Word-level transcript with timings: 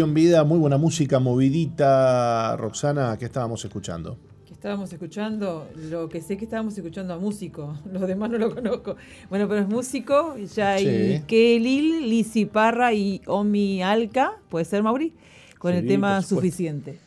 Misión 0.00 0.14
Vida, 0.14 0.44
muy 0.44 0.58
buena 0.58 0.78
música, 0.78 1.18
movidita. 1.18 2.56
Roxana, 2.56 3.18
¿qué 3.18 3.26
estábamos 3.26 3.62
escuchando? 3.66 4.16
¿Qué 4.46 4.54
estábamos 4.54 4.90
escuchando? 4.90 5.68
Lo 5.76 6.08
que 6.08 6.22
sé 6.22 6.38
que 6.38 6.46
estábamos 6.46 6.74
escuchando 6.78 7.12
a 7.12 7.18
músico, 7.18 7.76
los 7.92 8.08
demás 8.08 8.30
no 8.30 8.38
lo 8.38 8.54
conozco. 8.54 8.96
Bueno, 9.28 9.46
pero 9.46 9.60
es 9.60 9.68
músico, 9.68 10.38
ya 10.38 10.70
hay 10.70 11.18
sí. 11.18 11.24
Kelly, 11.26 12.08
Lizzy 12.08 12.46
Parra 12.46 12.94
y 12.94 13.20
Omi 13.26 13.82
Alca, 13.82 14.38
puede 14.48 14.64
ser 14.64 14.82
Mauri, 14.82 15.12
con 15.58 15.74
el 15.74 15.86
tema 15.86 16.22
Suficiente. 16.22 16.98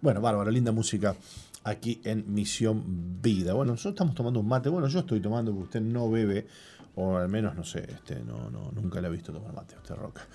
Bueno, 0.00 0.20
bárbaro, 0.20 0.50
linda 0.50 0.72
música 0.72 1.14
aquí 1.62 2.00
en 2.02 2.34
Misión 2.34 3.20
Vida. 3.22 3.54
Bueno, 3.54 3.74
nosotros 3.74 3.94
estamos 3.94 4.16
tomando 4.16 4.40
un 4.40 4.48
mate, 4.48 4.70
bueno, 4.70 4.88
yo 4.88 4.98
estoy 4.98 5.20
tomando 5.20 5.52
porque 5.52 5.66
usted 5.66 5.82
no 5.82 6.10
bebe 6.10 6.48
o 6.96 7.16
al 7.16 7.28
menos, 7.28 7.56
no 7.56 7.64
sé, 7.64 7.84
este, 7.92 8.20
no, 8.20 8.50
no, 8.50 8.70
nunca 8.72 9.00
le 9.00 9.08
he 9.08 9.10
visto 9.10 9.32
tomar 9.32 9.52
mate, 9.52 9.74
usted 9.76 9.96
Roca. 9.96 10.26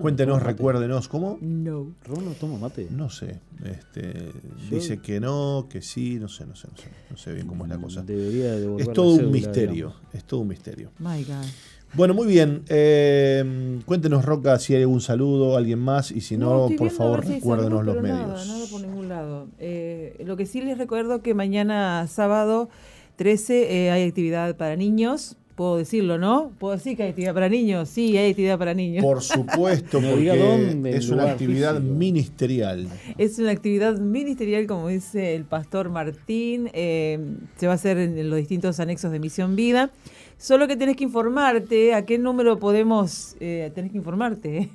Cuéntenos, 0.00 0.42
recuérdenos, 0.42 1.08
¿cómo? 1.08 1.38
No. 1.40 1.94
¿Ron 2.04 2.24
no 2.24 2.30
toma 2.32 2.58
mate? 2.58 2.86
No 2.90 3.10
sé. 3.10 3.40
Este, 3.64 4.30
dice 4.70 4.98
que 4.98 5.18
no, 5.18 5.66
que 5.68 5.82
sí, 5.82 6.18
no 6.20 6.28
sé, 6.28 6.46
no 6.46 6.54
sé, 6.54 6.68
no 6.70 6.76
sé. 6.76 6.88
No 7.10 7.16
sé 7.16 7.32
bien 7.32 7.48
cómo 7.48 7.64
es 7.64 7.70
la 7.70 7.78
cosa. 7.78 8.02
Debería 8.02 8.54
es 8.78 8.92
todo 8.92 9.14
un 9.14 9.32
misterio, 9.32 9.88
digamos. 9.88 10.14
es 10.14 10.24
todo 10.24 10.40
un 10.40 10.48
misterio. 10.48 10.90
My 11.00 11.24
God. 11.24 11.46
Bueno, 11.94 12.14
muy 12.14 12.26
bien. 12.26 12.62
Eh, 12.68 13.80
cuéntenos, 13.84 14.24
Roca, 14.24 14.58
si 14.58 14.74
hay 14.74 14.82
algún 14.82 15.00
saludo, 15.00 15.56
alguien 15.56 15.78
más, 15.78 16.10
y 16.10 16.20
si 16.20 16.36
no, 16.36 16.68
no 16.68 16.76
por 16.76 16.90
favor, 16.90 17.24
recuérdenos 17.24 17.84
los 17.84 18.00
medios. 18.00 18.46
Nada 18.46 18.66
por 18.70 18.80
ningún 18.80 19.08
lado. 19.08 19.48
Eh, 19.58 20.22
lo 20.24 20.36
que 20.36 20.46
sí 20.46 20.60
les 20.60 20.78
recuerdo 20.78 21.22
que 21.22 21.34
mañana 21.34 22.06
sábado 22.08 22.68
13 23.16 23.86
eh, 23.86 23.90
hay 23.90 24.08
actividad 24.08 24.56
para 24.56 24.76
niños 24.76 25.36
Puedo 25.54 25.76
decirlo, 25.76 26.18
¿no? 26.18 26.50
Puedo 26.58 26.74
decir 26.74 26.96
que 26.96 27.04
hay 27.04 27.10
actividad 27.10 27.32
para 27.32 27.48
niños. 27.48 27.88
Sí, 27.88 28.16
hay 28.16 28.30
actividad 28.30 28.58
para 28.58 28.74
niños. 28.74 29.04
Por 29.04 29.22
supuesto, 29.22 30.00
porque 30.00 30.96
es 30.96 31.08
una 31.10 31.30
actividad 31.30 31.76
físico. 31.76 31.94
ministerial. 31.94 32.88
Es 33.18 33.38
una 33.38 33.52
actividad 33.52 33.98
ministerial, 33.98 34.66
como 34.66 34.88
dice 34.88 35.36
el 35.36 35.44
pastor 35.44 35.90
Martín. 35.90 36.70
Eh, 36.72 37.20
se 37.56 37.66
va 37.66 37.72
a 37.72 37.76
hacer 37.76 37.98
en 37.98 38.28
los 38.28 38.38
distintos 38.38 38.80
anexos 38.80 39.12
de 39.12 39.20
Misión 39.20 39.54
Vida. 39.54 39.90
Solo 40.38 40.66
que 40.66 40.76
tenés 40.76 40.96
que 40.96 41.04
informarte 41.04 41.94
a 41.94 42.04
qué 42.04 42.18
número 42.18 42.58
podemos. 42.58 43.36
Eh, 43.38 43.70
tenés 43.76 43.92
que 43.92 43.98
informarte. 43.98 44.70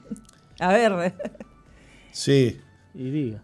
a 0.58 0.72
ver. 0.72 1.14
Sí. 2.12 2.56
Y 2.94 3.10
diga. 3.10 3.42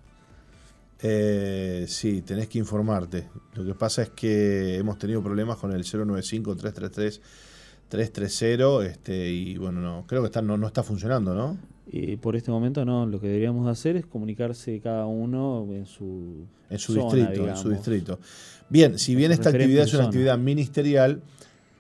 Eh, 1.03 1.87
sí, 1.89 2.21
tenés 2.23 2.49
que 2.49 2.59
informarte. 2.59 3.29
Lo 3.55 3.65
que 3.65 3.75
pasa 3.75 4.03
es 4.03 4.11
que 4.11 4.77
hemos 4.77 4.99
tenido 4.99 5.23
problemas 5.23 5.57
con 5.57 5.73
el 5.73 5.83
095-333-330 5.85 8.85
este, 8.85 9.31
y 9.31 9.57
bueno, 9.57 9.81
no, 9.81 10.05
creo 10.07 10.21
que 10.23 10.27
está, 10.27 10.43
no, 10.43 10.59
no 10.59 10.67
está 10.67 10.83
funcionando, 10.83 11.35
¿no? 11.35 11.57
Y 11.93 12.17
por 12.17 12.37
este 12.37 12.53
momento 12.53 12.85
no, 12.85 13.07
lo 13.07 13.21
que 13.21 13.29
deberíamos 13.29 13.67
hacer 13.67 13.97
es 13.97 14.05
comunicarse 14.07 14.79
cada 14.81 15.07
uno 15.07 15.67
en 15.73 15.87
su, 15.87 16.47
en 16.69 16.79
su 16.79 16.93
zona, 16.93 17.07
distrito, 17.07 17.33
digamos. 17.33 17.51
en 17.51 17.57
su 17.63 17.71
distrito. 17.71 18.21
Bien, 18.69 18.99
si 18.99 19.15
bien 19.17 19.33
esta 19.33 19.49
actividad 19.49 19.85
es 19.85 19.95
una 19.95 20.05
actividad 20.05 20.37
ministerial, 20.39 21.23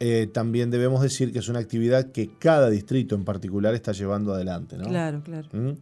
eh, 0.00 0.28
también 0.32 0.70
debemos 0.70 1.02
decir 1.02 1.32
que 1.32 1.38
es 1.38 1.48
una 1.48 1.60
actividad 1.60 2.10
que 2.10 2.30
cada 2.38 2.70
distrito 2.70 3.14
en 3.14 3.24
particular 3.24 3.74
está 3.74 3.92
llevando 3.92 4.32
adelante, 4.32 4.78
¿no? 4.78 4.88
Claro, 4.88 5.22
claro. 5.22 5.46
¿Mm? 5.52 5.74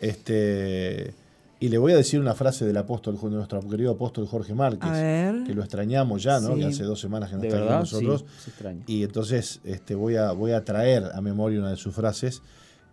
Este 0.00 1.14
y 1.60 1.68
le 1.68 1.78
voy 1.78 1.92
a 1.92 1.96
decir 1.96 2.20
una 2.20 2.34
frase 2.34 2.64
del 2.64 2.76
apóstol, 2.76 3.18
de 3.20 3.30
nuestro 3.30 3.60
querido 3.68 3.90
apóstol 3.92 4.26
Jorge 4.26 4.54
Márquez, 4.54 4.90
que 5.46 5.54
lo 5.54 5.62
extrañamos 5.62 6.22
ya, 6.22 6.38
¿no? 6.40 6.54
Sí. 6.54 6.60
Que 6.60 6.66
hace 6.66 6.84
dos 6.84 7.00
semanas 7.00 7.30
que 7.30 7.36
no 7.36 7.42
está 7.42 7.58
con 7.58 7.68
nosotros. 7.68 8.24
sí, 8.36 8.42
se 8.44 8.50
extraña. 8.50 8.84
Y 8.86 9.02
entonces 9.02 9.60
este, 9.64 9.94
voy, 9.94 10.16
a, 10.16 10.32
voy 10.32 10.52
a 10.52 10.64
traer 10.64 11.10
a 11.12 11.20
memoria 11.20 11.58
una 11.58 11.70
de 11.70 11.76
sus 11.76 11.94
frases 11.94 12.42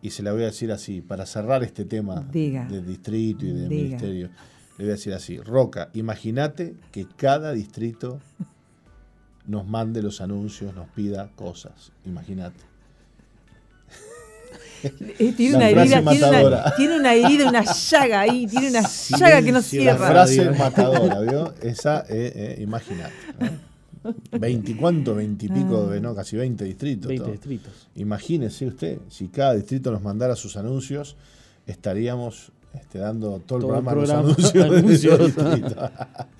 y 0.01 0.09
se 0.11 0.23
la 0.23 0.33
voy 0.33 0.43
a 0.43 0.45
decir 0.45 0.71
así, 0.71 1.01
para 1.01 1.25
cerrar 1.25 1.63
este 1.63 1.85
tema 1.85 2.25
Diga. 2.31 2.65
del 2.65 2.85
distrito 2.85 3.45
y 3.45 3.51
del 3.51 3.69
Diga. 3.69 3.83
ministerio. 3.83 4.29
Le 4.77 4.83
voy 4.83 4.89
a 4.89 4.95
decir 4.95 5.13
así, 5.13 5.39
Roca, 5.39 5.89
imagínate 5.93 6.75
que 6.91 7.07
cada 7.15 7.53
distrito 7.53 8.19
nos 9.47 9.65
mande 9.65 10.01
los 10.01 10.21
anuncios, 10.21 10.73
nos 10.75 10.87
pida 10.89 11.29
cosas. 11.35 11.91
Imagínate. 12.03 12.74
Eh, 14.83 15.33
Tiene 15.35 15.55
una, 15.57 15.69
herida, 15.69 16.01
tiene, 16.11 16.45
una, 16.45 16.75
tiene 16.75 16.95
una 16.99 17.13
herida, 17.13 17.49
una 17.49 17.63
llaga 17.63 18.19
ahí, 18.21 18.45
tiene 18.47 18.69
una 18.69 18.81
llaga 19.17 19.41
que 19.41 19.51
no 19.51 19.61
Sí, 19.61 19.77
la 19.83 19.93
cierra. 19.95 20.07
frase 20.11 20.49
matadora, 20.51 21.19
¿vio? 21.21 21.53
Esa, 21.61 22.01
eh, 22.09 22.55
eh, 22.57 22.61
imagínate. 22.61 23.13
¿no? 23.39 23.75
20, 24.39 24.77
¿cuánto? 24.77 25.15
20 25.15 25.45
y 25.45 25.49
pico, 25.49 25.89
Ah. 25.91 25.99
no, 25.99 26.13
casi 26.13 26.37
20 26.37 26.63
distritos. 26.65 27.07
20 27.07 27.23
todo. 27.23 27.31
distritos. 27.31 27.73
Imagínese 27.95 28.67
usted, 28.67 28.99
si 29.09 29.29
cada 29.29 29.55
distrito 29.55 29.89
nos 29.91 30.03
mandara 30.03 30.35
sus 30.35 30.57
anuncios, 30.57 31.15
estaríamos 31.65 32.51
este, 32.75 32.99
dando 32.99 33.39
todo 33.45 33.57
el 33.57 33.63
Todo 33.65 33.77
el 33.77 33.83
programa, 33.83 33.91
a 33.91 33.95
los 33.95 34.51
programa, 34.51 34.77
anuncios 34.77 35.35
de 35.35 35.75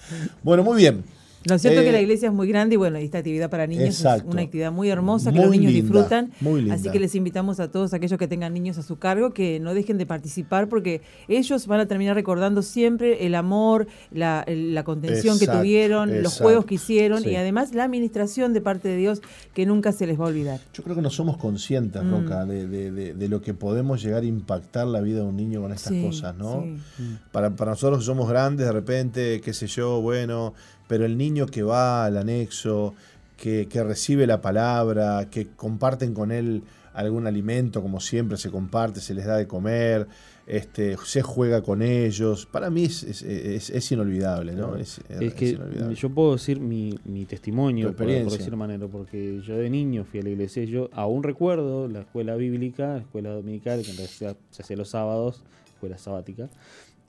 bueno, 0.44 0.64
muy 0.64 0.78
bien. 0.78 1.04
Lo 1.48 1.60
cierto 1.60 1.80
es 1.80 1.84
Eh, 1.84 1.90
que 1.90 1.92
la 1.92 2.02
iglesia 2.02 2.30
es 2.30 2.34
muy 2.34 2.48
grande 2.48 2.74
y 2.74 2.78
bueno, 2.78 2.98
esta 2.98 3.20
actividad 3.20 3.50
para 3.50 3.68
niños 3.68 3.86
Exacto. 3.90 4.28
es 4.30 4.34
una 4.34 4.42
actividad 4.42 4.72
muy 4.72 4.90
hermosa 4.90 5.32
que 5.32 5.38
Muy 5.38 5.46
los 5.46 5.52
niños 5.52 5.72
linda, 5.74 5.84
disfrutan. 5.94 6.32
muy 6.42 6.62
linda. 6.62 6.76
Así 6.76 6.90
que 6.90 7.00
les 7.00 7.14
invitamos 7.16 7.60
a 7.60 7.70
todos 7.72 7.94
aquellos 7.94 8.18
que 8.18 8.28
tengan 8.28 8.54
niños 8.54 8.78
a 8.78 8.82
su 8.84 8.98
cargo 8.98 9.32
que 9.34 9.60
no 9.60 9.74
dejen 9.74 9.98
de 9.98 10.06
participar 10.06 10.68
porque 10.70 11.02
ellos 11.28 11.68
van 11.68 11.80
a 11.82 11.86
terminar 11.88 12.16
recordando 12.16 12.62
siempre 12.62 13.26
el 13.28 13.36
amor, 13.36 13.88
la, 14.12 14.44
contención 14.86 15.36
Exacto, 15.36 15.52
que 15.54 15.58
tuvieron, 15.60 16.24
los 16.24 16.40
juegos 16.40 16.66
que 16.66 16.76
hicieron 16.76 17.22
Sí. 17.24 17.30
y 17.30 17.36
además 17.36 17.74
la 17.74 17.84
administración 17.84 18.54
de 18.54 18.62
parte 18.62 18.88
de 18.88 18.98
Dios 18.98 19.22
que 19.54 19.66
nunca 19.66 19.92
se 19.92 20.08
les 20.08 20.20
va 20.20 20.26
a 20.26 20.28
olvidar. 20.30 20.60
Yo 20.74 20.84
creo 20.84 20.96
que 20.96 21.02
no 21.02 21.10
somos 21.10 21.38
conscientes, 21.38 22.04
Mm. 22.04 22.12
Roca, 22.12 22.46
de, 22.46 22.68
de- 22.68 22.92
de- 22.92 23.14
de 23.14 23.28
lo 23.30 23.42
que 23.42 23.54
podemos 23.54 24.02
llegar 24.02 24.24
a 24.24 24.26
impactar 24.26 24.88
la 24.88 25.02
vida 25.02 25.20
de 25.20 25.26
un 25.26 25.36
niño 25.38 25.62
con 25.62 25.72
estas 25.72 25.94
Sí, 25.94 26.02
cosas, 26.02 26.36
¿no? 26.36 26.64
sí. 26.98 27.04
Para, 27.32 27.56
para 27.56 27.72
nosotros 27.72 28.00
que 28.00 28.06
somos 28.06 28.28
grandes, 28.30 28.66
de 28.66 28.72
repente, 28.72 29.42
qué 29.42 29.54
sé 29.54 29.68
yo, 29.68 30.02
bueno, 30.02 30.54
pero 30.88 31.06
el 31.06 31.18
niño 31.18 31.46
que 31.48 31.64
va 31.64 32.06
al 32.06 32.18
anexo, 32.18 32.94
que, 33.38 33.68
que 33.68 33.84
recibe 33.84 34.26
la 34.28 34.42
palabra, 34.42 35.28
que 35.30 35.48
comparten 35.56 36.14
con 36.14 36.32
él 36.32 36.64
algún 36.94 37.28
alimento, 37.28 37.82
como 37.82 38.00
siempre 38.00 38.38
se 38.38 38.50
comparte, 38.50 39.02
se 39.02 39.14
les 39.14 39.26
da 39.26 39.36
de 39.36 39.48
comer, 39.48 40.08
este, 40.48 40.96
se 41.04 41.22
juega 41.24 41.62
con 41.62 41.82
ellos, 41.82 42.46
para 42.46 42.70
mí 42.70 42.86
es, 42.86 43.04
es, 43.04 43.22
es- 43.24 43.70
es 43.72 43.92
inolvidable, 43.92 44.54
¿no? 44.54 44.78
Es, 44.78 45.02
que 45.34 45.58
yo 45.96 46.10
puedo 46.12 46.34
decir 46.34 46.62
mi, 46.62 46.98
mi 47.04 47.26
testimonio, 47.26 47.88
por, 47.88 48.06
por 48.24 48.32
decir 48.38 48.56
manera, 48.56 48.88
porque 48.88 49.42
yo 49.46 49.58
de 49.58 49.70
niño 49.70 50.06
fui 50.06 50.22
a 50.22 50.24
la 50.24 50.30
iglesia 50.30 50.64
y 50.64 50.68
yo 50.68 50.90
aún 50.94 51.24
recuerdo 51.24 51.90
la 51.90 52.02
escuela 52.02 52.36
bíblica, 52.36 52.94
la 52.94 53.00
escuela 53.00 53.32
dominical, 53.32 53.82
que 53.82 53.92
en 53.92 53.98
realidad 53.98 54.38
se 54.52 54.62
hacía 54.62 54.78
los 54.78 54.88
sábados, 54.90 55.42
escuela 55.74 55.98
sabática, 55.98 56.48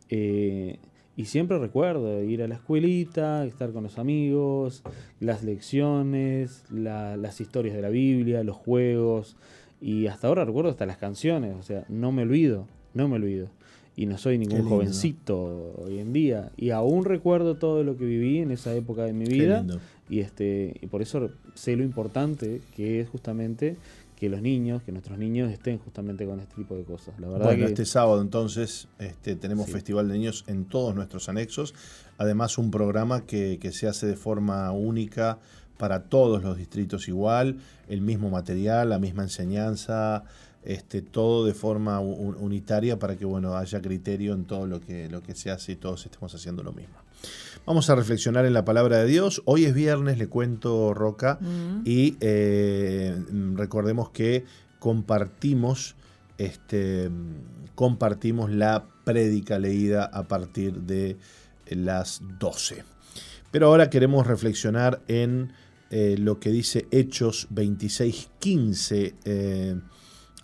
eh, 0.08 0.78
y 1.16 1.24
siempre 1.24 1.58
recuerdo 1.58 2.22
ir 2.22 2.42
a 2.42 2.48
la 2.48 2.56
escuelita, 2.56 3.44
estar 3.46 3.72
con 3.72 3.82
los 3.84 3.98
amigos, 3.98 4.82
las 5.20 5.42
lecciones, 5.42 6.64
la- 6.70 7.16
las 7.16 7.40
historias 7.40 7.74
de 7.74 7.82
la 7.82 7.88
Biblia, 7.88 8.42
los 8.44 8.56
juegos, 8.56 9.36
y 9.80 10.06
hasta 10.06 10.28
ahora 10.28 10.44
recuerdo 10.44 10.70
hasta 10.70 10.86
las 10.86 10.96
canciones, 10.98 11.54
o 11.58 11.62
sea, 11.62 11.84
no 11.88 12.12
me 12.12 12.22
olvido, 12.22 12.66
no 12.94 13.08
me 13.08 13.16
olvido. 13.16 13.48
Y 13.98 14.04
no 14.04 14.18
soy 14.18 14.36
ningún 14.36 14.58
jovencito 14.68 15.74
hoy 15.78 16.00
en 16.00 16.12
día. 16.12 16.50
Y 16.58 16.68
aún 16.68 17.06
recuerdo 17.06 17.54
todo 17.54 17.82
lo 17.82 17.96
que 17.96 18.04
viví 18.04 18.40
en 18.40 18.50
esa 18.50 18.74
época 18.74 19.04
de 19.04 19.14
mi 19.14 19.24
vida. 19.24 19.62
Y 20.10 20.20
este, 20.20 20.74
y 20.82 20.86
por 20.88 21.00
eso 21.00 21.30
sé 21.54 21.76
lo 21.76 21.82
importante 21.82 22.60
que 22.76 23.00
es 23.00 23.08
justamente 23.08 23.76
que 24.16 24.28
los 24.30 24.40
niños, 24.40 24.82
que 24.82 24.92
nuestros 24.92 25.18
niños 25.18 25.52
estén 25.52 25.78
justamente 25.78 26.24
con 26.26 26.40
este 26.40 26.54
tipo 26.54 26.74
de 26.74 26.84
cosas. 26.84 27.18
La 27.20 27.28
verdad 27.28 27.46
Bueno, 27.46 27.66
que 27.66 27.72
este 27.72 27.84
sábado 27.84 28.20
entonces 28.22 28.88
este, 28.98 29.36
tenemos 29.36 29.66
Sí. 29.66 29.72
Festival 29.72 30.08
de 30.08 30.14
Niños 30.14 30.44
en 30.46 30.64
todos 30.64 30.94
nuestros 30.94 31.28
anexos. 31.28 31.74
Además, 32.18 32.56
un 32.56 32.70
programa 32.70 33.26
que, 33.26 33.58
que 33.60 33.72
se 33.72 33.86
hace 33.86 34.06
de 34.06 34.16
forma 34.16 34.72
única 34.72 35.38
para 35.76 36.04
todos 36.04 36.42
los 36.42 36.56
distritos 36.56 37.06
igual, 37.08 37.58
el 37.88 38.00
mismo 38.00 38.30
material, 38.30 38.88
la 38.88 38.98
misma 38.98 39.22
enseñanza. 39.24 40.24
este, 40.64 41.00
todo 41.00 41.44
de 41.46 41.54
forma 41.54 42.00
unitaria 42.00 42.98
para 42.98 43.14
que 43.16 43.24
bueno, 43.24 43.56
haya 43.56 43.80
criterio 43.80 44.34
en 44.34 44.46
todo 44.46 44.66
lo 44.66 44.80
que, 44.80 45.08
lo 45.08 45.22
que 45.22 45.34
se 45.34 45.50
hace 45.50 45.72
y 45.72 45.76
todos 45.76 46.04
estemos 46.06 46.34
haciendo 46.34 46.62
lo 46.64 46.72
mismo. 46.72 46.96
Vamos 47.66 47.90
a 47.90 47.96
reflexionar 47.96 48.46
en 48.46 48.52
la 48.52 48.64
palabra 48.64 48.98
de 48.98 49.06
Dios. 49.06 49.42
Hoy 49.44 49.64
es 49.64 49.74
viernes, 49.74 50.18
le 50.18 50.28
cuento 50.28 50.94
Roca, 50.94 51.40
mm. 51.40 51.82
y 51.84 52.16
eh, 52.20 53.20
recordemos 53.54 54.10
que 54.10 54.44
compartimos, 54.78 55.96
este, 56.38 57.10
compartimos 57.74 58.52
la 58.52 58.86
prédica 59.02 59.58
leída 59.58 60.04
a 60.04 60.28
partir 60.28 60.82
de 60.82 61.16
las 61.68 62.22
12. 62.38 62.84
Pero 63.50 63.66
ahora 63.66 63.90
queremos 63.90 64.28
reflexionar 64.28 65.02
en 65.08 65.52
eh, 65.90 66.14
lo 66.20 66.38
que 66.38 66.50
dice 66.50 66.86
Hechos 66.92 67.48
26, 67.50 68.28
15 68.38 69.14
eh, 69.24 69.74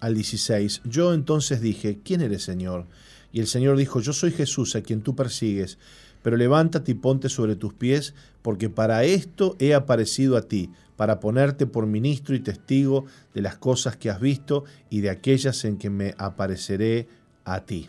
al 0.00 0.14
16. 0.16 0.82
Yo 0.86 1.14
entonces 1.14 1.60
dije, 1.60 2.00
¿quién 2.04 2.20
eres 2.20 2.42
Señor? 2.42 2.88
Y 3.32 3.38
el 3.38 3.46
Señor 3.46 3.76
dijo, 3.76 4.00
yo 4.00 4.12
soy 4.12 4.32
Jesús 4.32 4.74
a 4.74 4.82
quien 4.82 5.02
tú 5.02 5.14
persigues, 5.14 5.78
pero 6.22 6.36
levántate 6.36 6.92
y 6.92 6.94
ponte 6.94 7.28
sobre 7.28 7.56
tus 7.56 7.74
pies, 7.74 8.14
porque 8.42 8.70
para 8.70 9.04
esto 9.04 9.56
he 9.58 9.74
aparecido 9.74 10.36
a 10.36 10.42
ti, 10.42 10.70
para 10.96 11.20
ponerte 11.20 11.66
por 11.66 11.86
ministro 11.86 12.34
y 12.34 12.40
testigo 12.40 13.06
de 13.34 13.42
las 13.42 13.56
cosas 13.56 13.96
que 13.96 14.10
has 14.10 14.20
visto 14.20 14.64
y 14.88 15.00
de 15.00 15.10
aquellas 15.10 15.64
en 15.64 15.76
que 15.76 15.90
me 15.90 16.14
apareceré 16.18 17.08
a 17.44 17.64
ti. 17.64 17.88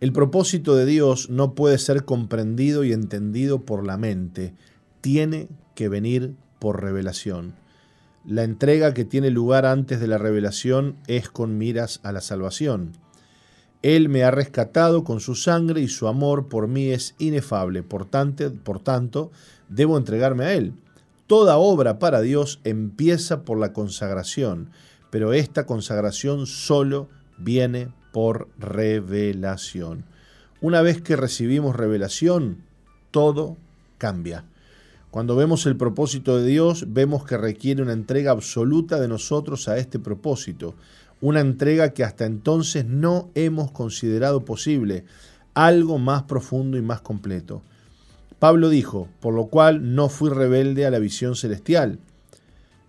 El 0.00 0.12
propósito 0.12 0.76
de 0.76 0.86
Dios 0.86 1.30
no 1.30 1.54
puede 1.54 1.78
ser 1.78 2.04
comprendido 2.04 2.84
y 2.84 2.92
entendido 2.92 3.64
por 3.64 3.86
la 3.86 3.96
mente, 3.96 4.54
tiene 5.00 5.48
que 5.74 5.88
venir 5.88 6.34
por 6.58 6.82
revelación. 6.82 7.54
La 8.26 8.42
entrega 8.42 8.94
que 8.94 9.04
tiene 9.04 9.30
lugar 9.30 9.66
antes 9.66 10.00
de 10.00 10.06
la 10.06 10.18
revelación 10.18 10.96
es 11.06 11.28
con 11.28 11.58
miras 11.58 12.00
a 12.02 12.12
la 12.12 12.20
salvación. 12.20 12.92
Él 13.84 14.08
me 14.08 14.24
ha 14.24 14.30
rescatado 14.30 15.04
con 15.04 15.20
su 15.20 15.34
sangre 15.34 15.82
y 15.82 15.88
su 15.88 16.08
amor 16.08 16.48
por 16.48 16.68
mí 16.68 16.86
es 16.88 17.14
inefable, 17.18 17.82
por 17.82 18.06
tanto, 18.06 18.50
por 18.64 18.80
tanto 18.80 19.30
debo 19.68 19.98
entregarme 19.98 20.44
a 20.46 20.54
Él. 20.54 20.72
Toda 21.26 21.58
obra 21.58 21.98
para 21.98 22.22
Dios 22.22 22.60
empieza 22.64 23.42
por 23.42 23.58
la 23.58 23.74
consagración, 23.74 24.70
pero 25.10 25.34
esta 25.34 25.66
consagración 25.66 26.46
solo 26.46 27.10
viene 27.36 27.88
por 28.10 28.48
revelación. 28.58 30.06
Una 30.62 30.80
vez 30.80 31.02
que 31.02 31.16
recibimos 31.16 31.76
revelación, 31.76 32.62
todo 33.10 33.58
cambia. 33.98 34.46
Cuando 35.10 35.36
vemos 35.36 35.66
el 35.66 35.76
propósito 35.76 36.38
de 36.38 36.46
Dios, 36.46 36.86
vemos 36.88 37.26
que 37.26 37.36
requiere 37.36 37.82
una 37.82 37.92
entrega 37.92 38.32
absoluta 38.32 38.98
de 38.98 39.08
nosotros 39.08 39.68
a 39.68 39.76
este 39.76 39.98
propósito, 39.98 40.74
una 41.24 41.40
entrega 41.40 41.94
que 41.94 42.04
hasta 42.04 42.26
entonces 42.26 42.84
no 42.84 43.30
hemos 43.34 43.70
considerado 43.70 44.44
posible, 44.44 45.06
algo 45.54 45.96
más 45.96 46.24
profundo 46.24 46.76
y 46.76 46.82
más 46.82 47.00
completo. 47.00 47.62
Pablo 48.38 48.68
dijo, 48.68 49.08
por 49.20 49.32
lo 49.32 49.46
cual 49.46 49.94
no 49.94 50.10
fui 50.10 50.28
rebelde 50.28 50.84
a 50.84 50.90
la 50.90 50.98
visión 50.98 51.34
celestial. 51.34 51.98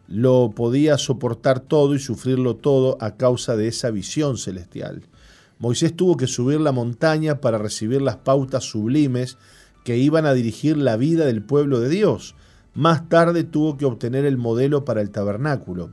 Lo 0.10 0.52
podía 0.54 0.98
soportar 0.98 1.62
todo 1.62 1.96
y 1.96 2.00
sufrirlo 2.00 2.58
todo 2.58 2.98
a 3.00 3.16
causa 3.16 3.56
de 3.56 3.70
esa 3.70 3.90
visión 3.90 4.38
celestial. 4.38 5.04
Moisés 5.58 5.96
tuvo 5.96 6.18
que 6.18 6.28
subir 6.28 6.60
la 6.60 6.74
montaña 6.74 7.40
para 7.40 7.58
recibir 7.58 8.02
las 8.02 8.18
pautas 8.18 8.66
sublimes 8.66 9.38
que 9.86 9.98
iban 9.98 10.26
a 10.26 10.34
dirigir 10.34 10.76
la 10.76 10.98
vida 10.98 11.26
del 11.26 11.42
pueblo 11.42 11.80
de 11.80 11.88
Dios. 11.88 12.36
Más 12.74 13.08
tarde 13.08 13.46
tuvo 13.46 13.78
que 13.78 13.86
obtener 13.86 14.26
el 14.26 14.36
modelo 14.36 14.84
para 14.84 15.00
el 15.00 15.10
tabernáculo. 15.10 15.92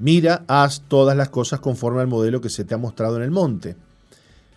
Mira, 0.00 0.44
haz 0.48 0.82
todas 0.88 1.14
las 1.14 1.28
cosas 1.28 1.60
conforme 1.60 2.00
al 2.00 2.06
modelo 2.06 2.40
que 2.40 2.48
se 2.48 2.64
te 2.64 2.74
ha 2.74 2.78
mostrado 2.78 3.18
en 3.18 3.22
el 3.22 3.30
monte. 3.30 3.76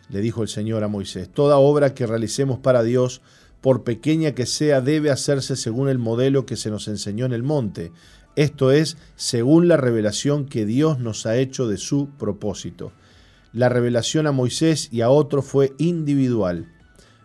Le 0.10 0.22
dijo 0.22 0.42
el 0.42 0.48
Señor 0.48 0.86
a 0.86 0.88
Moisés, 0.88 1.30
toda 1.30 1.58
obra 1.58 1.94
que 1.94 2.08
realicemos 2.08 2.60
para 2.60 2.82
Dios, 2.82 3.22
por 3.60 3.84
pequeña 3.84 4.32
que 4.32 4.46
sea, 4.46 4.80
debe 4.80 5.12
hacerse 5.12 5.58
según 5.58 5.90
el 5.90 6.00
modelo 6.00 6.46
que 6.46 6.56
se 6.56 6.70
nos 6.70 6.88
enseñó 6.88 7.26
en 7.26 7.34
el 7.34 7.44
monte, 7.44 7.92
esto 8.36 8.72
es, 8.72 8.98
según 9.16 9.68
la 9.68 9.78
revelación 9.78 10.46
que 10.46 10.66
Dios 10.66 10.98
nos 10.98 11.26
ha 11.26 11.36
hecho 11.36 11.68
de 11.68 11.78
su 11.78 12.10
propósito. 12.18 12.94
La 13.52 13.70
revelación 13.70 14.26
a 14.26 14.32
Moisés 14.32 14.90
y 14.92 15.02
a 15.02 15.10
otro 15.10 15.44
fue 15.44 15.74
individual. 15.78 16.72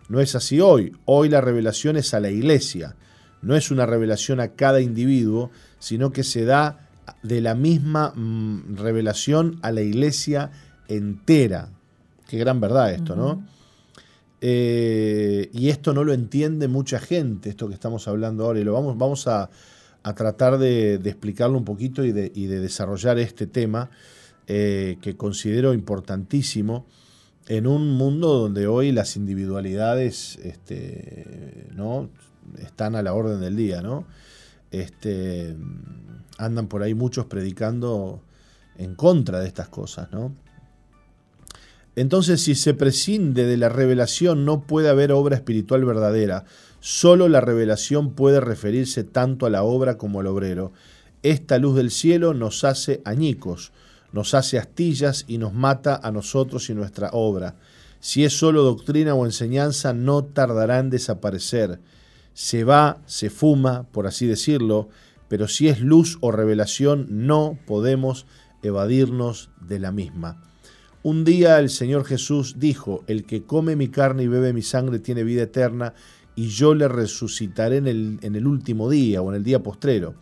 No 0.08 0.20
es 0.20 0.34
así 0.34 0.60
hoy. 0.60 0.92
Hoy 1.06 1.30
la 1.30 1.40
revelación 1.40 1.96
es 1.96 2.12
a 2.12 2.20
la 2.20 2.30
iglesia. 2.30 2.96
No 3.40 3.56
es 3.56 3.70
una 3.70 3.86
revelación 3.86 4.40
a 4.40 4.48
cada 4.48 4.80
individuo, 4.80 5.50
sino 5.78 6.12
que 6.12 6.24
se 6.24 6.44
da 6.44 6.87
de 7.22 7.40
la 7.40 7.54
misma 7.54 8.12
mm, 8.14 8.76
revelación 8.76 9.58
a 9.62 9.72
la 9.72 9.82
iglesia 9.82 10.50
entera. 10.88 11.70
Qué 12.28 12.38
gran 12.38 12.60
verdad 12.60 12.92
esto, 12.92 13.16
¿no? 13.16 13.44
Eh, 14.40 15.50
y 15.52 15.68
esto 15.68 15.92
no 15.92 16.04
lo 16.04 16.12
entiende 16.12 16.68
mucha 16.68 17.00
gente, 17.00 17.48
esto 17.50 17.68
que 17.68 17.74
estamos 17.74 18.06
hablando 18.06 18.44
ahora, 18.44 18.60
y 18.60 18.64
lo 18.64 18.72
vamos, 18.72 18.96
vamos 18.96 19.26
a, 19.26 19.50
tratar 20.16 20.58
de, 20.58 20.94
explicarlo 20.94 21.58
un 21.58 21.64
poquito 21.64 22.02
y 22.02 22.12
de, 22.12 22.30
desarrollar 22.30 23.18
este 23.18 23.46
tema 23.46 23.90
eh, 24.46 24.96
que 25.02 25.16
considero 25.16 25.74
importantísimo 25.74 26.86
en 27.46 27.66
un 27.66 27.90
mundo 27.90 28.38
donde 28.38 28.66
hoy 28.66 28.92
las 28.92 29.16
individualidades 29.16 30.38
este, 30.42 31.66
¿no? 31.74 32.08
están 32.58 32.94
a 32.94 33.02
la 33.02 33.12
orden 33.12 33.40
del 33.40 33.56
día, 33.56 33.82
¿no? 33.82 34.06
Este, 34.70 35.56
andan 36.38 36.68
por 36.68 36.82
ahí 36.82 36.94
muchos 36.94 37.26
predicando 37.26 38.22
en 38.76 38.94
contra 38.94 39.40
de 39.40 39.48
estas 39.48 39.68
cosas, 39.68 40.10
¿no? 40.12 40.34
Entonces, 41.96 42.40
si 42.40 42.54
se 42.54 42.74
prescinde 42.74 43.44
de 43.44 43.56
la 43.56 43.68
revelación, 43.68 44.44
no 44.44 44.60
puede 44.60 44.88
haber 44.88 45.10
obra 45.10 45.34
espiritual 45.34 45.84
verdadera. 45.84 46.44
Solo 46.78 47.28
la 47.28 47.40
revelación 47.40 48.12
puede 48.12 48.40
referirse 48.40 49.02
tanto 49.02 49.46
a 49.46 49.50
la 49.50 49.64
obra 49.64 49.98
como 49.98 50.20
al 50.20 50.28
obrero. 50.28 50.72
Esta 51.24 51.58
luz 51.58 51.74
del 51.74 51.90
cielo 51.90 52.34
nos 52.34 52.62
hace 52.62 53.02
añicos, 53.04 53.72
nos 54.12 54.34
hace 54.34 54.58
astillas 54.58 55.24
y 55.26 55.38
nos 55.38 55.54
mata 55.54 55.98
a 56.00 56.12
nosotros 56.12 56.70
y 56.70 56.74
nuestra 56.74 57.10
obra. 57.12 57.56
Si 57.98 58.24
es 58.24 58.38
solo 58.38 58.62
doctrina 58.62 59.14
o 59.14 59.26
enseñanza, 59.26 59.92
no 59.92 60.22
tardará 60.24 60.78
en 60.78 60.90
desaparecer. 60.90 61.80
Se 62.32 62.62
va, 62.62 62.98
se 63.06 63.28
fuma, 63.28 63.88
por 63.90 64.06
así 64.06 64.26
decirlo, 64.26 64.88
pero 65.28 65.48
si 65.48 65.68
es 65.68 65.80
luz 65.80 66.18
o 66.20 66.32
revelación, 66.32 67.06
no 67.10 67.58
podemos 67.66 68.26
evadirnos 68.62 69.50
de 69.60 69.78
la 69.78 69.92
misma. 69.92 70.42
Un 71.02 71.24
día 71.24 71.58
el 71.58 71.70
Señor 71.70 72.04
Jesús 72.04 72.56
dijo, 72.58 73.04
el 73.06 73.24
que 73.24 73.44
come 73.44 73.76
mi 73.76 73.88
carne 73.88 74.24
y 74.24 74.26
bebe 74.26 74.52
mi 74.52 74.62
sangre 74.62 74.98
tiene 74.98 75.22
vida 75.22 75.44
eterna, 75.44 75.94
y 76.34 76.48
yo 76.48 76.74
le 76.74 76.86
resucitaré 76.86 77.78
en 77.78 77.86
el, 78.22 78.46
último 78.46 78.88
día 78.88 79.22
o 79.22 79.30
en 79.30 79.36
el 79.36 79.42
día 79.42 79.62
postrero. 79.62 80.14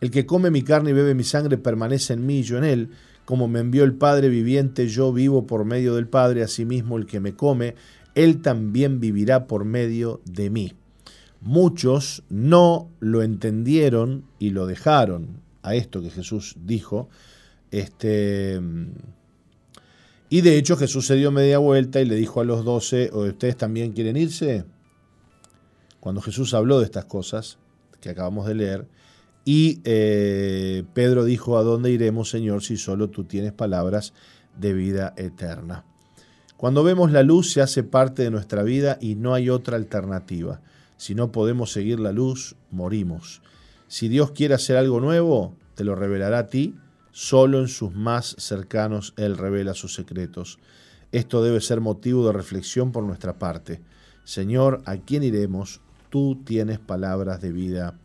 El 0.00 0.10
que 0.10 0.24
come 0.24 0.50
mi 0.50 0.62
carne 0.62 0.90
y 0.90 0.92
bebe 0.94 1.14
mi 1.14 1.24
sangre 1.24 1.58
permanece 1.58 2.14
en 2.14 2.24
mí 2.24 2.38
y 2.38 2.42
yo 2.42 2.56
en 2.56 2.64
él, 2.64 2.90
como 3.26 3.48
me 3.48 3.60
envió 3.60 3.84
el 3.84 3.92
Padre 3.92 4.30
viviente, 4.30 4.88
yo 4.88 5.12
vivo 5.12 5.46
por 5.46 5.66
medio 5.66 5.94
del 5.94 6.08
Padre, 6.08 6.42
asimismo 6.42 6.96
el 6.96 7.04
que 7.04 7.20
me 7.20 7.34
come, 7.34 7.74
él 8.14 8.40
también 8.40 8.98
vivirá 8.98 9.46
por 9.46 9.66
medio 9.66 10.22
de 10.24 10.48
mí. 10.48 10.72
Muchos 11.40 12.24
no 12.28 12.90
lo 13.00 13.22
entendieron 13.22 14.24
y 14.38 14.50
lo 14.50 14.66
dejaron 14.66 15.40
a 15.62 15.74
esto 15.74 16.02
que 16.02 16.10
Jesús 16.10 16.56
dijo. 16.64 17.08
Este, 17.70 18.60
y 20.30 20.40
de 20.40 20.58
hecho 20.58 20.76
Jesús 20.76 21.06
se 21.06 21.16
dio 21.16 21.30
media 21.30 21.58
vuelta 21.58 22.00
y 22.00 22.04
le 22.04 22.16
dijo 22.16 22.40
a 22.40 22.44
los 22.44 22.64
doce, 22.64 23.10
¿ustedes 23.12 23.56
también 23.56 23.92
quieren 23.92 24.16
irse? 24.16 24.64
Cuando 26.00 26.20
Jesús 26.20 26.54
habló 26.54 26.78
de 26.78 26.84
estas 26.84 27.06
cosas 27.06 27.58
que 28.00 28.10
acabamos 28.10 28.46
de 28.46 28.54
leer, 28.54 28.88
y 29.44 29.80
eh, 29.84 30.84
Pedro 30.92 31.24
dijo, 31.24 31.56
¿a 31.56 31.62
dónde 31.62 31.90
iremos, 31.90 32.28
Señor, 32.28 32.62
si 32.62 32.76
solo 32.76 33.08
tú 33.08 33.24
tienes 33.24 33.52
palabras 33.52 34.12
de 34.58 34.74
vida 34.74 35.14
eterna? 35.16 35.86
Cuando 36.58 36.82
vemos 36.82 37.12
la 37.12 37.22
luz 37.22 37.52
se 37.52 37.62
hace 37.62 37.82
parte 37.82 38.22
de 38.22 38.30
nuestra 38.30 38.62
vida 38.62 38.98
y 39.00 39.14
no 39.14 39.32
hay 39.32 39.48
otra 39.48 39.76
alternativa. 39.76 40.60
Si 40.98 41.14
no 41.14 41.32
podemos 41.32 41.72
seguir 41.72 42.00
la 42.00 42.12
luz, 42.12 42.56
morimos. 42.70 43.40
Si 43.86 44.08
Dios 44.08 44.32
quiere 44.32 44.54
hacer 44.54 44.76
algo 44.76 45.00
nuevo, 45.00 45.54
te 45.74 45.84
lo 45.84 45.94
revelará 45.94 46.40
a 46.40 46.46
ti. 46.48 46.74
Solo 47.12 47.60
en 47.60 47.68
sus 47.68 47.94
más 47.94 48.36
cercanos 48.38 49.14
Él 49.16 49.38
revela 49.38 49.74
sus 49.74 49.94
secretos. 49.94 50.58
Esto 51.10 51.42
debe 51.42 51.60
ser 51.60 51.80
motivo 51.80 52.26
de 52.26 52.32
reflexión 52.32 52.92
por 52.92 53.04
nuestra 53.04 53.38
parte. 53.38 53.80
Señor, 54.24 54.82
¿a 54.84 54.98
quién 54.98 55.22
iremos? 55.22 55.80
Tú 56.10 56.42
tienes 56.44 56.78
palabras 56.80 57.40
de 57.40 57.52
vida 57.52 57.98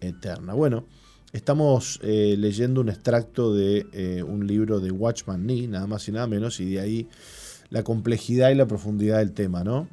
eterna. 0.00 0.52
Bueno, 0.52 0.84
estamos 1.32 2.00
eh, 2.02 2.34
leyendo 2.36 2.80
un 2.80 2.88
extracto 2.88 3.54
de 3.54 3.86
eh, 3.92 4.22
un 4.22 4.46
libro 4.46 4.80
de 4.80 4.90
Watchman 4.90 5.46
Nee, 5.46 5.68
nada 5.68 5.86
más 5.86 6.08
y 6.08 6.12
nada 6.12 6.26
menos, 6.26 6.60
y 6.60 6.72
de 6.72 6.80
ahí 6.80 7.08
la 7.70 7.84
complejidad 7.84 8.50
y 8.50 8.56
la 8.56 8.66
profundidad 8.66 9.18
del 9.18 9.32
tema, 9.32 9.64
¿no? 9.64 9.88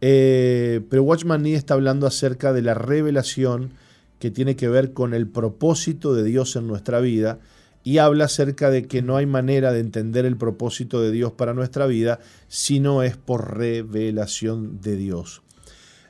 Eh, 0.00 0.80
pero 0.88 1.02
Watchman 1.02 1.42
Nee 1.42 1.54
está 1.54 1.74
hablando 1.74 2.06
acerca 2.06 2.52
de 2.52 2.62
la 2.62 2.74
revelación 2.74 3.72
que 4.18 4.30
tiene 4.30 4.56
que 4.56 4.68
ver 4.68 4.92
con 4.92 5.14
el 5.14 5.28
propósito 5.28 6.14
de 6.14 6.24
Dios 6.24 6.56
en 6.56 6.66
nuestra 6.66 7.00
vida 7.00 7.38
y 7.84 7.98
habla 7.98 8.26
acerca 8.26 8.70
de 8.70 8.86
que 8.86 9.02
no 9.02 9.16
hay 9.16 9.26
manera 9.26 9.72
de 9.72 9.80
entender 9.80 10.26
el 10.26 10.36
propósito 10.36 11.00
de 11.00 11.10
Dios 11.10 11.32
para 11.32 11.54
nuestra 11.54 11.86
vida 11.86 12.20
si 12.48 12.80
no 12.80 13.02
es 13.02 13.16
por 13.16 13.56
revelación 13.56 14.80
de 14.80 14.96
Dios. 14.96 15.42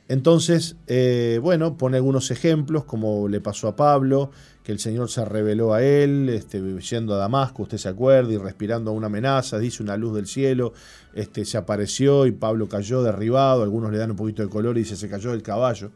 Entonces, 0.07 0.75
eh, 0.87 1.39
bueno, 1.41 1.77
pone 1.77 1.97
algunos 1.97 2.31
ejemplos, 2.31 2.83
como 2.83 3.27
le 3.27 3.41
pasó 3.41 3.67
a 3.67 3.75
Pablo, 3.75 4.31
que 4.69 4.73
el 4.73 4.79
Señor 4.79 5.09
se 5.09 5.25
reveló 5.25 5.73
a 5.73 5.81
él, 5.81 6.29
este, 6.29 6.61
yendo 6.81 7.15
a 7.15 7.17
Damasco, 7.17 7.63
usted 7.63 7.79
se 7.79 7.89
acuerda, 7.89 8.31
y 8.33 8.37
respirando 8.37 8.91
a 8.91 8.93
una 8.93 9.07
amenaza, 9.07 9.57
dice 9.57 9.81
una 9.81 9.97
luz 9.97 10.13
del 10.13 10.27
cielo, 10.27 10.73
este, 11.15 11.43
se 11.43 11.57
apareció 11.57 12.27
y 12.27 12.33
Pablo 12.33 12.69
cayó 12.69 13.01
derribado, 13.01 13.63
algunos 13.63 13.91
le 13.91 13.97
dan 13.97 14.11
un 14.11 14.15
poquito 14.15 14.43
de 14.43 14.49
color 14.49 14.77
y 14.77 14.81
dice 14.81 14.95
se 14.95 15.09
cayó 15.09 15.31
del 15.31 15.41
caballo, 15.41 15.89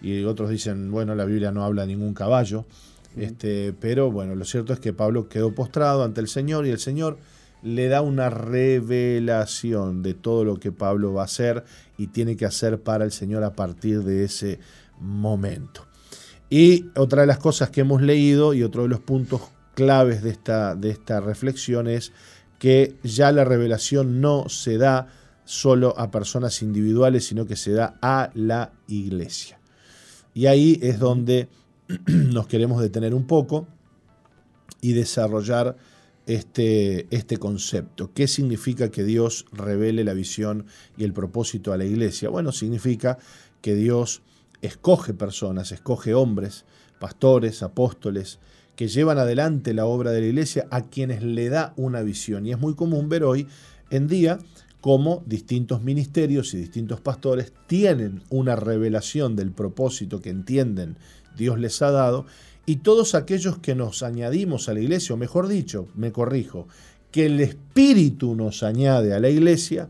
y 0.00 0.22
otros 0.22 0.48
dicen, 0.48 0.92
bueno, 0.92 1.16
la 1.16 1.24
Biblia 1.24 1.50
no 1.50 1.64
habla 1.64 1.82
de 1.82 1.88
ningún 1.88 2.14
caballo, 2.14 2.66
este, 3.16 3.74
pero 3.80 4.12
bueno, 4.12 4.36
lo 4.36 4.44
cierto 4.44 4.72
es 4.72 4.78
que 4.78 4.92
Pablo 4.92 5.28
quedó 5.28 5.52
postrado 5.52 6.04
ante 6.04 6.20
el 6.20 6.28
Señor 6.28 6.68
y 6.68 6.70
el 6.70 6.78
Señor 6.78 7.18
le 7.64 7.88
da 7.88 8.00
una 8.00 8.30
revelación 8.30 10.04
de 10.04 10.14
todo 10.14 10.44
lo 10.44 10.60
que 10.60 10.70
Pablo 10.70 11.12
va 11.12 11.22
a 11.22 11.24
hacer 11.24 11.64
y 11.98 12.06
tiene 12.06 12.36
que 12.36 12.46
hacer 12.46 12.80
para 12.80 13.04
el 13.04 13.10
Señor 13.10 13.42
a 13.42 13.54
partir 13.54 14.04
de 14.04 14.22
ese 14.22 14.60
momento. 15.00 15.89
Y 16.50 16.86
otra 16.96 17.22
de 17.22 17.28
las 17.28 17.38
cosas 17.38 17.70
que 17.70 17.82
hemos 17.82 18.02
leído 18.02 18.52
y 18.54 18.64
otro 18.64 18.82
de 18.82 18.88
los 18.88 19.00
puntos 19.00 19.40
claves 19.74 20.22
de 20.22 20.30
esta, 20.30 20.74
de 20.74 20.98
reflexión 21.20 21.86
es 21.86 22.12
que 22.58 22.96
ya 23.04 23.30
la 23.30 23.44
revelación 23.44 24.20
no 24.20 24.48
se 24.48 24.76
da 24.76 25.06
solo 25.44 25.94
a 25.96 26.10
personas 26.10 26.60
individuales, 26.62 27.24
sino 27.24 27.46
que 27.46 27.56
se 27.56 27.72
da 27.72 27.98
a 28.02 28.30
la 28.34 28.72
iglesia. 28.88 29.60
Y 30.34 30.46
ahí 30.46 30.78
es 30.82 30.98
donde 30.98 31.48
nos 32.06 32.48
queremos 32.48 32.82
detener 32.82 33.14
un 33.14 33.26
poco 33.26 33.68
y 34.80 34.92
desarrollar 34.92 35.76
este, 36.26 37.06
este 37.10 37.38
concepto. 37.38 38.12
¿Qué 38.12 38.28
significa 38.28 38.90
que 38.90 39.04
Dios 39.04 39.46
revele 39.52 40.04
la 40.04 40.14
visión 40.14 40.66
y 40.96 41.04
el 41.04 41.12
propósito 41.12 41.72
a 41.72 41.76
la 41.76 41.84
iglesia? 41.84 42.28
Bueno, 42.28 42.52
significa 42.52 43.18
que 43.62 43.74
Dios 43.74 44.22
escoge 44.62 45.14
personas, 45.14 45.72
escoge 45.72 46.14
hombres, 46.14 46.64
pastores, 46.98 47.62
apóstoles, 47.62 48.38
que 48.76 48.88
llevan 48.88 49.18
adelante 49.18 49.74
la 49.74 49.86
obra 49.86 50.10
de 50.10 50.20
la 50.20 50.26
iglesia 50.26 50.66
a 50.70 50.86
quienes 50.86 51.22
le 51.22 51.48
da 51.48 51.74
una 51.76 52.02
visión. 52.02 52.46
Y 52.46 52.52
es 52.52 52.58
muy 52.58 52.74
común 52.74 53.08
ver 53.08 53.24
hoy 53.24 53.46
en 53.90 54.08
día 54.08 54.38
cómo 54.80 55.22
distintos 55.26 55.82
ministerios 55.82 56.54
y 56.54 56.58
distintos 56.58 57.00
pastores 57.00 57.52
tienen 57.66 58.22
una 58.30 58.56
revelación 58.56 59.36
del 59.36 59.52
propósito 59.52 60.20
que 60.20 60.30
entienden 60.30 60.96
Dios 61.36 61.58
les 61.58 61.80
ha 61.82 61.90
dado 61.90 62.26
y 62.66 62.76
todos 62.76 63.14
aquellos 63.14 63.58
que 63.58 63.74
nos 63.74 64.02
añadimos 64.02 64.68
a 64.68 64.74
la 64.74 64.80
iglesia, 64.80 65.14
o 65.14 65.18
mejor 65.18 65.48
dicho, 65.48 65.88
me 65.94 66.12
corrijo, 66.12 66.68
que 67.10 67.26
el 67.26 67.40
Espíritu 67.40 68.34
nos 68.36 68.62
añade 68.62 69.12
a 69.12 69.20
la 69.20 69.28
iglesia, 69.28 69.88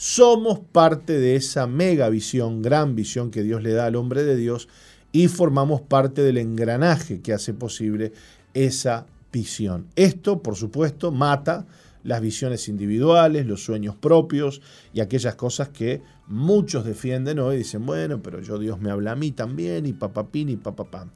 somos 0.00 0.60
parte 0.60 1.18
de 1.18 1.36
esa 1.36 1.66
mega 1.66 2.08
visión, 2.08 2.62
gran 2.62 2.94
visión 2.94 3.30
que 3.30 3.42
Dios 3.42 3.62
le 3.62 3.74
da 3.74 3.84
al 3.84 3.96
hombre 3.96 4.24
de 4.24 4.34
Dios 4.34 4.66
y 5.12 5.28
formamos 5.28 5.82
parte 5.82 6.22
del 6.22 6.38
engranaje 6.38 7.20
que 7.20 7.34
hace 7.34 7.52
posible 7.52 8.14
esa 8.54 9.04
visión. 9.30 9.88
Esto, 9.96 10.42
por 10.42 10.56
supuesto, 10.56 11.12
mata 11.12 11.66
las 12.02 12.22
visiones 12.22 12.66
individuales, 12.70 13.44
los 13.44 13.62
sueños 13.62 13.94
propios 13.94 14.62
y 14.94 15.00
aquellas 15.00 15.34
cosas 15.34 15.68
que 15.68 16.00
muchos 16.28 16.86
defienden 16.86 17.38
hoy. 17.38 17.58
Dicen, 17.58 17.84
bueno, 17.84 18.22
pero 18.22 18.40
yo 18.40 18.58
Dios 18.58 18.80
me 18.80 18.90
habla 18.90 19.12
a 19.12 19.16
mí 19.16 19.32
también 19.32 19.84
y 19.84 19.92
papapín 19.92 20.48
y 20.48 20.56
papapán 20.56 21.12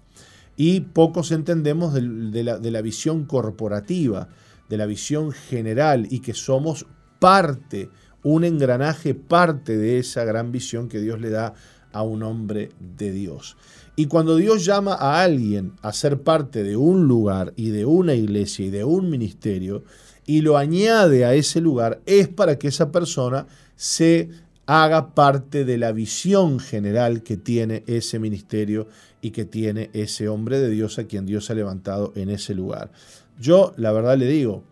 y 0.58 0.80
pocos 0.80 1.32
entendemos 1.32 1.94
de 1.94 2.42
la 2.44 2.82
visión 2.82 3.24
corporativa, 3.24 4.28
de 4.68 4.76
la 4.76 4.84
visión 4.84 5.32
general 5.32 6.06
y 6.10 6.20
que 6.20 6.34
somos 6.34 6.84
parte, 7.18 7.88
un 8.24 8.42
engranaje, 8.42 9.14
parte 9.14 9.76
de 9.76 10.00
esa 10.00 10.24
gran 10.24 10.50
visión 10.50 10.88
que 10.88 11.00
Dios 11.00 11.20
le 11.20 11.30
da 11.30 11.54
a 11.92 12.02
un 12.02 12.24
hombre 12.24 12.70
de 12.98 13.12
Dios. 13.12 13.56
Y 13.96 14.06
cuando 14.06 14.36
Dios 14.36 14.64
llama 14.64 14.94
a 14.94 15.22
alguien 15.22 15.74
a 15.82 15.92
ser 15.92 16.20
parte 16.22 16.64
de 16.64 16.76
un 16.76 17.06
lugar 17.06 17.52
y 17.54 17.70
de 17.70 17.84
una 17.84 18.14
iglesia 18.14 18.66
y 18.66 18.70
de 18.70 18.82
un 18.82 19.08
ministerio 19.08 19.84
y 20.26 20.40
lo 20.40 20.56
añade 20.56 21.24
a 21.24 21.34
ese 21.34 21.60
lugar, 21.60 22.00
es 22.06 22.26
para 22.26 22.58
que 22.58 22.68
esa 22.68 22.90
persona 22.90 23.46
se 23.76 24.30
haga 24.66 25.14
parte 25.14 25.64
de 25.64 25.78
la 25.78 25.92
visión 25.92 26.58
general 26.58 27.22
que 27.22 27.36
tiene 27.36 27.84
ese 27.86 28.18
ministerio 28.18 28.88
y 29.20 29.30
que 29.30 29.44
tiene 29.44 29.90
ese 29.92 30.28
hombre 30.28 30.58
de 30.58 30.70
Dios 30.70 30.98
a 30.98 31.04
quien 31.04 31.26
Dios 31.26 31.50
ha 31.50 31.54
levantado 31.54 32.12
en 32.16 32.30
ese 32.30 32.54
lugar. 32.54 32.90
Yo, 33.38 33.74
la 33.76 33.92
verdad 33.92 34.16
le 34.16 34.26
digo, 34.26 34.64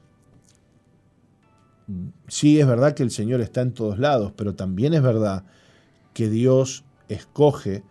sí 2.33 2.59
es 2.59 2.67
verdad 2.67 2.95
que 2.95 3.03
el 3.03 3.11
Señor 3.11 3.43
está 3.43 3.61
en 3.61 3.73
todos 3.73 3.99
lados, 3.99 4.33
pero 4.35 4.55
también 4.55 4.95
es 4.95 5.03
verdad 5.03 5.45
que 6.15 6.31
Dios 6.31 6.83
escoge 7.11 7.83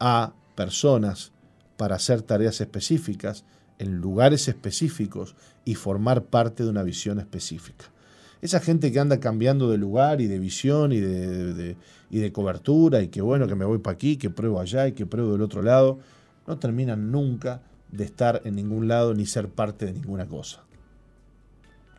a 0.00 0.32
personas 0.54 1.32
para 1.76 1.96
hacer 1.96 2.22
tareas 2.22 2.62
específicas 2.62 3.44
en 3.78 3.98
lugares 3.98 4.48
específicos 4.48 5.36
y 5.66 5.74
formar 5.74 6.24
parte 6.24 6.64
de 6.64 6.70
una 6.70 6.82
visión 6.82 7.20
específica. 7.20 7.84
Esa 8.40 8.60
gente 8.60 8.90
que 8.92 8.98
anda 8.98 9.20
cambiando 9.20 9.70
de 9.70 9.76
lugar 9.76 10.22
y 10.22 10.26
de 10.26 10.38
visión 10.38 10.92
y 10.92 11.00
de, 11.00 11.76
y 12.08 12.18
de 12.18 12.32
cobertura 12.32 13.02
y 13.02 13.08
que 13.08 13.20
bueno, 13.20 13.46
que 13.46 13.56
me 13.56 13.66
voy 13.66 13.78
para 13.78 13.94
aquí, 13.94 14.16
que 14.16 14.30
pruebo 14.30 14.58
allá 14.58 14.88
y 14.88 14.92
que 14.92 15.04
pruebo 15.04 15.32
del 15.32 15.42
otro 15.42 15.60
lado, 15.60 15.98
no 16.46 16.58
terminan 16.58 17.10
nunca 17.10 17.60
de 17.90 18.04
estar 18.04 18.40
en 18.46 18.56
ningún 18.56 18.88
lado 18.88 19.12
ni 19.12 19.26
ser 19.26 19.50
parte 19.50 19.84
de 19.84 19.92
ninguna 19.92 20.26
cosa. 20.26 20.64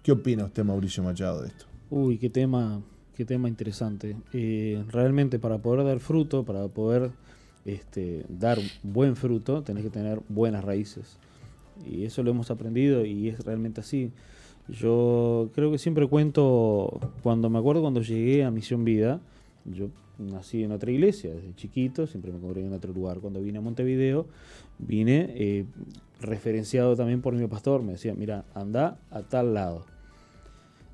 ¿Qué 0.01 0.11
opina 0.11 0.45
usted, 0.45 0.63
Mauricio 0.63 1.03
Machado, 1.03 1.43
de 1.43 1.49
esto? 1.49 1.72
Uy, 1.95 2.17
qué 2.17 2.27
tema, 2.27 2.81
qué 3.15 3.23
tema 3.23 3.47
interesante. 3.47 4.15
Eh, 4.33 4.83
realmente 4.89 5.37
para 5.37 5.59
poder 5.59 5.85
dar 5.85 5.99
fruto, 5.99 6.43
para 6.43 6.67
poder 6.67 7.11
este, 7.65 8.25
dar 8.29 8.57
buen 8.81 9.15
fruto, 9.15 9.61
tenés 9.61 9.83
que 9.83 9.91
tener 9.91 10.19
buenas 10.27 10.63
raíces. 10.63 11.19
Y 11.87 12.05
eso 12.05 12.23
lo 12.23 12.31
hemos 12.31 12.49
aprendido 12.49 13.05
y 13.05 13.29
es 13.29 13.45
realmente 13.45 13.81
así. 13.81 14.11
Yo 14.67 15.51
creo 15.53 15.71
que 15.71 15.77
siempre 15.77 16.07
cuento, 16.07 16.99
cuando 17.21 17.51
me 17.51 17.59
acuerdo 17.59 17.83
cuando 17.83 18.01
llegué 18.01 18.43
a 18.43 18.49
Misión 18.49 18.83
Vida, 18.83 19.19
yo 19.63 19.89
nací 20.17 20.63
en 20.63 20.71
otra 20.71 20.89
iglesia 20.89 21.31
desde 21.31 21.53
chiquito, 21.53 22.07
siempre 22.07 22.31
me 22.31 22.39
cubrí 22.39 22.61
en 22.61 22.73
otro 22.73 22.91
lugar. 22.91 23.19
Cuando 23.19 23.39
vine 23.39 23.59
a 23.59 23.61
Montevideo, 23.61 24.25
vine 24.79 25.31
eh, 25.35 25.65
referenciado 26.21 26.95
también 26.95 27.21
por 27.21 27.35
mi 27.35 27.45
pastor, 27.45 27.83
me 27.83 27.91
decía, 27.91 28.15
mira, 28.15 28.45
anda 28.55 28.97
a 29.11 29.21
tal 29.21 29.53
lado. 29.53 29.92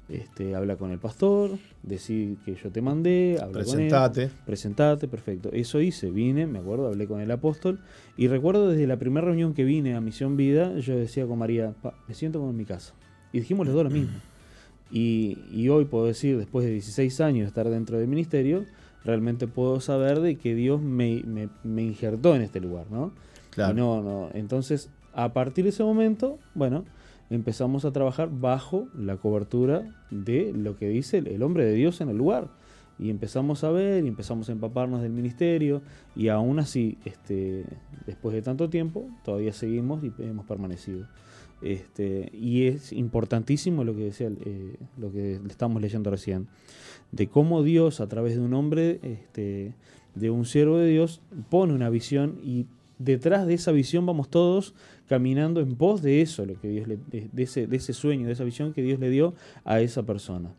Este, 0.10 0.56
habla 0.56 0.76
con 0.76 0.90
el 0.90 0.98
pastor, 0.98 1.52
decir 1.84 2.38
que 2.44 2.56
yo 2.56 2.72
te 2.72 2.82
mandé, 2.82 3.38
habla 3.40 3.60
presentate. 3.60 4.24
con 4.24 4.32
él, 4.32 4.44
presentate, 4.44 5.08
perfecto. 5.08 5.52
Eso 5.54 5.82
hice, 5.82 6.10
vine, 6.10 6.48
me 6.48 6.58
acuerdo, 6.58 6.88
hablé 6.88 7.06
con 7.06 7.22
el 7.22 7.30
apóstol 7.30 7.80
y 8.18 8.28
recuerdo 8.28 8.70
desde 8.70 8.88
la 8.88 8.98
primera 8.98 9.28
reunión 9.28 9.54
que 9.54 9.64
vine 9.64 9.96
a 9.96 10.02
Misión 10.02 10.36
Vida, 10.36 10.76
yo 10.80 10.98
decía 10.98 11.28
con 11.28 11.38
María, 11.38 11.76
me 12.08 12.16
siento 12.16 12.40
como 12.40 12.50
en 12.52 12.58
mi 12.58 12.66
casa. 12.66 12.96
Y 13.32 13.40
dijimos 13.42 13.68
los 13.68 13.76
dos 13.76 13.84
lo 13.84 13.92
mismo. 13.92 14.18
Y, 14.92 15.70
hoy 15.70 15.86
puedo 15.86 16.08
decir, 16.08 16.38
después 16.38 16.66
de 16.66 16.72
16 16.72 17.22
años 17.22 17.42
de 17.42 17.48
estar 17.48 17.70
dentro 17.70 18.00
del 18.00 18.08
ministerio, 18.08 18.66
realmente 19.06 19.48
puedo 19.48 19.80
saber 19.80 20.20
de 20.20 20.38
que 20.38 20.56
Dios 20.56 20.82
me, 20.82 21.24
me, 21.64 21.84
injertó 21.84 22.36
en 22.36 22.42
este 22.42 22.60
lugar, 22.60 22.88
¿no? 22.90 23.12
Claro. 23.52 23.76
no, 23.76 24.02
no. 24.02 24.30
Entonces, 24.34 24.90
a 25.14 25.34
partir 25.34 25.66
de 25.66 25.70
ese 25.70 25.84
momento, 25.84 26.40
bueno, 26.56 26.86
empezamos 27.30 27.86
a 27.86 27.92
trabajar 27.92 28.30
bajo 28.32 28.88
la 28.96 29.18
cobertura 29.18 29.96
de 30.10 30.52
lo 30.54 30.78
que 30.78 30.90
dice 30.90 31.20
el 31.20 31.44
hombre 31.44 31.66
de 31.66 31.74
Dios 31.74 32.02
en 32.02 32.10
el 32.10 32.18
lugar. 32.18 32.50
Y 32.98 33.10
empezamos 33.10 33.64
a 33.64 33.72
ver 33.72 34.04
y 34.04 34.10
empezamos 34.10 34.50
a 34.50 34.52
empaparnos 34.52 35.02
del 35.02 35.14
ministerio 35.14 35.82
y 36.18 36.28
aún 36.28 36.60
así, 36.60 36.98
este, 37.06 37.66
después 38.06 38.36
de 38.36 38.42
tanto 38.42 38.70
tiempo, 38.70 39.08
todavía 39.24 39.54
seguimos 39.54 40.04
y 40.04 40.12
hemos 40.20 40.46
permanecido. 40.46 41.08
Este, 41.62 42.30
y 42.34 42.68
es 42.68 42.92
importantísimo 42.92 43.84
lo 43.84 43.96
que 43.96 44.06
decía, 44.06 44.30
eh, 44.30 44.76
lo 44.98 45.12
que 45.12 45.40
estamos 45.50 45.82
leyendo 45.82 46.10
recién, 46.10 46.48
de 47.12 47.28
cómo 47.28 47.64
Dios 47.64 48.02
a 48.02 48.08
través 48.08 48.36
de 48.36 48.42
un 48.42 48.54
hombre, 48.54 49.00
este, 49.04 49.74
de 50.16 50.30
un 50.30 50.46
siervo 50.46 50.78
de 50.78 50.90
Dios, 50.90 51.22
pone 51.50 51.74
una 51.74 51.90
visión 51.90 52.38
y 52.44 52.66
detrás 52.98 53.48
de 53.48 53.54
esa 53.54 53.72
visión 53.72 54.06
vamos 54.06 54.30
todos 54.30 54.74
caminando 55.10 55.60
en 55.60 55.76
pos 55.76 56.04
de 56.04 56.22
eso, 56.22 56.46
lo 56.46 56.60
que 56.62 56.70
Dios 56.70 56.88
le, 56.88 57.00
de, 57.12 57.44
ese, 57.44 57.66
de 57.66 57.78
ese 57.78 57.94
sueño, 57.94 58.28
de 58.28 58.34
esa 58.34 58.44
visión 58.44 58.74
que 58.74 58.84
Dios 58.84 59.00
le 59.00 59.10
dio 59.10 59.34
a 59.66 59.82
esa 59.82 60.04
persona. 60.04 60.52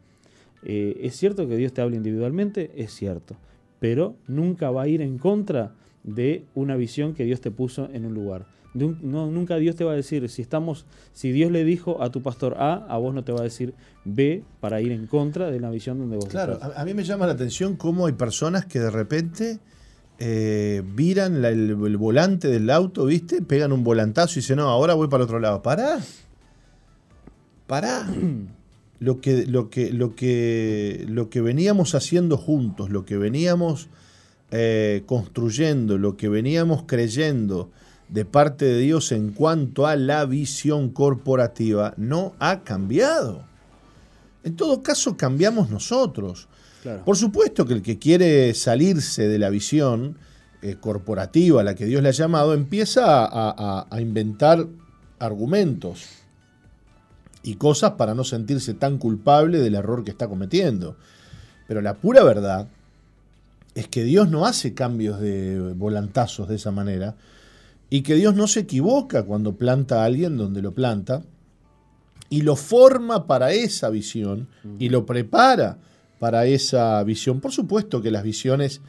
Eh, 0.64 0.98
es 1.02 1.16
cierto 1.16 1.48
que 1.48 1.56
Dios 1.56 1.72
te 1.72 1.80
habla 1.80 1.96
individualmente, 1.96 2.72
es 2.74 2.92
cierto, 2.92 3.36
pero 3.78 4.16
nunca 4.26 4.70
va 4.70 4.82
a 4.82 4.88
ir 4.88 5.00
en 5.00 5.18
contra 5.18 5.74
de 6.02 6.44
una 6.54 6.74
visión 6.76 7.14
que 7.14 7.24
Dios 7.24 7.40
te 7.40 7.52
puso 7.52 7.88
en 7.92 8.04
un 8.04 8.12
lugar. 8.12 8.46
No, 8.74 9.30
nunca 9.30 9.56
Dios 9.56 9.74
te 9.74 9.82
va 9.82 9.92
a 9.92 9.96
decir, 9.96 10.28
si 10.28 10.42
estamos, 10.42 10.84
si 11.12 11.32
Dios 11.32 11.50
le 11.50 11.64
dijo 11.64 12.02
a 12.02 12.10
tu 12.10 12.22
pastor 12.22 12.54
A, 12.58 12.74
a 12.88 12.98
vos 12.98 13.12
no 13.12 13.24
te 13.24 13.32
va 13.32 13.40
a 13.40 13.44
decir 13.44 13.74
B 14.04 14.44
para 14.60 14.80
ir 14.80 14.92
en 14.92 15.06
contra 15.06 15.50
de 15.50 15.58
la 15.58 15.70
visión 15.70 15.98
donde 15.98 16.16
vos 16.16 16.26
claro, 16.26 16.58
A, 16.62 16.84
mí 16.84 16.94
me 16.94 17.02
llama 17.02 17.26
la 17.26 17.32
atención 17.32 17.76
cómo 17.76 18.06
hay 18.06 18.12
personas 18.12 18.66
que 18.66 18.78
de 18.78 18.90
repente 18.90 19.58
eh, 20.22 20.82
viran 20.84 21.42
el, 21.42 21.74
volante 21.96 22.48
del 22.48 22.68
auto, 22.68 23.06
¿viste? 23.06 23.40
Pegan 23.40 23.72
un 23.72 23.82
volantazo 23.82 24.34
y 24.34 24.42
dicen, 24.42 24.58
no, 24.58 24.68
ahora 24.68 24.92
voy 24.92 25.08
para 25.08 25.22
el 25.22 25.24
otro 25.24 25.40
lado. 25.40 25.62
Pará. 25.62 25.98
pará. 27.66 28.06
Lo 29.00 29.22
que, 29.22 29.46
lo, 29.46 29.70
que, 29.70 29.94
lo, 29.94 30.14
que, 30.14 31.06
lo 31.08 31.30
que 31.30 31.40
veníamos 31.40 31.94
haciendo 31.94 32.36
juntos, 32.36 32.90
lo 32.90 33.06
que 33.06 33.16
veníamos 33.16 33.88
eh, 34.50 35.04
construyendo, 35.06 35.96
lo 35.96 36.18
que 36.18 36.28
veníamos 36.28 36.82
creyendo 36.86 37.70
de 38.10 38.26
parte 38.26 38.66
de 38.66 38.76
Dios 38.76 39.12
en 39.12 39.30
cuanto 39.30 39.86
a 39.86 39.96
la 39.96 40.26
visión 40.26 40.90
corporativa, 40.90 41.94
no 41.96 42.34
ha 42.40 42.62
cambiado. 42.62 43.46
En 44.44 44.54
todo 44.54 44.82
caso, 44.82 45.16
cambiamos 45.16 45.70
nosotros. 45.70 46.49
Por 47.04 47.16
supuesto 47.16 47.66
que 47.66 47.74
el 47.74 47.82
que 47.82 47.98
quiere 47.98 48.54
salirse 48.54 49.28
de 49.28 49.38
la 49.38 49.50
visión 49.50 50.16
eh, 50.62 50.76
corporativa 50.78 51.60
a 51.60 51.64
la 51.64 51.74
que 51.74 51.86
Dios 51.86 52.02
le 52.02 52.10
ha 52.10 52.12
llamado, 52.12 52.54
empieza 52.54 53.28
a, 53.30 54.00
inventar 54.00 54.66
argumentos 55.18 56.06
y 57.42 57.54
cosas 57.54 57.92
para 57.92 58.14
no 58.14 58.24
sentirse 58.24 58.74
tan 58.74 58.98
culpable 58.98 59.58
del 59.58 59.74
error 59.74 60.04
que 60.04 60.10
está 60.10 60.28
cometiendo. 60.28 60.96
Pero 61.66 61.80
la 61.80 61.94
pura 61.94 62.24
verdad 62.24 62.68
es 63.74 63.88
que 63.88 64.04
Dios 64.04 64.28
no 64.28 64.46
hace 64.46 64.74
cambios 64.74 65.20
de 65.20 65.72
volantazos 65.74 66.48
de 66.48 66.56
esa 66.56 66.70
manera 66.70 67.16
y 67.88 68.02
que 68.02 68.14
Dios 68.14 68.34
no 68.34 68.46
se 68.46 68.60
equivoca 68.60 69.22
cuando 69.22 69.56
planta 69.56 70.02
a 70.02 70.04
alguien 70.04 70.36
donde 70.36 70.62
lo 70.62 70.72
planta 70.72 71.22
y 72.28 72.42
lo 72.42 72.54
forma 72.56 73.26
para 73.26 73.52
esa 73.52 73.88
visión 73.90 74.48
y 74.78 74.88
lo 74.88 75.06
prepara 75.06 75.78
para 76.20 76.44
esa 76.44 77.02
visión. 77.02 77.40
Por 77.40 77.50
supuesto 77.50 78.00
que 78.00 78.12
las 78.12 78.22
visiones 78.22 78.82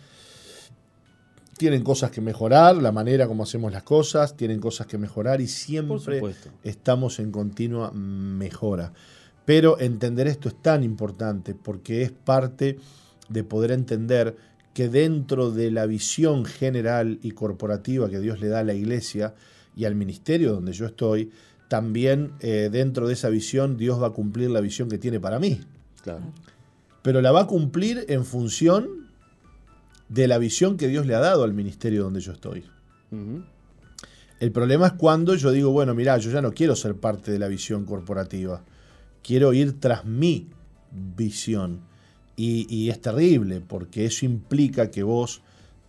tienen 1.58 1.82
cosas 1.82 2.12
que 2.12 2.22
mejorar, 2.22 2.76
la 2.76 2.92
manera 2.92 3.26
como 3.26 3.44
hacemos 3.44 3.72
las 3.72 3.84
cosas, 3.84 4.36
tienen 4.36 4.60
cosas 4.60 4.86
que 4.86 4.98
mejorar 4.98 5.40
y 5.40 5.48
siempre 5.48 6.22
estamos 6.64 7.20
en 7.20 7.32
continua 7.32 7.92
mejora. 7.92 8.92
Pero 9.46 9.80
entender 9.80 10.28
esto 10.28 10.50
es 10.50 10.62
tan 10.62 10.84
importante 10.84 11.56
porque 11.56 12.02
es 12.02 12.12
parte 12.12 12.78
de 13.30 13.44
poder 13.44 13.72
entender 13.72 14.36
que 14.74 14.90
dentro 14.90 15.52
de 15.52 15.72
la 15.72 15.86
visión 15.86 16.44
general 16.44 17.20
y 17.22 17.32
corporativa 17.32 18.10
que 18.10 18.20
Dios 18.20 18.42
le 18.42 18.50
da 18.50 18.60
a 18.60 18.64
la 18.64 18.74
iglesia 18.74 19.36
y 19.76 19.86
al 19.86 19.96
ministerio 19.96 20.52
donde 20.52 20.74
yo 20.74 20.86
estoy, 20.86 21.32
también 21.70 22.34
eh, 22.42 22.68
dentro 22.70 23.08
de 23.08 23.14
esa 23.14 23.30
visión 23.30 23.78
Dios 23.78 24.02
va 24.02 24.08
a 24.08 24.12
cumplir 24.12 24.50
la 24.50 24.60
visión 24.60 24.90
que 24.90 24.98
tiene 24.98 25.22
para 25.22 25.40
mí. 25.40 25.62
Claro. 26.04 26.24
Pero 27.02 27.22
la 27.22 27.32
va 27.32 27.42
a 27.42 27.48
cumplir 27.48 28.06
en 28.10 28.26
función 28.26 29.08
de 30.10 30.28
la 30.28 30.38
visión 30.38 30.78
que 30.78 30.88
Dios 30.88 31.06
le 31.06 31.16
ha 31.16 31.20
dado 31.20 31.44
al 31.44 31.54
ministerio 31.54 32.04
donde 32.04 32.20
yo 32.20 32.34
estoy. 32.34 32.66
El 34.40 34.52
problema 34.52 34.88
es 34.88 34.94
cuando 34.94 35.36
yo 35.36 35.52
digo, 35.52 35.72
bueno, 35.72 35.94
mira, 35.94 36.18
yo 36.18 36.32
ya 36.32 36.42
no 36.42 36.52
quiero 36.52 36.76
ser 36.76 36.96
parte 36.96 37.32
de 37.32 37.40
la 37.40 37.48
visión 37.48 37.86
corporativa, 37.86 38.64
quiero 39.24 39.54
ir 39.54 39.80
tras 39.80 40.06
mi 40.06 40.50
visión. 40.92 41.82
Y, 42.36 42.66
y 42.74 42.90
es 42.90 43.00
terrible, 43.02 43.62
porque 43.62 44.06
eso 44.06 44.26
implica 44.26 44.90
que 44.90 45.04
vos 45.04 45.42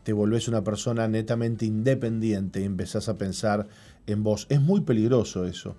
te 0.02 0.12
volvés 0.12 0.49
una 0.49 0.62
persona 0.62 1.09
netamente 1.09 1.64
independiente 1.64 2.61
y 2.61 2.64
empezás 2.64 3.09
a 3.09 3.16
pensar 3.16 3.69
en 4.07 4.23
vos. 4.23 4.47
Es 4.50 4.61
muy 4.61 4.83
peligroso 4.83 5.47
eso, 5.47 5.76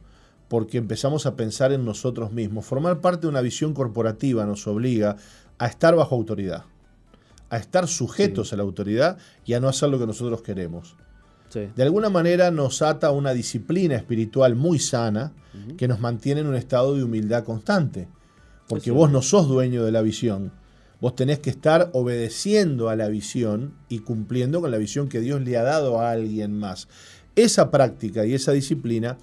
porque 0.53 0.77
empezamos 0.77 1.25
a 1.25 1.35
pensar 1.35 1.71
en 1.71 1.83
nosotros 1.83 2.31
mismos. 2.31 2.63
Formar 2.63 3.01
parte 3.01 3.21
de 3.21 3.27
una 3.27 3.41
visión 3.41 3.73
corporativa 3.73 4.45
nos 4.45 4.67
obliga 4.67 5.17
a 5.57 5.65
estar 5.65 5.95
bajo 5.95 6.13
autoridad, 6.13 6.65
a 7.49 7.57
estar 7.57 7.87
sujetos 7.87 8.53
a 8.53 8.57
la 8.57 8.61
autoridad 8.61 9.17
y 9.47 9.53
a 9.55 9.59
no 9.59 9.67
hacer 9.67 9.89
lo 9.89 9.97
que 9.97 10.05
nosotros 10.05 10.43
queremos. 10.43 10.95
De 11.75 11.81
alguna 11.81 12.11
manera 12.11 12.51
nos 12.51 12.83
ata 12.83 13.07
a 13.07 13.11
una 13.11 13.33
disciplina 13.33 13.95
espiritual 13.95 14.53
muy 14.53 14.77
sana 14.77 15.33
que 15.75 15.87
nos 15.87 15.99
mantiene 15.99 16.41
en 16.41 16.47
un 16.47 16.55
estado 16.55 16.95
de 16.95 17.03
humildad 17.03 17.43
constante, 17.43 18.07
porque 18.67 18.91
vos 18.91 19.09
no 19.09 19.23
sos 19.23 19.47
dueño 19.47 19.83
de 19.83 19.91
la 19.91 20.03
visión. 20.03 20.51
Vos 21.01 21.15
tenés 21.15 21.39
que 21.39 21.49
estar 21.49 21.89
obedeciendo 21.93 22.89
a 22.89 22.95
la 22.95 23.07
visión 23.07 23.73
y 23.89 24.01
cumpliendo 24.01 24.61
con 24.61 24.69
la 24.69 24.77
visión 24.77 25.09
que 25.09 25.19
Dios 25.19 25.41
le 25.41 25.57
ha 25.57 25.63
dado 25.63 25.99
a 25.99 26.11
alguien 26.11 26.59
más. 26.59 26.89
Esa 27.35 27.71
práctica 27.71 28.27
y 28.27 28.35
esa 28.35 28.51
disciplina 28.51 29.17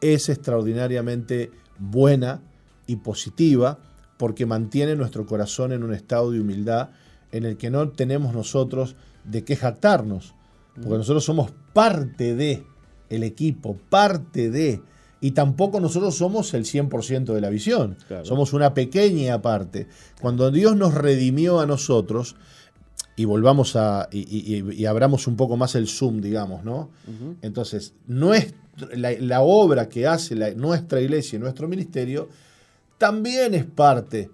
es 0.00 0.28
extraordinariamente 0.28 1.50
buena 1.78 2.42
y 2.86 2.96
positiva 2.96 3.78
porque 4.16 4.46
mantiene 4.46 4.96
nuestro 4.96 5.26
corazón 5.26 5.72
en 5.72 5.82
un 5.82 5.92
estado 5.92 6.30
de 6.30 6.40
humildad 6.40 6.90
en 7.32 7.44
el 7.44 7.56
que 7.56 7.70
no 7.70 7.90
tenemos 7.90 8.34
nosotros 8.34 8.96
de 9.24 9.44
qué 9.44 9.56
jactarnos, 9.56 10.34
porque 10.74 10.98
nosotros 10.98 11.24
somos 11.24 11.52
parte 11.72 12.34
de 12.34 12.64
el 13.10 13.22
equipo, 13.22 13.76
parte 13.90 14.50
de, 14.50 14.80
y 15.20 15.32
tampoco 15.32 15.80
nosotros 15.80 16.14
somos 16.16 16.54
el 16.54 16.64
100% 16.64 17.34
de 17.34 17.40
la 17.40 17.50
visión, 17.50 17.96
somos 18.22 18.52
una 18.52 18.74
pequeña 18.74 19.42
parte. 19.42 19.88
Cuando 20.20 20.50
Dios 20.50 20.76
nos 20.76 20.94
redimió 20.94 21.60
a 21.60 21.66
nosotros, 21.66 22.36
y 23.18 23.24
volvamos 23.24 23.76
a, 23.76 24.08
y, 24.12 24.84
abramos 24.84 25.26
un 25.26 25.36
poco 25.36 25.56
más 25.56 25.74
el 25.74 25.88
zoom, 25.88 26.20
digamos, 26.20 26.64
¿no? 26.64 26.90
Entonces, 27.40 27.94
la, 28.94 29.40
obra 29.40 29.88
que 29.88 30.06
hace 30.06 30.54
nuestra 30.54 31.00
iglesia 31.00 31.36
y 31.36 31.40
nuestro 31.40 31.68
ministerio 31.68 32.28
también 32.98 33.54
es 33.54 33.64
parte 33.64 34.30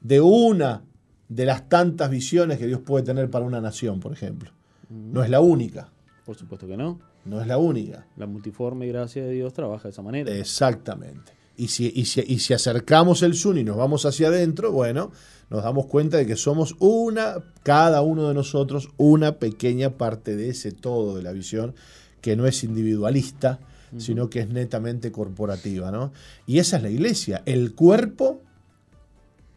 de 0.00 0.20
una 0.20 0.82
de 1.28 1.46
las 1.46 1.68
tantas 1.68 2.10
visiones 2.10 2.58
que 2.58 2.66
Dios 2.66 2.80
puede 2.80 3.04
tener 3.04 3.30
para 3.30 3.44
una 3.44 3.60
nación, 3.60 4.00
por 4.00 4.12
ejemplo. 4.12 4.50
No 4.90 5.24
es 5.24 5.30
la 5.30 5.40
única. 5.40 5.88
Por 6.26 6.36
supuesto 6.36 6.66
que 6.66 6.76
no. 6.76 7.00
No 7.24 7.40
es 7.40 7.46
la 7.46 7.56
única. 7.56 8.06
La 8.16 8.26
multiforme 8.26 8.86
gracia 8.88 9.24
de 9.24 9.32
Dios 9.32 9.52
trabaja 9.52 9.84
de 9.84 9.90
esa 9.90 10.02
manera. 10.02 10.34
Exactamente. 10.34 11.32
Y 11.56 11.68
si, 11.68 11.92
y 11.94 12.04
si, 12.04 12.54
acercamos 12.54 13.22
el 13.22 13.34
zoom 13.34 13.58
y 13.58 13.64
nos 13.64 13.76
vamos 13.76 14.04
hacia 14.04 14.28
adentro, 14.28 14.72
bueno, 14.72 15.12
nos 15.50 15.62
damos 15.62 15.86
cuenta 15.86 16.16
de 16.16 16.26
que 16.26 16.36
somos 16.36 16.74
una, 16.78 17.36
cada 17.62 18.02
uno 18.02 18.28
de 18.28 18.34
nosotros, 18.34 18.88
una 18.96 19.38
pequeña 19.38 19.90
parte 19.90 20.34
de 20.34 20.48
ese 20.48 20.72
todo 20.72 21.14
de 21.14 21.22
la 21.22 21.32
visión 21.32 21.74
que 22.20 22.36
no 22.36 22.46
es 22.46 22.64
individualista, 22.64 23.60
sino 23.98 24.30
que 24.30 24.40
es 24.40 24.48
netamente 24.48 25.12
corporativa. 25.12 25.90
¿no? 25.90 26.12
Y 26.46 26.58
esa 26.58 26.76
es 26.76 26.82
la 26.82 26.90
iglesia, 26.90 27.42
el 27.46 27.74
cuerpo 27.74 28.40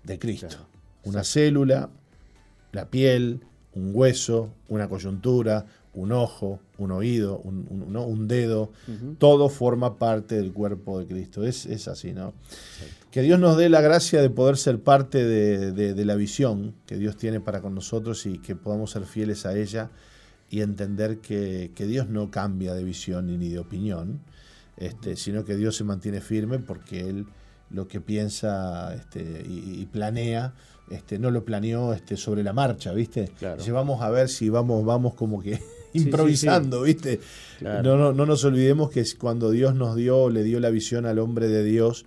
de 0.04 0.20
Cristo. 0.20 0.58
Una 1.04 1.24
célula, 1.24 1.90
la 2.72 2.90
piel, 2.90 3.42
un 3.74 3.92
hueso, 3.94 4.50
una 4.70 4.88
coyuntura, 4.90 5.66
un 5.94 6.12
ojo, 6.12 6.60
un 6.78 6.92
oído, 6.92 7.40
un, 7.40 8.28
dedo, 8.28 8.72
todo 9.18 9.50
forma 9.50 9.98
parte 9.98 10.36
del 10.36 10.52
cuerpo 10.52 11.00
de 11.00 11.08
Cristo. 11.08 11.46
Es, 11.46 11.66
es 11.66 11.88
así, 11.88 12.12
¿no? 12.12 12.34
Que 13.12 13.22
Dios 13.22 13.40
nos 13.40 13.56
dé 13.56 13.70
la 13.70 13.80
gracia 13.80 14.22
de 14.22 14.30
poder 14.30 14.58
ser 14.58 14.82
parte 14.82 15.24
de, 15.24 16.06
la 16.06 16.16
visión 16.16 16.76
que 16.86 16.98
Dios 16.98 17.16
tiene 17.16 17.40
para 17.40 17.62
con 17.62 17.74
nosotros 17.74 18.26
y 18.26 18.40
que 18.40 18.56
podamos 18.58 18.92
ser 18.92 19.06
fieles 19.06 19.46
a 19.46 19.58
ella 19.58 19.90
y 20.50 20.62
entender 20.62 21.20
que, 21.20 21.72
Dios 21.78 22.10
no 22.10 22.32
cambia 22.32 22.74
de 22.74 22.84
visión 22.84 23.28
ni 23.28 23.50
de 23.50 23.60
opinión, 23.60 24.22
este, 24.78 25.16
sino 25.16 25.46
que 25.46 25.56
Dios 25.56 25.76
se 25.76 25.84
mantiene 25.84 26.22
firme 26.22 26.60
porque 26.60 27.02
Él 27.02 27.26
lo 27.72 27.88
que 27.88 28.00
piensa 28.00 28.94
este, 28.94 29.44
y, 29.48 29.86
planea, 29.88 30.54
este, 30.90 31.18
no 31.18 31.32
lo 31.32 31.44
planeó 31.44 31.94
este, 31.94 32.16
sobre 32.16 32.44
la 32.44 32.54
marcha, 32.54 32.94
¿viste? 32.94 33.32
vamos 33.72 34.02
a 34.02 34.10
ver 34.10 34.30
si 34.30 34.50
vamos, 34.50 34.86
vamos 34.86 35.16
como 35.16 35.42
que 35.42 35.60
improvisando, 35.94 36.84
¿viste? 36.84 37.20
No, 37.62 37.82
no, 37.82 38.14
no 38.14 38.26
nos 38.26 38.44
olvidemos 38.46 38.92
que 38.92 39.04
cuando 39.18 39.50
Dios 39.50 39.74
nos 39.74 39.96
dio, 39.96 40.30
le 40.30 40.44
dio 40.44 40.60
la 40.60 40.70
visión 40.70 41.06
al 41.06 41.20
hombre 41.20 41.48
de 41.48 41.64
Dios, 41.64 42.06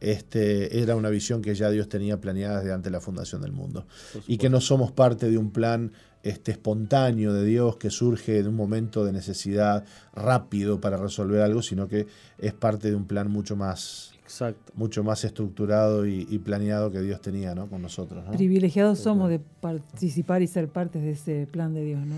este, 0.00 0.82
era 0.82 0.96
una 0.96 1.08
visión 1.08 1.40
que 1.40 1.54
ya 1.54 1.70
Dios 1.70 1.88
tenía 1.88 2.20
planeada 2.20 2.58
desde 2.58 2.72
antes 2.72 2.84
de 2.84 2.90
la 2.90 3.00
fundación 3.00 3.42
del 3.42 3.52
mundo. 3.52 3.86
Y 4.26 4.38
que 4.38 4.50
no 4.50 4.60
somos 4.60 4.92
parte 4.92 5.30
de 5.30 5.38
un 5.38 5.50
plan 5.50 5.92
este, 6.26 6.52
espontáneo 6.52 7.32
de 7.32 7.44
Dios 7.44 7.76
que 7.76 7.90
surge 7.90 8.42
de 8.42 8.48
un 8.48 8.56
momento 8.56 9.04
de 9.04 9.12
necesidad 9.12 9.84
rápido 10.12 10.80
para 10.80 10.96
resolver 10.96 11.40
algo, 11.40 11.62
sino 11.62 11.86
que 11.86 12.06
es 12.38 12.52
parte 12.52 12.90
de 12.90 12.96
un 12.96 13.06
plan 13.06 13.30
mucho 13.30 13.54
más, 13.54 14.12
Exacto. 14.24 14.72
mucho 14.74 15.04
más 15.04 15.22
estructurado 15.24 16.04
y, 16.04 16.24
planeado 16.38 16.90
que 16.90 17.00
Dios 17.00 17.20
tenía 17.20 17.54
¿no? 17.54 17.68
con 17.68 17.80
nosotros. 17.80 18.24
Privilegiados 18.36 18.98
somos 18.98 19.30
de 19.30 19.38
participar 19.38 20.42
y 20.42 20.48
ser 20.48 20.68
parte 20.68 21.00
de 21.00 21.12
ese 21.12 21.46
plan 21.50 21.72
de 21.74 21.84
Dios, 21.84 22.04
¿no? 22.04 22.16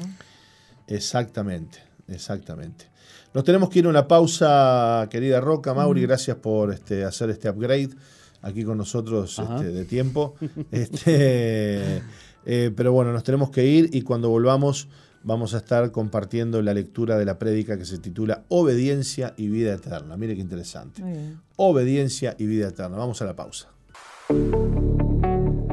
Exactamente, 0.86 1.78
exactamente. 2.08 2.86
Nos 3.34 3.44
tenemos 3.44 3.68
que 3.68 3.80
ir 3.80 3.86
a 3.86 3.90
una 3.90 4.08
pausa, 4.08 5.06
querida 5.10 5.38
Roca. 5.40 5.74
Mauri, 5.74 6.02
gracias 6.02 6.38
por 6.38 6.72
este, 6.72 7.04
hacer 7.04 7.28
este 7.28 7.50
upgrade 7.50 7.90
aquí 8.42 8.64
con 8.64 8.78
nosotros 8.78 9.38
este, 9.38 9.70
de 9.70 9.84
tiempo. 9.84 10.34
Este, 10.70 12.02
eh, 12.50 12.72
pero 12.74 12.92
bueno, 12.92 13.12
nos 13.12 13.24
tenemos 13.24 13.50
que 13.50 13.66
ir 13.66 13.90
y 13.92 14.00
cuando 14.00 14.30
volvamos 14.30 14.88
vamos 15.22 15.52
a 15.52 15.58
estar 15.58 15.92
compartiendo 15.92 16.62
la 16.62 16.72
lectura 16.72 17.18
de 17.18 17.26
la 17.26 17.38
prédica 17.38 17.76
que 17.76 17.84
se 17.84 17.98
titula 17.98 18.44
Obediencia 18.48 19.34
y 19.36 19.48
Vida 19.48 19.74
Eterna. 19.74 20.16
Mire 20.16 20.34
qué 20.34 20.40
interesante. 20.40 21.02
Obediencia 21.56 22.34
y 22.38 22.46
Vida 22.46 22.68
Eterna. 22.68 22.96
Vamos 22.96 23.20
a 23.20 23.26
la 23.26 23.36
pausa. 23.36 23.68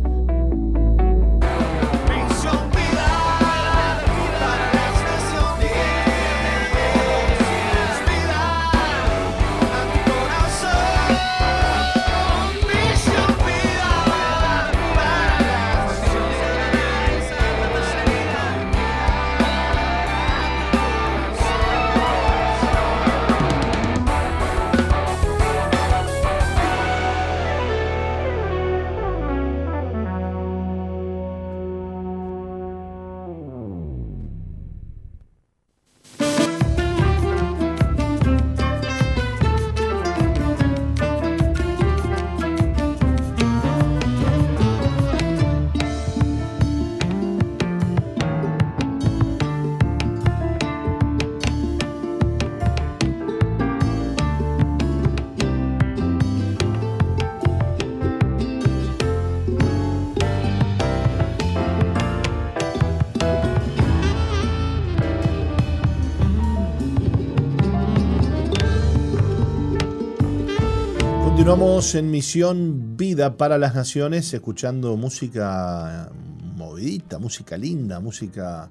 En 71.94 72.11
Misión 72.11 72.96
Vida 72.96 73.37
para 73.37 73.57
las 73.57 73.74
Naciones, 73.74 74.33
escuchando 74.35 74.96
música 74.96 76.11
movidita, 76.57 77.18
música 77.18 77.57
linda, 77.57 77.98
música 78.01 78.68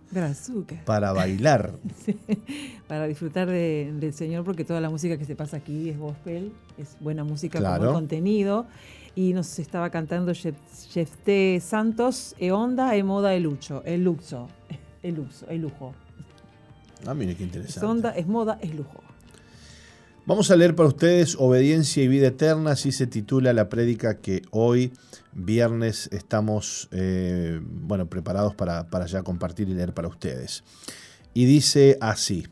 para 0.85 1.13
bailar. 1.13 1.73
Sí, 2.05 2.17
para 2.87 3.07
disfrutar 3.07 3.47
de- 3.49 3.91
del 3.99 4.13
Señor, 4.13 4.43
porque 4.43 4.63
toda 4.65 4.79
la 4.81 4.89
música 4.89 5.17
que 5.17 5.25
se 5.25 5.35
pasa 5.35 5.57
aquí 5.57 5.89
es 5.89 5.97
gospel, 5.97 6.51
es 6.77 6.95
buena 6.99 7.23
música 7.23 7.59
con 7.59 7.67
Claro. 7.67 7.83
buen 7.83 7.93
contenido. 7.93 8.65
Y 9.15 9.33
nos 9.33 9.57
estaba 9.57 9.89
cantando 9.89 10.31
Jef- 10.33 10.53
Jefté 10.91 11.59
Santos, 11.59 12.35
E 12.37 12.51
Onda, 12.51 12.95
E 12.95 13.03
Moda, 13.03 13.33
E 13.33 13.39
Lucho, 13.39 13.81
El 13.85 14.03
Luxo, 14.03 14.47
El 15.03 15.15
Luxo, 15.15 15.47
El 15.49 15.61
Lujo. 15.61 15.93
Ah, 17.05 17.13
mire 17.13 17.35
qué 17.35 17.43
Es 17.43 17.47
interesante. 17.47 17.85
onda, 17.85 18.09
es 18.11 18.27
moda, 18.27 18.57
es 18.61 18.73
lujo. 18.75 19.01
Vamos 20.27 20.51
a 20.51 20.57
leer 20.57 20.75
para 20.75 20.89
ustedes 20.89 21.37
Obediencia 21.39 22.03
y 22.03 22.09
Vida 22.09 22.27
Eterna, 22.27 22.71
así 22.71 22.91
se 22.91 23.07
titula 23.07 23.53
la 23.53 23.69
prédica 23.69 24.17
que 24.17 24.41
hoy, 24.51 24.91
viernes, 25.31 26.09
estamos 26.11 26.89
eh, 26.91 27.61
bueno, 27.63 28.07
preparados 28.07 28.53
para, 28.53 28.89
para 28.89 29.05
ya 29.05 29.23
compartir 29.23 29.69
y 29.69 29.73
leer 29.73 29.93
para 29.93 30.09
ustedes. 30.09 30.65
Y 31.33 31.45
dice 31.45 31.97
así. 32.01 32.45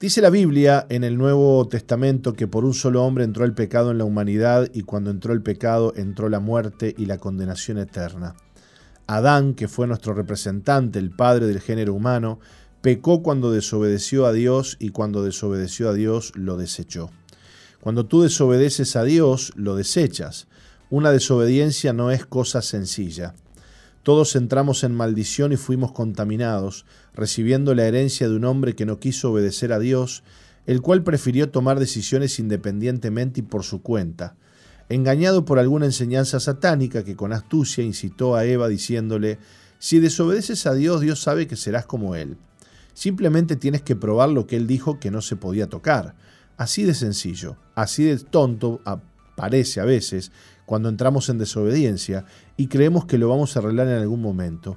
Dice 0.00 0.22
la 0.22 0.30
Biblia 0.30 0.86
en 0.88 1.04
el 1.04 1.18
Nuevo 1.18 1.68
Testamento 1.68 2.32
que 2.32 2.48
por 2.48 2.64
un 2.64 2.72
solo 2.72 3.04
hombre 3.04 3.24
entró 3.24 3.44
el 3.44 3.52
pecado 3.52 3.90
en 3.90 3.98
la 3.98 4.04
humanidad 4.04 4.70
y 4.72 4.80
cuando 4.80 5.10
entró 5.10 5.34
el 5.34 5.42
pecado 5.42 5.92
entró 5.96 6.30
la 6.30 6.40
muerte 6.40 6.94
y 6.96 7.04
la 7.04 7.18
condenación 7.18 7.76
eterna. 7.76 8.36
Adán, 9.06 9.52
que 9.52 9.68
fue 9.68 9.86
nuestro 9.86 10.14
representante, 10.14 10.98
el 10.98 11.10
padre 11.10 11.46
del 11.46 11.60
género 11.60 11.92
humano, 11.92 12.38
pecó 12.80 13.22
cuando 13.22 13.52
desobedeció 13.52 14.26
a 14.26 14.32
Dios 14.32 14.76
y 14.80 14.90
cuando 14.90 15.22
desobedeció 15.22 15.90
a 15.90 15.92
Dios 15.92 16.32
lo 16.34 16.56
desechó. 16.56 17.10
Cuando 17.80 18.06
tú 18.06 18.22
desobedeces 18.22 18.96
a 18.96 19.04
Dios, 19.04 19.52
lo 19.56 19.76
desechas. 19.76 20.46
Una 20.88 21.12
desobediencia 21.12 21.92
no 21.92 22.10
es 22.10 22.26
cosa 22.26 22.62
sencilla. 22.62 23.34
Todos 24.02 24.34
entramos 24.34 24.82
en 24.82 24.94
maldición 24.94 25.52
y 25.52 25.56
fuimos 25.56 25.92
contaminados, 25.92 26.86
recibiendo 27.14 27.74
la 27.74 27.84
herencia 27.84 28.28
de 28.28 28.36
un 28.36 28.44
hombre 28.44 28.74
que 28.74 28.86
no 28.86 28.98
quiso 28.98 29.30
obedecer 29.30 29.72
a 29.72 29.78
Dios, 29.78 30.22
el 30.66 30.80
cual 30.80 31.02
prefirió 31.02 31.50
tomar 31.50 31.78
decisiones 31.78 32.38
independientemente 32.38 33.40
y 33.40 33.42
por 33.42 33.62
su 33.62 33.82
cuenta. 33.82 34.36
Engañado 34.88 35.44
por 35.44 35.58
alguna 35.58 35.86
enseñanza 35.86 36.40
satánica 36.40 37.04
que 37.04 37.14
con 37.14 37.32
astucia 37.32 37.84
incitó 37.84 38.36
a 38.36 38.44
Eva 38.44 38.68
diciéndole, 38.68 39.38
si 39.78 40.00
desobedeces 40.00 40.66
a 40.66 40.74
Dios, 40.74 41.00
Dios 41.00 41.20
sabe 41.20 41.46
que 41.46 41.56
serás 41.56 41.86
como 41.86 42.14
Él. 42.14 42.36
Simplemente 43.00 43.56
tienes 43.56 43.80
que 43.80 43.96
probar 43.96 44.28
lo 44.28 44.46
que 44.46 44.56
Él 44.56 44.66
dijo 44.66 45.00
que 45.00 45.10
no 45.10 45.22
se 45.22 45.34
podía 45.34 45.70
tocar. 45.70 46.16
Así 46.58 46.82
de 46.82 46.92
sencillo, 46.92 47.56
así 47.74 48.04
de 48.04 48.18
tonto 48.18 48.82
parece 49.36 49.80
a 49.80 49.86
veces 49.86 50.32
cuando 50.66 50.90
entramos 50.90 51.30
en 51.30 51.38
desobediencia 51.38 52.26
y 52.58 52.66
creemos 52.66 53.06
que 53.06 53.16
lo 53.16 53.30
vamos 53.30 53.56
a 53.56 53.60
arreglar 53.60 53.88
en 53.88 53.94
algún 53.94 54.20
momento. 54.20 54.76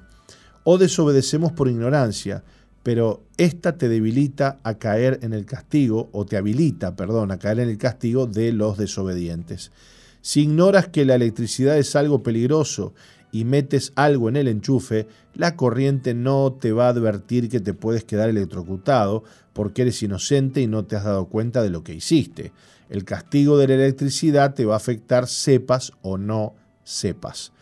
O 0.63 0.77
desobedecemos 0.77 1.51
por 1.51 1.67
ignorancia, 1.67 2.45
pero 2.81 3.25
esta 3.35 3.77
te 3.77 3.89
debilita 3.89 4.57
a 4.63 4.75
caer 4.75 5.19
en 5.21 5.33
el 5.33 5.45
castigo, 5.45 6.07
o 6.13 6.25
te 6.25 6.37
habilita, 6.37 6.95
perdón, 6.95 7.29
a 7.31 7.39
caer 7.39 7.59
en 7.59 7.67
el 7.67 7.77
castigo 7.77 8.25
de 8.25 8.53
los 8.53 8.77
desobedientes. 8.77 9.73
Si 10.21 10.43
ignoras 10.43 10.87
que 10.87 11.03
la 11.03 11.15
electricidad 11.15 11.77
es 11.77 11.93
algo 11.97 12.23
peligroso 12.23 12.93
y 13.33 13.45
metes 13.45 13.91
algo 13.95 14.29
en 14.29 14.35
el 14.35 14.47
enchufe, 14.47 15.07
la 15.33 15.55
corriente 15.55 16.13
no 16.13 16.53
te 16.53 16.71
va 16.71 16.85
a 16.85 16.89
advertir 16.89 17.49
que 17.49 17.59
te 17.59 17.73
puedes 17.73 18.03
quedar 18.03 18.29
electrocutado 18.29 19.23
porque 19.53 19.81
eres 19.81 20.03
inocente 20.03 20.61
y 20.61 20.67
no 20.67 20.85
te 20.85 20.95
has 20.95 21.03
dado 21.03 21.25
cuenta 21.25 21.63
de 21.63 21.71
lo 21.71 21.83
que 21.83 21.95
hiciste. 21.95 22.53
El 22.89 23.05
castigo 23.05 23.57
de 23.57 23.67
la 23.67 23.73
electricidad 23.73 24.53
te 24.53 24.65
va 24.65 24.75
a 24.75 24.77
afectar 24.77 25.27
sepas 25.27 25.93
o 26.03 26.19
no 26.19 26.53
sepas. 26.83 27.53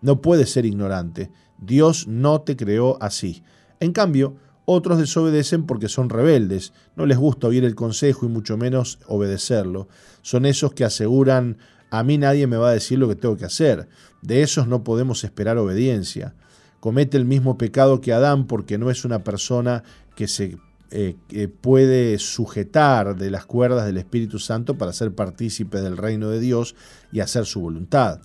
No 0.00 0.22
puedes 0.22 0.50
ser 0.50 0.64
ignorante. 0.64 1.28
Dios 1.58 2.06
no 2.06 2.42
te 2.42 2.54
creó 2.54 2.96
así. 3.02 3.42
En 3.80 3.92
cambio, 3.92 4.36
otros 4.64 4.98
desobedecen 4.98 5.66
porque 5.66 5.88
son 5.88 6.08
rebeldes, 6.08 6.72
no 6.94 7.04
les 7.04 7.18
gusta 7.18 7.48
oír 7.48 7.64
el 7.64 7.74
consejo 7.74 8.26
y 8.26 8.28
mucho 8.28 8.56
menos 8.56 9.00
obedecerlo. 9.08 9.88
Son 10.22 10.46
esos 10.46 10.72
que 10.72 10.84
aseguran, 10.84 11.58
a 11.90 12.02
mí 12.02 12.18
nadie 12.18 12.46
me 12.46 12.56
va 12.56 12.70
a 12.70 12.74
decir 12.74 12.98
lo 12.98 13.08
que 13.08 13.16
tengo 13.16 13.36
que 13.36 13.44
hacer. 13.44 13.88
De 14.22 14.42
esos 14.42 14.66
no 14.66 14.84
podemos 14.84 15.24
esperar 15.24 15.58
obediencia. 15.58 16.34
Comete 16.80 17.16
el 17.16 17.24
mismo 17.24 17.58
pecado 17.58 18.00
que 18.00 18.12
Adán 18.12 18.46
porque 18.46 18.78
no 18.78 18.90
es 18.90 19.04
una 19.04 19.24
persona 19.24 19.82
que 20.14 20.28
se 20.28 20.58
eh, 20.90 21.16
puede 21.60 22.18
sujetar 22.18 23.16
de 23.16 23.30
las 23.30 23.44
cuerdas 23.44 23.86
del 23.86 23.96
Espíritu 23.96 24.38
Santo 24.38 24.78
para 24.78 24.92
ser 24.92 25.12
partícipe 25.14 25.80
del 25.80 25.96
reino 25.96 26.30
de 26.30 26.40
Dios 26.40 26.76
y 27.12 27.20
hacer 27.20 27.44
su 27.44 27.60
voluntad. 27.60 28.20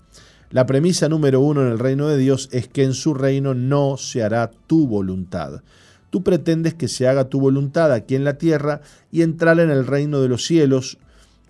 La 0.51 0.65
premisa 0.65 1.07
número 1.07 1.39
uno 1.39 1.61
en 1.61 1.71
el 1.71 1.79
reino 1.79 2.07
de 2.07 2.17
Dios 2.17 2.49
es 2.51 2.67
que 2.67 2.83
en 2.83 2.93
su 2.93 3.13
reino 3.13 3.53
no 3.53 3.97
se 3.97 4.21
hará 4.21 4.51
tu 4.67 4.85
voluntad. 4.85 5.63
Tú 6.09 6.23
pretendes 6.23 6.73
que 6.73 6.89
se 6.89 7.07
haga 7.07 7.29
tu 7.29 7.39
voluntad 7.39 7.91
aquí 7.93 8.15
en 8.15 8.25
la 8.25 8.37
tierra 8.37 8.81
y 9.11 9.21
entrar 9.21 9.59
en 9.59 9.71
el 9.71 9.87
reino 9.87 10.21
de 10.21 10.27
los 10.27 10.45
cielos. 10.45 10.97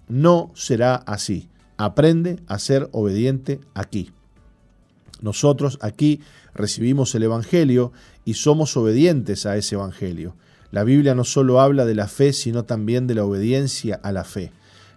No 0.07 0.51
será 0.53 0.95
así. 0.95 1.49
Aprende 1.83 2.37
a 2.45 2.59
ser 2.59 2.89
obediente 2.91 3.59
aquí. 3.73 4.11
Nosotros 5.19 5.79
aquí 5.81 6.19
recibimos 6.53 7.15
el 7.15 7.23
Evangelio 7.23 7.91
y 8.23 8.35
somos 8.35 8.77
obedientes 8.77 9.47
a 9.47 9.57
ese 9.57 9.73
Evangelio. 9.73 10.35
La 10.69 10.83
Biblia 10.83 11.15
no 11.15 11.23
solo 11.23 11.59
habla 11.59 11.85
de 11.85 11.95
la 11.95 12.07
fe, 12.07 12.33
sino 12.33 12.65
también 12.65 13.07
de 13.07 13.15
la 13.15 13.25
obediencia 13.25 13.99
a 14.03 14.11
la 14.11 14.25
fe. 14.25 14.51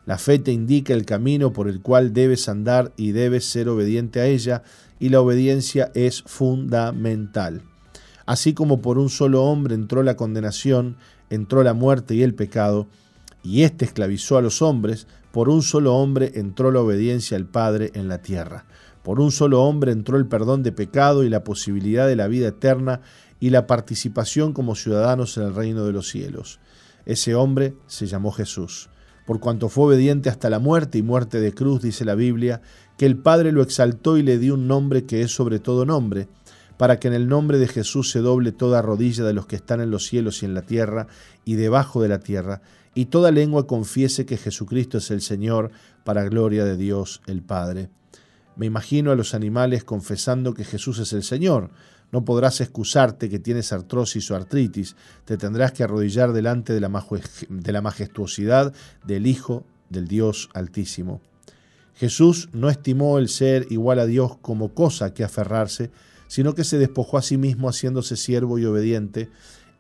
La 0.05 0.19
fe 0.19 0.39
te 0.39 0.53
indica 0.53 0.93
el 0.93 1.07
camino 1.07 1.55
por 1.55 1.69
el 1.69 1.81
cual 1.81 2.13
debes 2.13 2.51
andar 2.51 2.93
y 2.99 3.13
debes 3.13 3.47
ser 3.47 3.71
obediente 3.71 4.21
a 4.21 4.27
ella, 4.27 4.63
y 5.01 5.09
la 5.09 5.23
obediencia 5.23 5.91
es 5.95 6.23
fundamental. 6.27 7.63
Así 8.27 8.53
como 8.53 8.83
por 8.83 8.99
un 8.99 9.09
solo 9.09 9.43
hombre 9.45 9.75
entró 9.75 10.03
la 10.03 10.17
condenación, 10.17 10.99
entró 11.31 11.63
la 11.63 11.73
muerte 11.73 12.15
y 12.15 12.23
el 12.23 12.35
pecado, 12.35 12.89
y 13.43 13.63
éste 13.63 13.87
esclavizó 13.87 14.37
a 14.37 14.43
los 14.43 14.61
hombres, 14.61 15.07
por 15.35 15.49
un 15.49 15.63
solo 15.63 15.97
hombre 15.97 16.31
entró 16.37 16.71
la 16.71 16.81
obediencia 16.81 17.37
al 17.37 17.47
Padre 17.47 17.91
en 17.95 18.07
la 18.07 18.23
tierra. 18.23 18.67
Por 19.03 19.19
un 19.19 19.33
solo 19.33 19.65
hombre 19.65 19.91
entró 19.91 20.17
el 20.17 20.29
perdón 20.29 20.63
de 20.63 20.71
pecado 20.71 21.25
y 21.25 21.29
la 21.29 21.43
posibilidad 21.43 22.07
de 22.07 22.15
la 22.15 22.29
vida 22.29 22.47
eterna 22.47 23.01
y 23.41 23.51
la 23.51 23.67
participación 23.67 24.53
como 24.53 24.77
ciudadanos 24.77 25.37
en 25.37 25.43
el 25.43 25.55
reino 25.57 25.87
de 25.87 25.93
los 25.93 26.09
cielos. 26.09 26.61
Ese 27.05 27.35
hombre 27.35 27.75
se 27.89 28.07
llamó 28.07 28.31
Jesús. 28.31 28.91
Por 29.27 29.41
cuanto 29.41 29.69
fue 29.69 29.87
obediente 29.87 30.31
hasta 30.31 30.51
la 30.51 30.61
muerte 30.61 30.99
y 30.99 31.03
muerte 31.03 31.41
de 31.41 31.53
cruz, 31.53 31.83
dice 31.83 32.05
la 32.05 32.15
Biblia, 32.15 32.63
que 32.97 33.05
el 33.05 33.17
Padre 33.17 33.51
lo 33.51 33.63
exaltó 33.63 34.17
y 34.19 34.23
le 34.23 34.39
dio 34.39 34.55
un 34.55 34.69
nombre 34.69 35.05
que 35.05 35.23
es 35.23 35.33
sobre 35.33 35.59
todo 35.59 35.85
nombre, 35.85 36.29
para 36.77 37.01
que 37.01 37.09
en 37.09 37.15
el 37.15 37.27
nombre 37.27 37.59
de 37.59 37.67
Jesús 37.67 38.13
se 38.13 38.21
doble 38.21 38.53
toda 38.53 38.83
rodilla 38.83 39.25
de 39.25 39.33
los 39.33 39.47
que 39.47 39.57
están 39.57 39.81
en 39.81 39.91
los 39.91 40.07
cielos 40.07 40.45
y 40.45 40.47
en 40.47 40.55
la 40.55 40.63
tierra 40.63 41.09
y 41.45 41.55
debajo 41.55 42.01
de 42.01 42.09
la 42.09 42.21
tierra, 42.21 42.63
y 42.95 43.07
toda 43.07 43.33
lengua 43.33 43.67
confiese 43.67 44.25
que 44.27 44.37
Jesucristo 44.37 44.99
es 44.99 45.11
el 45.11 45.21
Señor, 45.21 45.71
para 46.05 46.25
gloria 46.25 46.65
de 46.65 46.77
Dios 46.77 47.23
el 47.27 47.43
Padre. 47.43 47.91
Me 48.57 48.67
imagino 48.67 49.11
a 49.11 49.17
los 49.17 49.35
animales 49.35 49.83
confesando 49.83 50.55
que 50.55 50.65
Jesús 50.65 51.01
es 51.01 51.13
el 51.13 51.25
Señor. 51.25 51.71
No 52.13 52.25
podrás 52.25 52.61
excusarte 52.61 53.29
que 53.29 53.41
tienes 53.41 53.73
artrosis 53.73 54.31
o 54.31 54.37
artritis, 54.37 54.95
te 55.25 55.37
tendrás 55.37 55.73
que 55.73 55.83
arrodillar 55.83 56.33
delante 56.33 56.73
de 56.73 56.81
la, 56.81 57.83
majestuosidad 57.83 58.73
del 59.05 59.27
Hijo 59.27 59.67
del 59.89 60.07
Dios 60.07 60.51
Altísimo. 60.55 61.21
Jesús 61.95 62.49
no 62.53 62.71
estimó 62.71 63.19
el 63.19 63.29
ser 63.29 63.67
igual 63.71 63.99
a 63.99 64.07
Dios 64.07 64.37
como 64.41 64.75
cosa 64.75 65.15
que 65.15 65.25
aferrarse, 65.25 65.91
sino 66.29 66.55
que 66.55 66.65
se 66.65 66.79
despojó 66.79 67.19
a 67.19 67.23
sí 67.23 67.37
mismo 67.37 67.69
haciéndose 67.69 68.17
siervo 68.17 68.59
y 68.59 68.65
obediente, 68.65 69.31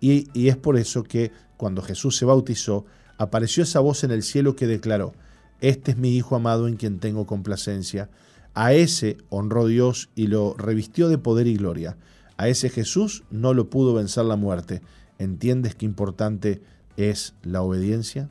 y, 0.00 0.28
y 0.34 0.48
es 0.48 0.56
por 0.56 0.76
eso 0.76 1.04
que 1.04 1.30
cuando 1.56 1.82
Jesús 1.82 2.16
se 2.16 2.24
bautizó, 2.24 2.84
apareció 3.18 3.62
esa 3.62 3.80
voz 3.80 4.04
en 4.04 4.10
el 4.10 4.22
cielo 4.22 4.56
que 4.56 4.66
declaró, 4.66 5.12
Este 5.60 5.92
es 5.92 5.96
mi 5.96 6.16
Hijo 6.16 6.36
amado 6.36 6.68
en 6.68 6.76
quien 6.76 6.98
tengo 6.98 7.26
complacencia. 7.26 8.10
A 8.54 8.72
ese 8.72 9.18
honró 9.30 9.66
Dios 9.66 10.10
y 10.14 10.28
lo 10.28 10.54
revistió 10.56 11.08
de 11.08 11.18
poder 11.18 11.46
y 11.46 11.56
gloria. 11.56 11.96
A 12.36 12.48
ese 12.48 12.68
Jesús 12.68 13.24
no 13.30 13.54
lo 13.54 13.70
pudo 13.70 13.94
vencer 13.94 14.24
la 14.24 14.36
muerte. 14.36 14.82
¿Entiendes 15.18 15.74
qué 15.74 15.86
importante 15.86 16.62
es 16.96 17.34
la 17.42 17.62
obediencia? 17.62 18.30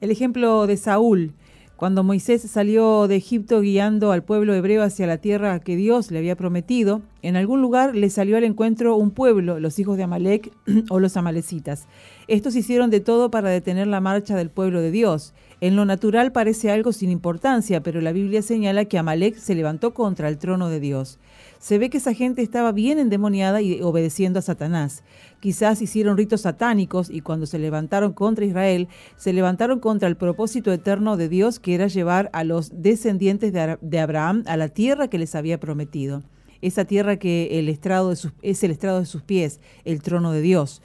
El 0.00 0.10
ejemplo 0.10 0.66
de 0.66 0.76
Saúl, 0.76 1.34
cuando 1.80 2.02
Moisés 2.04 2.42
salió 2.42 3.08
de 3.08 3.16
Egipto 3.16 3.62
guiando 3.62 4.12
al 4.12 4.22
pueblo 4.22 4.52
hebreo 4.54 4.82
hacia 4.82 5.06
la 5.06 5.16
tierra 5.16 5.60
que 5.60 5.76
Dios 5.76 6.10
le 6.10 6.18
había 6.18 6.36
prometido, 6.36 7.00
en 7.22 7.36
algún 7.36 7.62
lugar 7.62 7.96
le 7.96 8.10
salió 8.10 8.36
al 8.36 8.44
encuentro 8.44 8.96
un 8.96 9.12
pueblo, 9.12 9.60
los 9.60 9.78
hijos 9.78 9.96
de 9.96 10.02
Amalek 10.02 10.52
o 10.90 11.00
los 11.00 11.16
amalecitas. 11.16 11.86
Estos 12.30 12.54
hicieron 12.54 12.90
de 12.90 13.00
todo 13.00 13.28
para 13.32 13.50
detener 13.50 13.88
la 13.88 14.00
marcha 14.00 14.36
del 14.36 14.50
pueblo 14.50 14.80
de 14.80 14.92
Dios. 14.92 15.34
En 15.60 15.74
lo 15.74 15.84
natural 15.84 16.30
parece 16.30 16.70
algo 16.70 16.92
sin 16.92 17.10
importancia, 17.10 17.82
pero 17.82 18.00
la 18.00 18.12
Biblia 18.12 18.40
señala 18.40 18.84
que 18.84 18.98
Amalek 18.98 19.34
se 19.34 19.56
levantó 19.56 19.94
contra 19.94 20.28
el 20.28 20.38
trono 20.38 20.68
de 20.68 20.78
Dios. 20.78 21.18
Se 21.58 21.78
ve 21.78 21.90
que 21.90 21.98
esa 21.98 22.14
gente 22.14 22.40
estaba 22.40 22.70
bien 22.70 23.00
endemoniada 23.00 23.62
y 23.62 23.82
obedeciendo 23.82 24.38
a 24.38 24.42
Satanás. 24.42 25.02
Quizás 25.40 25.82
hicieron 25.82 26.16
ritos 26.16 26.42
satánicos 26.42 27.10
y 27.10 27.20
cuando 27.20 27.46
se 27.46 27.58
levantaron 27.58 28.12
contra 28.12 28.44
Israel, 28.44 28.86
se 29.16 29.32
levantaron 29.32 29.80
contra 29.80 30.06
el 30.06 30.16
propósito 30.16 30.72
eterno 30.72 31.16
de 31.16 31.28
Dios 31.28 31.58
que 31.58 31.74
era 31.74 31.88
llevar 31.88 32.30
a 32.32 32.44
los 32.44 32.80
descendientes 32.80 33.52
de 33.52 33.98
Abraham 33.98 34.44
a 34.46 34.56
la 34.56 34.68
tierra 34.68 35.08
que 35.08 35.18
les 35.18 35.34
había 35.34 35.58
prometido. 35.58 36.22
Esa 36.62 36.84
tierra 36.84 37.16
que 37.16 37.58
el 37.58 37.68
estrado 37.68 38.12
es 38.12 38.62
el 38.62 38.70
estrado 38.70 39.00
de 39.00 39.06
sus 39.06 39.22
pies, 39.22 39.60
el 39.84 40.00
trono 40.00 40.30
de 40.30 40.42
Dios. 40.42 40.80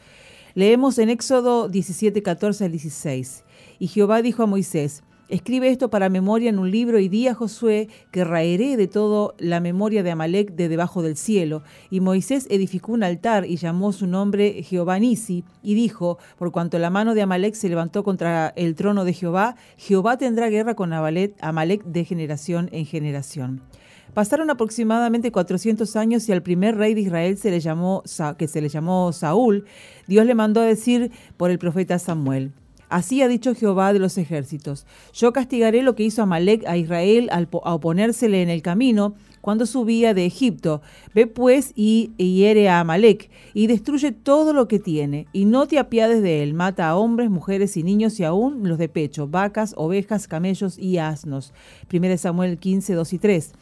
Leemos 0.58 1.00
en 1.00 1.10
Éxodo 1.10 1.68
17, 1.68 2.24
14 2.24 2.64
al 2.64 2.72
16. 2.72 3.44
Y 3.78 3.88
Jehová 3.88 4.22
dijo 4.22 4.42
a 4.42 4.46
Moisés, 4.46 5.04
Escribe 5.28 5.70
esto 5.70 5.90
para 5.90 6.08
memoria 6.08 6.50
en 6.50 6.60
un 6.60 6.72
libro 6.72 6.98
y 7.00 7.10
di 7.10 7.28
a 7.28 7.34
Josué 7.34 7.90
que 8.12 8.24
raeré 8.24 8.78
de 8.78 8.88
todo 8.88 9.36
la 9.38 9.60
memoria 9.60 10.02
de 10.02 10.12
Amalek 10.12 10.52
de 10.52 10.70
debajo 10.70 11.02
del 11.02 11.18
cielo. 11.18 11.62
Y 11.90 12.00
Moisés 12.00 12.48
edificó 12.50 12.94
un 12.94 13.04
altar 13.04 13.46
y 13.46 13.58
llamó 13.58 13.92
su 13.92 14.08
nombre 14.08 14.64
Jehová 14.64 14.98
Nisi 14.98 15.44
y 15.62 15.74
dijo, 15.74 16.20
por 16.38 16.54
cuanto 16.54 16.80
la 16.80 16.90
mano 16.90 17.16
de 17.16 17.24
Amalek 17.24 17.56
se 17.56 17.68
levantó 17.68 18.06
contra 18.06 18.54
el 18.56 18.76
trono 18.76 19.04
de 19.04 19.12
Jehová, 19.12 19.58
Jehová 19.76 20.18
tendrá 20.18 20.48
guerra 20.48 20.76
con 20.76 20.94
Amalek 20.94 21.84
de 21.84 22.06
generación 22.06 22.70
en 22.72 22.86
generación. 22.86 23.62
Pasaron 24.16 24.50
aproximadamente 24.50 25.30
400 25.30 25.94
años 25.98 26.30
y 26.30 26.32
al 26.32 26.42
primer 26.42 26.78
rey 26.78 26.94
de 26.94 27.02
Israel 27.02 27.38
se 27.38 27.52
le 27.52 27.60
llamó, 27.60 28.02
que 28.38 28.48
se 28.48 28.62
le 28.62 28.70
llamó 28.70 29.12
Saúl, 29.12 29.66
Dios 30.08 30.26
le 30.26 30.34
mandó 30.34 30.62
a 30.62 30.66
decir 30.66 31.12
por 31.36 31.52
el 31.52 31.60
profeta 31.60 32.00
Samuel. 32.00 32.54
Así 32.88 33.22
ha 33.22 33.28
dicho 33.28 33.54
Jehová 33.54 33.92
de 33.92 34.00
los 34.00 34.18
ejércitos. 34.18 34.86
Yo 35.12 35.34
castigaré 35.34 35.84
lo 35.84 35.96
que 35.96 36.04
hizo 36.04 36.22
Amalek 36.22 36.66
a 36.66 36.78
Israel 36.78 37.28
al 37.34 37.50
a 37.64 37.74
oponérsele 37.74 38.42
en 38.42 38.50
el 38.50 38.62
camino 38.62 39.16
cuando 39.42 39.66
subía 39.66 40.14
de 40.14 40.26
Egipto. 40.26 40.82
Ve 41.14 41.28
pues 41.28 41.74
y, 41.76 42.14
hiere 42.18 42.70
a 42.70 42.80
Amalek 42.80 43.30
y 43.54 43.68
destruye 43.68 44.14
todo 44.14 44.54
lo 44.54 44.70
que 44.70 44.80
tiene. 44.80 45.28
Y 45.34 45.44
no 45.44 45.68
te 45.68 45.78
apiades 45.78 46.22
de 46.22 46.42
él. 46.42 46.54
Mata 46.54 46.88
a 46.88 46.96
hombres, 46.96 47.30
mujeres 47.30 47.76
y 47.76 47.84
niños 47.84 48.18
y 48.22 48.24
aún 48.24 48.68
los 48.68 48.78
de 48.78 48.88
pecho, 48.88 49.28
vacas, 49.28 49.74
ovejas, 49.76 50.30
camellos 50.30 50.80
y 50.80 51.00
asnos. 51.00 51.54
1 51.92 52.18
Samuel 52.18 52.58
15, 52.58 52.94
2 52.94 53.14
y 53.14 53.20
3. 53.20 53.54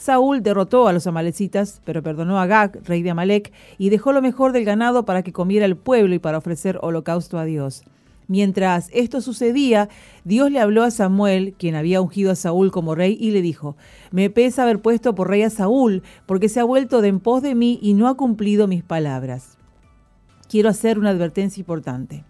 Saúl 0.00 0.42
derrotó 0.42 0.88
a 0.88 0.94
los 0.94 1.06
amalecitas, 1.06 1.82
pero 1.84 2.02
perdonó 2.02 2.40
a 2.40 2.46
Gag, 2.46 2.80
rey 2.84 3.02
de 3.02 3.10
Amalek, 3.10 3.52
y 3.76 3.90
dejó 3.90 4.12
lo 4.12 4.22
mejor 4.22 4.52
del 4.52 4.64
ganado 4.64 5.04
para 5.04 5.22
que 5.22 5.30
comiera 5.30 5.66
el 5.66 5.76
pueblo 5.76 6.14
y 6.14 6.18
para 6.18 6.38
ofrecer 6.38 6.78
holocausto 6.80 7.38
a 7.38 7.44
Dios. 7.44 7.84
Mientras 8.26 8.88
esto 8.94 9.20
sucedía, 9.20 9.90
Dios 10.24 10.50
le 10.50 10.58
habló 10.58 10.84
a 10.84 10.90
Samuel, 10.90 11.54
quien 11.58 11.74
había 11.74 12.00
ungido 12.00 12.30
a 12.30 12.34
Saúl 12.34 12.70
como 12.70 12.94
rey, 12.94 13.18
y 13.20 13.30
le 13.32 13.42
dijo, 13.42 13.76
Me 14.10 14.30
pesa 14.30 14.62
haber 14.62 14.80
puesto 14.80 15.14
por 15.14 15.28
rey 15.28 15.42
a 15.42 15.50
Saúl, 15.50 16.02
porque 16.24 16.48
se 16.48 16.60
ha 16.60 16.64
vuelto 16.64 17.02
de 17.02 17.08
en 17.08 17.20
pos 17.20 17.42
de 17.42 17.54
mí 17.54 17.78
y 17.82 17.92
no 17.92 18.08
ha 18.08 18.16
cumplido 18.16 18.66
mis 18.66 18.82
palabras. 18.82 19.58
Quiero 20.48 20.70
hacer 20.70 20.98
una 20.98 21.10
advertencia 21.10 21.60
importante. 21.60 22.24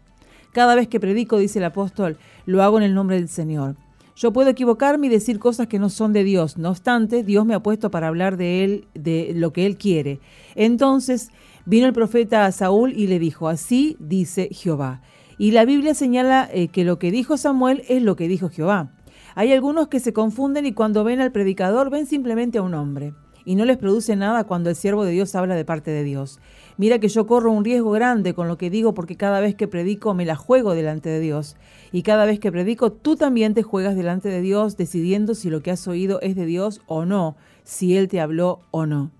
Cada 0.50 0.74
vez 0.74 0.88
que 0.88 0.98
predico, 0.98 1.38
dice 1.38 1.60
el 1.60 1.66
apóstol, 1.66 2.18
lo 2.46 2.64
hago 2.64 2.78
en 2.78 2.82
el 2.82 2.94
nombre 2.94 3.14
del 3.14 3.28
Señor. 3.28 3.76
Yo 4.20 4.34
puedo 4.34 4.50
equivocarme 4.50 5.06
y 5.06 5.08
decir 5.10 5.38
cosas 5.38 5.66
que 5.66 5.78
no 5.78 5.88
son 5.88 6.12
de 6.12 6.24
Dios. 6.24 6.58
No 6.58 6.68
obstante, 6.68 7.24
Dios 7.24 7.46
me 7.46 7.54
ha 7.54 7.62
puesto 7.62 7.90
para 7.90 8.08
hablar 8.08 8.36
de 8.36 8.64
él, 8.64 8.86
de 8.92 9.32
lo 9.34 9.54
que 9.54 9.64
él 9.64 9.78
quiere. 9.78 10.20
Entonces 10.54 11.30
vino 11.64 11.86
el 11.86 11.94
profeta 11.94 12.44
a 12.44 12.52
Saúl 12.52 12.92
y 12.94 13.06
le 13.06 13.18
dijo, 13.18 13.48
así 13.48 13.96
dice 13.98 14.50
Jehová. 14.52 15.00
Y 15.38 15.52
la 15.52 15.64
Biblia 15.64 15.94
señala 15.94 16.50
eh, 16.52 16.68
que 16.68 16.84
lo 16.84 16.98
que 16.98 17.10
dijo 17.10 17.38
Samuel 17.38 17.82
es 17.88 18.02
lo 18.02 18.14
que 18.14 18.28
dijo 18.28 18.50
Jehová. 18.50 18.92
Hay 19.36 19.54
algunos 19.54 19.88
que 19.88 20.00
se 20.00 20.12
confunden 20.12 20.66
y 20.66 20.74
cuando 20.74 21.02
ven 21.02 21.22
al 21.22 21.32
predicador 21.32 21.88
ven 21.88 22.04
simplemente 22.04 22.58
a 22.58 22.62
un 22.62 22.74
hombre 22.74 23.14
y 23.46 23.54
no 23.54 23.64
les 23.64 23.78
produce 23.78 24.16
nada 24.16 24.44
cuando 24.44 24.68
el 24.68 24.76
siervo 24.76 25.04
de 25.06 25.12
Dios 25.12 25.34
habla 25.34 25.54
de 25.54 25.64
parte 25.64 25.90
de 25.90 26.04
Dios. 26.04 26.40
Mira 26.76 26.98
que 26.98 27.08
yo 27.08 27.26
corro 27.26 27.52
un 27.52 27.64
riesgo 27.64 27.90
grande 27.90 28.34
con 28.34 28.48
lo 28.48 28.56
que 28.56 28.70
digo 28.70 28.94
porque 28.94 29.16
cada 29.16 29.40
vez 29.40 29.54
que 29.54 29.68
predico 29.68 30.14
me 30.14 30.24
la 30.24 30.36
juego 30.36 30.74
delante 30.74 31.08
de 31.08 31.20
Dios. 31.20 31.56
Y 31.92 32.02
cada 32.02 32.24
vez 32.24 32.40
que 32.40 32.52
predico 32.52 32.90
tú 32.92 33.16
también 33.16 33.54
te 33.54 33.62
juegas 33.62 33.96
delante 33.96 34.28
de 34.28 34.40
Dios 34.40 34.76
decidiendo 34.76 35.34
si 35.34 35.50
lo 35.50 35.62
que 35.62 35.70
has 35.70 35.86
oído 35.88 36.20
es 36.20 36.36
de 36.36 36.46
Dios 36.46 36.80
o 36.86 37.04
no, 37.04 37.36
si 37.64 37.96
Él 37.96 38.08
te 38.08 38.20
habló 38.20 38.60
o 38.70 38.86
no. 38.86 39.10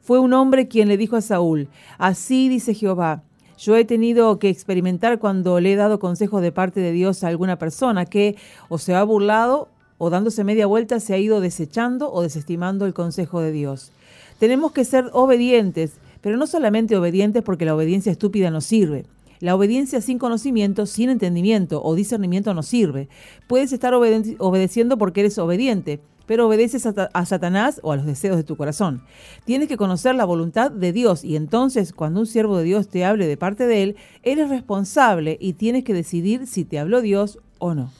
Fue 0.00 0.18
un 0.18 0.32
hombre 0.32 0.68
quien 0.68 0.88
le 0.88 0.96
dijo 0.96 1.16
a 1.16 1.20
Saúl, 1.20 1.68
así 1.98 2.48
dice 2.48 2.72
Jehová, 2.72 3.22
yo 3.58 3.76
he 3.76 3.84
tenido 3.84 4.38
que 4.38 4.48
experimentar 4.48 5.18
cuando 5.18 5.58
le 5.60 5.72
he 5.72 5.76
dado 5.76 5.98
consejo 5.98 6.40
de 6.40 6.52
parte 6.52 6.80
de 6.80 6.92
Dios 6.92 7.24
a 7.24 7.28
alguna 7.28 7.58
persona 7.58 8.06
que 8.06 8.36
o 8.68 8.78
se 8.78 8.94
ha 8.94 9.02
burlado 9.02 9.68
o 9.98 10.10
dándose 10.10 10.44
media 10.44 10.66
vuelta 10.66 11.00
se 11.00 11.12
ha 11.12 11.18
ido 11.18 11.40
desechando 11.40 12.12
o 12.12 12.22
desestimando 12.22 12.86
el 12.86 12.94
consejo 12.94 13.40
de 13.40 13.50
Dios. 13.50 13.92
Tenemos 14.38 14.70
que 14.70 14.84
ser 14.84 15.10
obedientes, 15.12 15.94
pero 16.20 16.36
no 16.36 16.46
solamente 16.46 16.96
obedientes 16.96 17.42
porque 17.42 17.64
la 17.64 17.74
obediencia 17.74 18.12
estúpida 18.12 18.50
no 18.50 18.60
sirve. 18.60 19.04
La 19.40 19.54
obediencia 19.54 20.00
sin 20.00 20.18
conocimiento, 20.18 20.86
sin 20.86 21.10
entendimiento 21.10 21.82
o 21.82 21.94
discernimiento 21.94 22.54
no 22.54 22.62
sirve. 22.62 23.08
Puedes 23.46 23.72
estar 23.72 23.94
obedeciendo 23.94 24.98
porque 24.98 25.20
eres 25.20 25.38
obediente, 25.38 26.00
pero 26.26 26.46
obedeces 26.46 26.86
a, 26.86 27.24
Satanás 27.24 27.80
o 27.82 27.92
a 27.92 27.96
los 27.96 28.04
deseos 28.04 28.36
de 28.36 28.44
tu 28.44 28.56
corazón. 28.56 29.02
Tienes 29.44 29.68
que 29.68 29.76
conocer 29.76 30.14
la 30.14 30.24
voluntad 30.24 30.70
de 30.70 30.92
Dios 30.92 31.24
y 31.24 31.36
entonces 31.36 31.92
cuando 31.92 32.20
un 32.20 32.26
siervo 32.26 32.58
de 32.58 32.64
Dios 32.64 32.88
te 32.88 33.04
hable 33.04 33.26
de 33.26 33.36
parte 33.36 33.66
de 33.66 33.82
él, 33.82 33.96
eres 34.22 34.50
responsable 34.50 35.38
y 35.40 35.54
tienes 35.54 35.84
que 35.84 35.94
decidir 35.94 36.46
si 36.46 36.64
te 36.64 36.78
habló 36.78 37.00
Dios 37.00 37.38
o 37.58 37.74
no. 37.74 37.90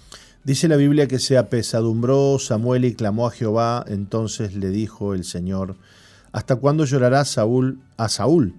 Dice 0.45 0.69
la 0.69 0.77
Biblia 0.77 1.09
que 1.09 1.19
se 1.19 1.39
apesadumbró 1.39 2.39
Samuel 2.39 2.85
y 2.85 2.95
clamó 2.95 3.27
a 3.27 3.31
Jehová, 3.31 3.85
entonces 3.89 4.55
le 4.55 4.71
dijo 4.71 5.15
el 5.15 5.25
Señor, 5.25 5.77
¿hasta 6.33 6.57
cuándo 6.57 6.85
llorará 6.85 7.25
Saúl 7.25 7.81
a 7.97 8.09
Saúl, 8.09 8.55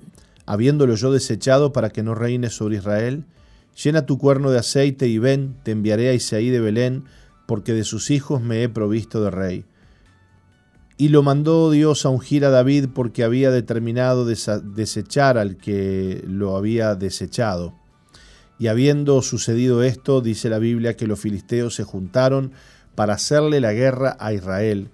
habiéndolo 0.45 0.95
yo 0.95 1.11
desechado 1.11 1.73
para 1.73 1.89
que 1.89 2.03
no 2.03 2.15
reine 2.15 2.49
sobre 2.49 2.77
Israel? 2.77 3.25
Llena 3.81 4.05
tu 4.05 4.17
cuerno 4.17 4.51
de 4.51 4.59
aceite 4.59 5.07
y 5.07 5.17
ven, 5.17 5.55
te 5.63 5.71
enviaré 5.71 6.09
a 6.09 6.13
Isaí 6.13 6.49
de 6.49 6.59
Belén, 6.59 7.05
porque 7.45 7.73
de 7.73 7.83
sus 7.83 8.11
hijos 8.11 8.41
me 8.41 8.63
he 8.63 8.69
provisto 8.69 9.23
de 9.23 9.31
rey. 9.31 9.65
Y 10.97 11.09
lo 11.09 11.23
mandó 11.23 11.71
Dios 11.71 12.05
a 12.05 12.09
ungir 12.09 12.43
a 12.43 12.49
David 12.49 12.89
porque 12.93 13.23
había 13.23 13.51
determinado 13.51 14.25
desechar 14.25 15.37
al 15.37 15.55
que 15.55 16.21
lo 16.27 16.57
había 16.57 16.95
desechado. 16.95 17.73
Y 18.59 18.67
habiendo 18.67 19.21
sucedido 19.21 19.81
esto, 19.81 20.19
dice 20.19 20.49
la 20.49 20.59
Biblia 20.59 20.97
que 20.97 21.07
los 21.07 21.21
filisteos 21.21 21.73
se 21.75 21.85
juntaron 21.85 22.51
para 22.95 23.13
hacerle 23.13 23.61
la 23.61 23.71
guerra 23.71 24.17
a 24.19 24.33
Israel. 24.33 24.89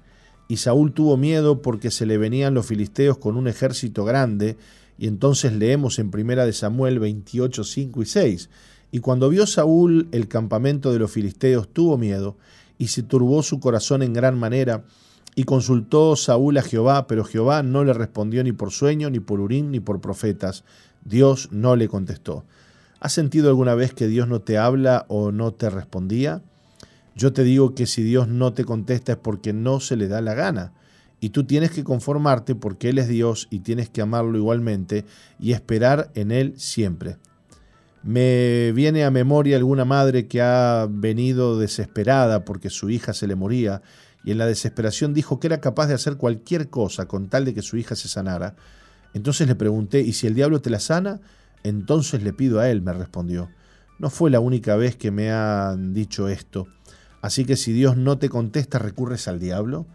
Y 0.48 0.58
Saúl 0.58 0.94
tuvo 0.94 1.18
miedo 1.18 1.62
porque 1.62 1.92
se 1.92 2.06
le 2.06 2.18
venían 2.18 2.54
los 2.54 2.68
filisteos 2.68 3.18
con 3.18 3.36
un 3.38 3.48
ejército 3.48 4.06
grande, 4.06 4.58
y 4.98 5.08
entonces 5.08 5.54
leemos 5.54 6.00
en 6.00 6.12
primera 6.12 6.46
de 6.46 6.54
Samuel 6.54 7.00
28, 7.00 7.64
5 7.64 8.02
y 8.02 8.06
6. 8.06 8.50
Y 8.92 9.00
cuando 9.00 9.30
vio 9.30 9.48
Saúl 9.48 10.08
el 10.12 10.28
campamento 10.28 10.94
de 10.94 11.00
los 11.00 11.12
filisteos, 11.12 11.68
tuvo 11.68 11.98
miedo, 11.98 12.38
y 12.78 12.88
se 12.88 13.04
turbó 13.04 13.42
su 13.44 13.60
corazón 13.60 14.04
en 14.04 14.14
gran 14.14 14.38
manera, 14.38 14.86
y 15.36 15.44
consultó 15.44 16.16
Saúl 16.16 16.58
a 16.58 16.62
Jehová, 16.62 17.08
pero 17.08 17.26
Jehová 17.26 17.62
no 17.62 17.84
le 17.84 17.94
respondió 17.94 18.44
ni 18.44 18.54
por 18.54 18.72
sueño, 18.72 19.10
ni 19.10 19.20
por 19.20 19.42
urín, 19.42 19.72
ni 19.72 19.82
por 19.82 20.00
profetas. 20.00 20.64
Dios 21.04 21.50
no 21.52 21.76
le 21.76 21.90
contestó. 21.90 22.46
¿Has 23.02 23.12
sentido 23.12 23.50
alguna 23.50 23.76
vez 23.76 23.94
que 23.94 24.08
Dios 24.08 24.28
no 24.28 24.42
te 24.42 24.58
habla 24.58 25.06
o 25.10 25.32
no 25.32 25.54
te 25.54 25.70
respondía? 25.70 26.42
Yo 27.16 27.32
te 27.32 27.44
digo 27.44 27.74
que 27.74 27.86
si 27.86 28.04
Dios 28.04 28.28
no 28.28 28.54
te 28.54 28.66
contesta 28.66 29.14
es 29.14 29.18
porque 29.18 29.54
no 29.54 29.80
se 29.80 29.96
le 29.96 30.08
da 30.08 30.22
la 30.22 30.34
gana. 30.34 30.74
Y 31.22 31.30
tú 31.30 31.46
tienes 31.46 31.72
que 31.72 31.86
conformarte 31.86 32.56
porque 32.56 32.90
Él 32.90 32.98
es 32.98 33.08
Dios 33.08 33.48
y 33.50 33.60
tienes 33.60 33.90
que 33.90 34.02
amarlo 34.02 34.38
igualmente 34.38 35.06
y 35.40 35.54
esperar 35.54 36.12
en 36.14 36.32
Él 36.32 36.54
siempre. 36.58 37.18
Me 38.04 38.72
viene 38.74 39.06
a 39.06 39.12
memoria 39.12 39.58
alguna 39.58 39.86
madre 39.86 40.28
que 40.28 40.42
ha 40.42 40.88
venido 40.90 41.58
desesperada 41.58 42.46
porque 42.46 42.70
su 42.70 42.90
hija 42.90 43.14
se 43.14 43.28
le 43.28 43.36
moría 43.36 43.82
y 44.26 44.32
en 44.32 44.38
la 44.38 44.46
desesperación 44.46 45.14
dijo 45.14 45.40
que 45.40 45.48
era 45.48 45.62
capaz 45.62 45.88
de 45.88 45.94
hacer 45.94 46.18
cualquier 46.18 46.70
cosa 46.70 47.08
con 47.08 47.30
tal 47.30 47.46
de 47.46 47.54
que 47.54 47.62
su 47.62 47.78
hija 47.78 47.96
se 47.96 48.10
sanara. 48.10 48.56
Entonces 49.14 49.48
le 49.48 49.56
pregunté, 49.56 50.02
¿y 50.02 50.14
si 50.14 50.28
el 50.28 50.36
diablo 50.36 50.62
te 50.62 50.70
la 50.70 50.80
sana? 50.80 51.22
Entonces 51.64 52.22
le 52.22 52.34
pido 52.34 52.60
a 52.60 52.70
él, 52.70 52.82
me 52.82 52.92
respondió. 52.92 53.50
No 53.98 54.10
fue 54.10 54.30
la 54.30 54.40
única 54.40 54.76
vez 54.76 54.98
que 54.98 55.10
me 55.10 55.32
han 55.32 55.94
dicho 55.94 56.28
esto. 56.28 56.68
Así 57.26 57.44
que 57.44 57.56
si 57.56 57.74
Dios 57.74 57.98
no 57.98 58.20
te 58.20 58.30
contesta, 58.30 58.78
recurres 58.78 59.28
al 59.28 59.40
diablo. 59.40 59.88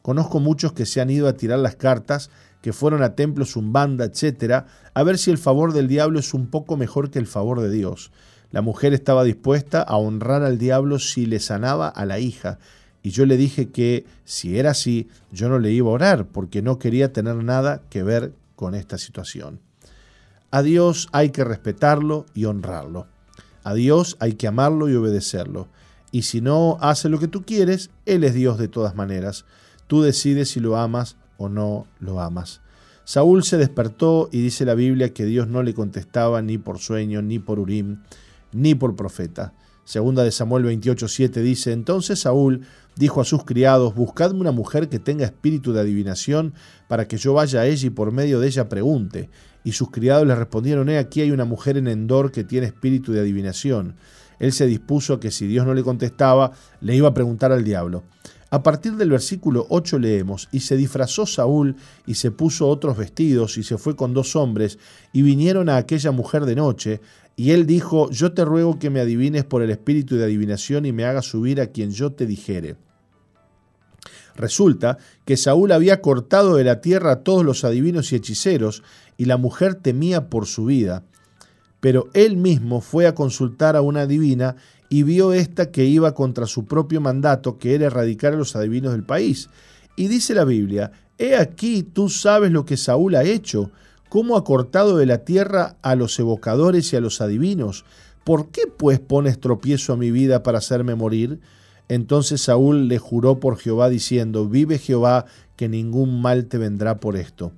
Conozco 0.00 0.40
muchos 0.40 0.72
que 0.72 0.86
se 0.86 1.02
han 1.02 1.10
ido 1.10 1.28
a 1.28 1.34
tirar 1.34 1.58
las 1.58 1.76
cartas, 1.76 2.30
que 2.62 2.72
fueron 2.72 3.02
a 3.02 3.14
templos, 3.14 3.56
umbanda, 3.56 4.06
etc., 4.06 4.64
a 4.94 5.02
ver 5.02 5.18
si 5.18 5.30
el 5.30 5.36
favor 5.36 5.74
del 5.74 5.86
diablo 5.86 6.18
es 6.18 6.32
un 6.32 6.46
poco 6.46 6.78
mejor 6.78 7.10
que 7.10 7.18
el 7.18 7.26
favor 7.26 7.60
de 7.60 7.70
Dios. 7.70 8.10
La 8.52 8.62
mujer 8.62 8.94
estaba 8.94 9.24
dispuesta 9.24 9.82
a 9.82 9.98
honrar 9.98 10.42
al 10.42 10.56
diablo 10.56 10.98
si 10.98 11.26
le 11.26 11.40
sanaba 11.40 11.88
a 11.88 12.06
la 12.06 12.20
hija, 12.20 12.58
y 13.02 13.10
yo 13.10 13.26
le 13.26 13.36
dije 13.36 13.68
que 13.68 14.06
si 14.24 14.58
era 14.58 14.70
así, 14.70 15.10
yo 15.30 15.50
no 15.50 15.58
le 15.58 15.70
iba 15.72 15.90
a 15.90 15.92
orar, 15.92 16.24
porque 16.24 16.62
no 16.62 16.78
quería 16.78 17.12
tener 17.12 17.36
nada 17.44 17.82
que 17.90 18.02
ver 18.02 18.32
con 18.56 18.74
esta 18.74 18.96
situación. 18.96 19.60
A 20.50 20.62
Dios 20.62 21.10
hay 21.12 21.32
que 21.32 21.44
respetarlo 21.44 22.24
y 22.32 22.46
honrarlo. 22.46 23.08
A 23.62 23.74
Dios 23.74 24.16
hay 24.20 24.32
que 24.36 24.46
amarlo 24.46 24.88
y 24.88 24.94
obedecerlo. 24.94 25.68
Y 26.10 26.22
si 26.22 26.40
no 26.40 26.78
hace 26.80 27.08
lo 27.08 27.18
que 27.18 27.28
tú 27.28 27.44
quieres, 27.44 27.90
Él 28.06 28.24
es 28.24 28.34
Dios 28.34 28.58
de 28.58 28.68
todas 28.68 28.94
maneras. 28.94 29.44
Tú 29.86 30.02
decides 30.02 30.50
si 30.50 30.60
lo 30.60 30.76
amas 30.76 31.16
o 31.36 31.48
no 31.48 31.86
lo 32.00 32.20
amas. 32.20 32.60
Saúl 33.04 33.42
se 33.42 33.56
despertó 33.56 34.28
y 34.32 34.42
dice 34.42 34.66
la 34.66 34.74
Biblia 34.74 35.14
que 35.14 35.24
Dios 35.24 35.48
no 35.48 35.62
le 35.62 35.72
contestaba 35.72 36.42
ni 36.42 36.58
por 36.58 36.78
sueño, 36.78 37.22
ni 37.22 37.38
por 37.38 37.58
Urim, 37.58 38.02
ni 38.52 38.74
por 38.74 38.96
profeta. 38.96 39.54
Segunda 39.84 40.22
de 40.22 40.30
Samuel 40.30 40.66
28:7 40.66 41.40
dice, 41.40 41.72
entonces 41.72 42.20
Saúl 42.20 42.66
dijo 42.96 43.22
a 43.22 43.24
sus 43.24 43.44
criados, 43.44 43.94
buscadme 43.94 44.40
una 44.40 44.52
mujer 44.52 44.90
que 44.90 44.98
tenga 44.98 45.24
espíritu 45.24 45.72
de 45.72 45.80
adivinación 45.80 46.52
para 46.88 47.08
que 47.08 47.16
yo 47.16 47.32
vaya 47.32 47.60
a 47.60 47.66
ella 47.66 47.86
y 47.86 47.90
por 47.90 48.12
medio 48.12 48.40
de 48.40 48.48
ella 48.48 48.68
pregunte. 48.68 49.30
Y 49.64 49.72
sus 49.72 49.90
criados 49.90 50.26
le 50.26 50.34
respondieron, 50.34 50.90
he 50.90 50.98
aquí 50.98 51.22
hay 51.22 51.30
una 51.30 51.46
mujer 51.46 51.78
en 51.78 51.88
Endor 51.88 52.30
que 52.30 52.44
tiene 52.44 52.66
espíritu 52.66 53.12
de 53.12 53.20
adivinación. 53.20 53.96
Él 54.38 54.52
se 54.52 54.66
dispuso 54.66 55.14
a 55.14 55.20
que 55.20 55.30
si 55.30 55.46
Dios 55.46 55.66
no 55.66 55.74
le 55.74 55.82
contestaba, 55.82 56.52
le 56.80 56.96
iba 56.96 57.08
a 57.08 57.14
preguntar 57.14 57.52
al 57.52 57.64
diablo. 57.64 58.02
A 58.50 58.62
partir 58.62 58.96
del 58.96 59.10
versículo 59.10 59.66
8 59.68 59.98
leemos, 59.98 60.48
y 60.52 60.60
se 60.60 60.76
disfrazó 60.76 61.26
Saúl 61.26 61.76
y 62.06 62.14
se 62.14 62.30
puso 62.30 62.66
otros 62.68 62.96
vestidos 62.96 63.58
y 63.58 63.62
se 63.62 63.76
fue 63.76 63.94
con 63.94 64.14
dos 64.14 64.36
hombres 64.36 64.78
y 65.12 65.20
vinieron 65.20 65.68
a 65.68 65.76
aquella 65.76 66.12
mujer 66.12 66.46
de 66.46 66.56
noche, 66.56 67.00
y 67.36 67.52
él 67.52 67.66
dijo, 67.66 68.10
yo 68.10 68.32
te 68.32 68.44
ruego 68.44 68.78
que 68.78 68.90
me 68.90 69.00
adivines 69.00 69.44
por 69.44 69.62
el 69.62 69.70
espíritu 69.70 70.16
de 70.16 70.24
adivinación 70.24 70.86
y 70.86 70.92
me 70.92 71.04
hagas 71.04 71.26
subir 71.26 71.60
a 71.60 71.68
quien 71.68 71.90
yo 71.90 72.12
te 72.12 72.26
dijere. 72.26 72.76
Resulta 74.34 74.98
que 75.24 75.36
Saúl 75.36 75.72
había 75.72 76.00
cortado 76.00 76.56
de 76.56 76.64
la 76.64 76.80
tierra 76.80 77.12
a 77.12 77.22
todos 77.22 77.44
los 77.44 77.64
adivinos 77.64 78.12
y 78.12 78.16
hechiceros, 78.16 78.82
y 79.16 79.26
la 79.26 79.36
mujer 79.36 79.74
temía 79.74 80.30
por 80.30 80.46
su 80.46 80.64
vida. 80.64 81.04
Pero 81.80 82.08
él 82.14 82.36
mismo 82.36 82.80
fue 82.80 83.06
a 83.06 83.14
consultar 83.14 83.76
a 83.76 83.82
una 83.82 84.02
adivina 84.02 84.56
y 84.88 85.02
vio 85.02 85.32
esta 85.32 85.70
que 85.70 85.84
iba 85.84 86.14
contra 86.14 86.46
su 86.46 86.64
propio 86.64 87.00
mandato, 87.00 87.58
que 87.58 87.74
era 87.74 87.86
erradicar 87.86 88.32
a 88.32 88.36
los 88.36 88.56
adivinos 88.56 88.92
del 88.92 89.04
país. 89.04 89.48
Y 89.96 90.08
dice 90.08 90.34
la 90.34 90.44
Biblia, 90.44 90.92
He 91.18 91.36
aquí 91.36 91.82
tú 91.82 92.08
sabes 92.08 92.52
lo 92.52 92.64
que 92.64 92.76
Saúl 92.76 93.16
ha 93.16 93.24
hecho, 93.24 93.72
cómo 94.08 94.36
ha 94.36 94.44
cortado 94.44 94.96
de 94.96 95.06
la 95.06 95.24
tierra 95.24 95.76
a 95.82 95.96
los 95.96 96.18
evocadores 96.18 96.92
y 96.92 96.96
a 96.96 97.00
los 97.00 97.20
adivinos. 97.20 97.84
¿Por 98.24 98.50
qué 98.50 98.62
pues 98.66 99.00
pones 99.00 99.40
tropiezo 99.40 99.92
a 99.92 99.96
mi 99.96 100.10
vida 100.10 100.42
para 100.42 100.58
hacerme 100.58 100.94
morir? 100.94 101.40
Entonces 101.88 102.42
Saúl 102.42 102.86
le 102.86 102.98
juró 102.98 103.40
por 103.40 103.58
Jehová 103.58 103.88
diciendo, 103.88 104.48
Vive 104.48 104.78
Jehová, 104.78 105.26
que 105.56 105.68
ningún 105.68 106.22
mal 106.22 106.46
te 106.46 106.58
vendrá 106.58 107.00
por 107.00 107.16
esto. 107.16 107.52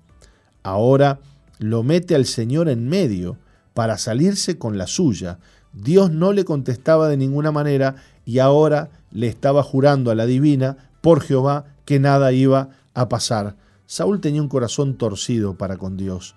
Ahora 0.62 1.20
lo 1.58 1.82
mete 1.82 2.14
al 2.14 2.24
Señor 2.24 2.68
en 2.68 2.88
medio, 2.88 3.36
para 3.74 3.98
salirse 3.98 4.58
con 4.58 4.78
la 4.78 4.86
suya. 4.86 5.38
Dios 5.72 6.10
no 6.10 6.32
le 6.32 6.44
contestaba 6.44 7.08
de 7.08 7.16
ninguna 7.16 7.52
manera 7.52 7.96
y 8.24 8.38
ahora 8.38 8.90
le 9.10 9.28
estaba 9.28 9.62
jurando 9.62 10.10
a 10.10 10.14
la 10.14 10.26
divina 10.26 10.90
por 11.00 11.20
Jehová 11.20 11.64
que 11.84 11.98
nada 11.98 12.32
iba 12.32 12.70
a 12.94 13.08
pasar. 13.08 13.56
Saúl 13.86 14.20
tenía 14.20 14.42
un 14.42 14.48
corazón 14.48 14.96
torcido 14.96 15.54
para 15.54 15.76
con 15.76 15.96
Dios. 15.96 16.34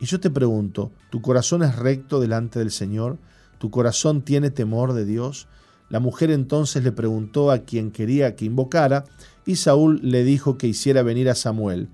Y 0.00 0.06
yo 0.06 0.20
te 0.20 0.30
pregunto, 0.30 0.90
¿tu 1.10 1.20
corazón 1.20 1.62
es 1.62 1.76
recto 1.76 2.20
delante 2.20 2.58
del 2.58 2.70
Señor? 2.70 3.18
¿Tu 3.58 3.70
corazón 3.70 4.22
tiene 4.22 4.50
temor 4.50 4.92
de 4.92 5.04
Dios? 5.04 5.48
La 5.88 6.00
mujer 6.00 6.30
entonces 6.30 6.82
le 6.82 6.92
preguntó 6.92 7.50
a 7.50 7.58
quien 7.58 7.90
quería 7.90 8.34
que 8.36 8.46
invocara, 8.46 9.04
y 9.46 9.56
Saúl 9.56 10.00
le 10.02 10.24
dijo 10.24 10.56
que 10.56 10.66
hiciera 10.66 11.02
venir 11.02 11.28
a 11.28 11.34
Samuel. 11.34 11.88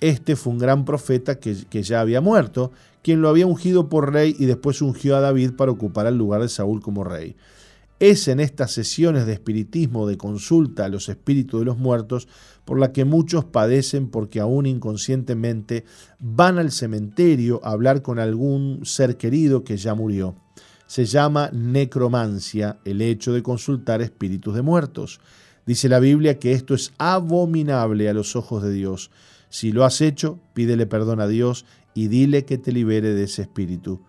Este 0.00 0.36
fue 0.36 0.52
un 0.52 0.58
gran 0.58 0.84
profeta 0.84 1.38
que, 1.40 1.64
que 1.68 1.82
ya 1.82 2.00
había 2.00 2.20
muerto, 2.20 2.70
quien 3.04 3.20
lo 3.20 3.28
había 3.28 3.46
ungido 3.46 3.90
por 3.90 4.14
rey 4.14 4.34
y 4.38 4.46
después 4.46 4.80
ungió 4.80 5.14
a 5.14 5.20
David 5.20 5.52
para 5.52 5.70
ocupar 5.70 6.06
el 6.06 6.16
lugar 6.16 6.40
de 6.40 6.48
Saúl 6.48 6.80
como 6.80 7.04
rey. 7.04 7.36
Es 8.00 8.28
en 8.28 8.40
estas 8.40 8.72
sesiones 8.72 9.26
de 9.26 9.34
espiritismo, 9.34 10.06
de 10.06 10.16
consulta 10.16 10.86
a 10.86 10.88
los 10.88 11.10
espíritus 11.10 11.60
de 11.60 11.66
los 11.66 11.76
muertos, 11.76 12.28
por 12.64 12.80
la 12.80 12.92
que 12.92 13.04
muchos 13.04 13.44
padecen 13.44 14.08
porque 14.08 14.40
aún 14.40 14.64
inconscientemente 14.64 15.84
van 16.18 16.58
al 16.58 16.72
cementerio 16.72 17.60
a 17.62 17.72
hablar 17.72 18.00
con 18.00 18.18
algún 18.18 18.80
ser 18.86 19.18
querido 19.18 19.64
que 19.64 19.76
ya 19.76 19.94
murió. 19.94 20.34
Se 20.86 21.04
llama 21.04 21.50
necromancia 21.52 22.78
el 22.86 23.02
hecho 23.02 23.34
de 23.34 23.42
consultar 23.42 24.00
espíritus 24.00 24.54
de 24.54 24.62
muertos. 24.62 25.20
Dice 25.66 25.90
la 25.90 25.98
Biblia 26.00 26.38
que 26.38 26.52
esto 26.52 26.74
es 26.74 26.94
abominable 26.96 28.08
a 28.08 28.14
los 28.14 28.34
ojos 28.34 28.62
de 28.62 28.72
Dios. 28.72 29.10
Si 29.54 29.70
lo 29.70 29.84
has 29.84 30.00
hecho, 30.00 30.40
pídele 30.52 30.84
perdón 30.84 31.20
a 31.20 31.28
Dios 31.28 31.64
y 31.94 32.08
dile 32.08 32.44
que 32.44 32.58
te 32.58 32.72
libere 32.72 33.14
de 33.14 33.22
ese 33.22 33.42
espíritu. 33.42 34.00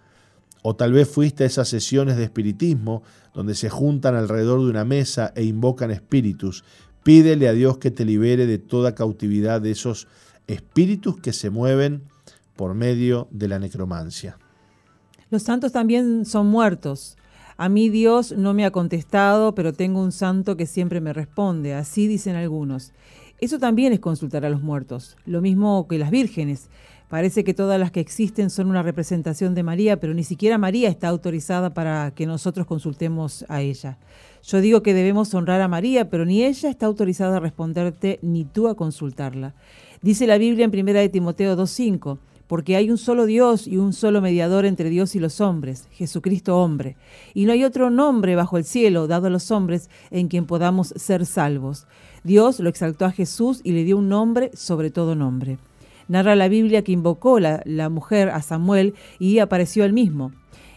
O 0.63 0.75
tal 0.75 0.91
vez 0.91 1.07
fuiste 1.07 1.43
a 1.43 1.45
esas 1.45 1.67
sesiones 1.67 2.17
de 2.17 2.23
espiritismo 2.23 3.03
donde 3.31 3.53
se 3.53 3.69
juntan 3.69 4.15
alrededor 4.15 4.61
de 4.61 4.71
una 4.71 4.85
mesa 4.85 5.31
e 5.35 5.43
invocan 5.43 5.91
espíritus. 5.91 6.63
Pídele 7.03 7.47
a 7.47 7.53
Dios 7.53 7.77
que 7.77 7.91
te 7.91 8.05
libere 8.05 8.47
de 8.47 8.57
toda 8.57 8.95
cautividad 8.95 9.61
de 9.61 9.69
esos 9.69 10.07
espíritus 10.47 11.21
que 11.21 11.31
se 11.31 11.51
mueven 11.51 12.01
por 12.55 12.73
medio 12.73 13.27
de 13.29 13.47
la 13.47 13.59
necromancia. 13.59 14.39
Los 15.29 15.43
santos 15.43 15.71
también 15.71 16.25
son 16.25 16.47
muertos. 16.47 17.17
A 17.55 17.69
mí 17.69 17.89
Dios 17.89 18.33
no 18.35 18.55
me 18.55 18.65
ha 18.65 18.71
contestado, 18.71 19.53
pero 19.53 19.73
tengo 19.73 20.01
un 20.01 20.11
santo 20.11 20.57
que 20.57 20.65
siempre 20.65 21.01
me 21.01 21.13
responde. 21.13 21.75
Así 21.75 22.07
dicen 22.07 22.35
algunos. 22.35 22.93
Eso 23.39 23.59
también 23.59 23.91
es 23.93 23.99
consultar 23.99 24.45
a 24.45 24.49
los 24.49 24.61
muertos, 24.61 25.17
lo 25.25 25.41
mismo 25.41 25.87
que 25.87 25.97
las 25.97 26.11
vírgenes. 26.11 26.69
Parece 27.09 27.43
que 27.43 27.53
todas 27.53 27.79
las 27.79 27.91
que 27.91 27.99
existen 27.99 28.49
son 28.49 28.67
una 28.67 28.81
representación 28.81 29.53
de 29.53 29.63
María, 29.63 29.99
pero 29.99 30.13
ni 30.13 30.23
siquiera 30.23 30.57
María 30.57 30.89
está 30.89 31.09
autorizada 31.09 31.73
para 31.73 32.11
que 32.15 32.25
nosotros 32.25 32.65
consultemos 32.65 33.45
a 33.47 33.61
ella. 33.61 33.97
Yo 34.43 34.61
digo 34.61 34.81
que 34.81 34.93
debemos 34.93 35.33
honrar 35.33 35.61
a 35.61 35.67
María, 35.67 36.09
pero 36.09 36.25
ni 36.25 36.43
ella 36.43 36.69
está 36.69 36.85
autorizada 36.85 37.37
a 37.37 37.39
responderte, 37.39 38.19
ni 38.21 38.45
tú 38.45 38.67
a 38.67 38.75
consultarla. 38.75 39.53
Dice 40.01 40.27
la 40.27 40.37
Biblia 40.37 40.65
en 40.65 40.71
1 40.71 40.93
de 40.93 41.09
Timoteo 41.09 41.55
2.5, 41.55 42.17
porque 42.47 42.75
hay 42.75 42.91
un 42.91 42.97
solo 42.97 43.25
Dios 43.25 43.67
y 43.67 43.77
un 43.77 43.93
solo 43.93 44.21
mediador 44.21 44.65
entre 44.65 44.89
Dios 44.89 45.15
y 45.15 45.19
los 45.19 45.41
hombres, 45.41 45.87
Jesucristo 45.91 46.57
hombre. 46.57 46.95
Y 47.33 47.45
no 47.45 47.53
hay 47.53 47.63
otro 47.63 47.89
nombre 47.89 48.35
bajo 48.35 48.57
el 48.57 48.65
cielo 48.65 49.07
dado 49.07 49.27
a 49.27 49.31
los 49.31 49.51
hombres 49.51 49.89
en 50.11 50.27
quien 50.27 50.45
podamos 50.45 50.89
ser 50.95 51.25
salvos. 51.25 51.87
Dios 52.25 52.59
lo 52.59 52.69
exaltó 52.69 53.05
a 53.05 53.11
Jesús 53.11 53.61
y 53.63 53.71
le 53.73 53.83
dio 53.83 53.97
un 53.97 54.09
nombre 54.09 54.49
sobre 54.55 54.89
todo 54.89 55.13
nombre. 55.13 55.59
Narra 56.07 56.35
la 56.35 56.47
Biblia 56.47 56.83
que 56.83 56.91
invocó 56.91 57.39
la, 57.39 57.61
la 57.65 57.89
mujer 57.89 58.29
a 58.29 58.41
Samuel 58.41 58.95
y 59.19 59.37
apareció 59.37 59.85
él 59.85 59.93
mismo. 59.93 60.31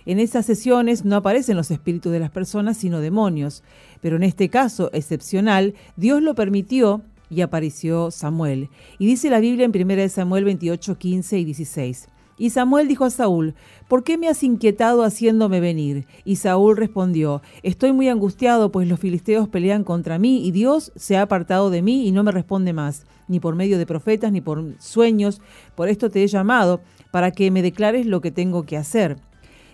En 0.05 0.21
esas 0.21 0.45
sesiones 0.45 1.07
no 1.07 1.17
aparecen 1.17 1.57
los 1.57 1.71
espíritus 1.71 2.13
de 2.13 2.19
las 2.19 2.31
personas, 2.31 2.77
sino 2.77 3.01
demonios. 3.01 3.63
Pero 4.03 4.17
en 4.17 4.25
este 4.25 4.51
caso 4.51 4.91
excepcional, 4.93 5.73
Dios 5.97 6.23
lo 6.23 6.35
permitió 6.35 7.01
y 7.31 7.41
apareció 7.41 8.11
Samuel. 8.11 8.69
Y 8.99 9.07
dice 9.07 9.31
la 9.31 9.41
Biblia 9.41 9.65
en 9.65 9.91
1 9.91 10.09
Samuel 10.11 10.45
28, 10.45 10.99
15 10.99 11.39
y 11.39 11.45
16. 11.47 12.09
Y 12.39 12.51
Samuel 12.51 12.87
dijo 12.87 13.05
a 13.05 13.11
Saúl, 13.11 13.55
¿por 13.89 14.05
qué 14.05 14.17
me 14.17 14.29
has 14.29 14.45
inquietado 14.45 15.03
haciéndome 15.03 15.59
venir? 15.61 16.07
Y 16.25 16.37
Saúl 16.37 16.77
respondió, 16.77 17.43
Estoy 17.65 17.93
muy 17.93 18.09
angustiado, 18.09 18.71
pues 18.71 18.87
los 18.87 19.01
filisteos 19.01 19.49
pelean 19.49 19.83
contra 19.83 20.21
mí, 20.21 20.47
y 20.47 20.53
Dios 20.53 20.93
se 20.95 21.17
ha 21.17 21.23
apartado 21.23 21.69
de 21.71 21.83
mí 21.83 22.07
y 22.07 22.13
no 22.13 22.23
me 22.23 22.31
responde 22.31 22.73
más, 22.73 23.07
ni 23.27 23.41
por 23.41 23.57
medio 23.57 23.77
de 23.77 23.87
profetas, 23.87 24.31
ni 24.31 24.41
por 24.41 24.65
sueños. 24.79 25.41
Por 25.75 25.89
esto 25.89 26.11
te 26.11 26.23
he 26.23 26.29
llamado, 26.29 26.81
para 27.11 27.33
que 27.33 27.51
me 27.51 27.61
declares 27.61 28.07
lo 28.07 28.21
que 28.21 28.31
tengo 28.31 28.65
que 28.65 28.77
hacer. 28.77 29.17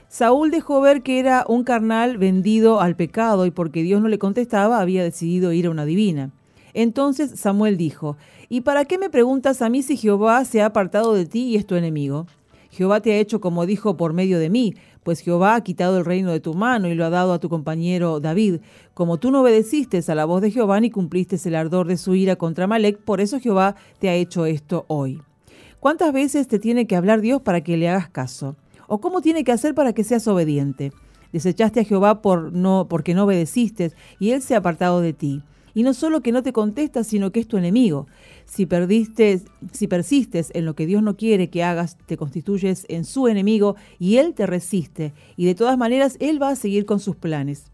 Saúl 0.09 0.51
dejó 0.51 0.81
ver 0.81 1.03
que 1.03 1.19
era 1.19 1.45
un 1.47 1.65
carnal 1.65 2.17
vendido 2.17 2.81
al 2.81 2.97
pecado, 2.97 3.45
y 3.45 3.51
porque 3.51 3.83
Dios 3.83 4.01
no 4.01 4.09
le 4.09 4.19
contestaba, 4.19 4.81
había 4.81 5.03
decidido 5.03 5.53
ir 5.53 5.67
a 5.67 5.71
una 5.71 5.85
divina. 5.85 6.31
Entonces 6.73 7.39
Samuel 7.39 7.77
dijo, 7.77 8.17
¿Y 8.49 8.62
para 8.62 8.85
qué 8.85 8.99
me 8.99 9.11
preguntas 9.11 9.61
a 9.61 9.69
mí 9.69 9.83
si 9.83 9.97
Jehová 9.97 10.45
se 10.45 10.62
ha 10.62 10.67
apartado 10.67 11.15
de 11.15 11.27
ti 11.27 11.49
y 11.49 11.57
es 11.57 11.67
tu 11.67 11.75
enemigo? 11.75 12.27
Jehová 12.75 13.01
te 13.01 13.12
ha 13.12 13.18
hecho 13.18 13.41
como 13.41 13.66
dijo 13.66 13.97
por 13.97 14.12
medio 14.12 14.41
de 14.41 14.51
mí, 14.51 14.75
pues 15.05 15.20
Jehová 15.20 15.55
ha 15.55 15.62
quitado 15.62 15.99
el 15.99 16.05
reino 16.05 16.33
de 16.33 16.41
tu 16.41 16.55
mano 16.55 16.89
y 16.89 16.97
lo 16.97 17.05
ha 17.05 17.11
dado 17.11 17.33
a 17.33 17.39
tu 17.39 17.49
compañero 17.49 18.18
David. 18.18 18.62
Como 18.95 19.18
tú 19.18 19.31
no 19.31 19.43
obedeciste 19.43 20.01
a 20.09 20.14
la 20.16 20.25
voz 20.25 20.43
de 20.43 20.51
Jehová 20.51 20.81
ni 20.81 20.91
cumpliste 20.91 21.37
el 21.45 21.55
ardor 21.55 21.87
de 21.87 21.97
su 21.97 22.16
ira 22.16 22.35
contra 22.35 22.66
Malek, 22.66 22.99
por 22.99 23.20
eso 23.20 23.39
Jehová 23.39 23.77
te 24.01 24.09
ha 24.09 24.14
hecho 24.14 24.45
esto 24.45 24.87
hoy. 24.89 25.22
¿Cuántas 25.79 26.12
veces 26.12 26.49
te 26.49 26.59
tiene 26.59 26.89
que 26.89 26.97
hablar 26.97 27.20
Dios 27.20 27.43
para 27.43 27.61
que 27.61 27.77
le 27.77 27.89
hagas 27.89 28.09
caso? 28.09 28.57
¿O 28.89 29.01
cómo 29.01 29.20
tiene 29.20 29.45
que 29.45 29.53
hacer 29.53 29.77
para 29.77 29.93
que 29.93 30.03
seas 30.03 30.27
obediente? 30.27 30.93
Desechaste 31.33 31.79
a 31.79 31.85
Jehová 31.85 32.22
por 32.22 32.53
no, 32.53 32.89
porque 32.89 33.14
no 33.14 33.22
obedeciste 33.22 33.93
y 34.18 34.31
él 34.31 34.43
se 34.43 34.57
ha 34.57 34.59
apartado 34.59 35.01
de 35.01 35.12
ti. 35.12 35.43
Y 35.75 35.83
no 35.83 35.93
solo 35.93 36.22
que 36.22 36.33
no 36.33 36.43
te 36.43 36.53
contesta, 36.53 37.05
sino 37.05 37.33
que 37.33 37.41
es 37.41 37.49
tu 37.49 37.57
enemigo. 37.57 38.07
Si 38.47 38.64
perdiste, 38.64 39.43
si 39.72 39.89
persistes 39.89 40.51
en 40.55 40.64
lo 40.64 40.75
que 40.75 40.87
Dios 40.87 41.03
no 41.03 41.16
quiere 41.16 41.51
que 41.51 41.64
hagas, 41.64 41.99
te 42.07 42.16
constituyes 42.16 42.87
en 42.89 43.05
su 43.05 43.29
enemigo 43.29 43.77
y 43.99 44.16
él 44.16 44.35
te 44.35 44.47
resiste. 44.47 45.12
Y 45.37 45.47
de 45.47 45.55
todas 45.55 45.77
maneras, 45.77 46.16
él 46.20 46.41
va 46.41 46.51
a 46.51 46.57
seguir 46.57 46.87
con 46.87 47.01
sus 47.01 47.16
planes. 47.16 47.74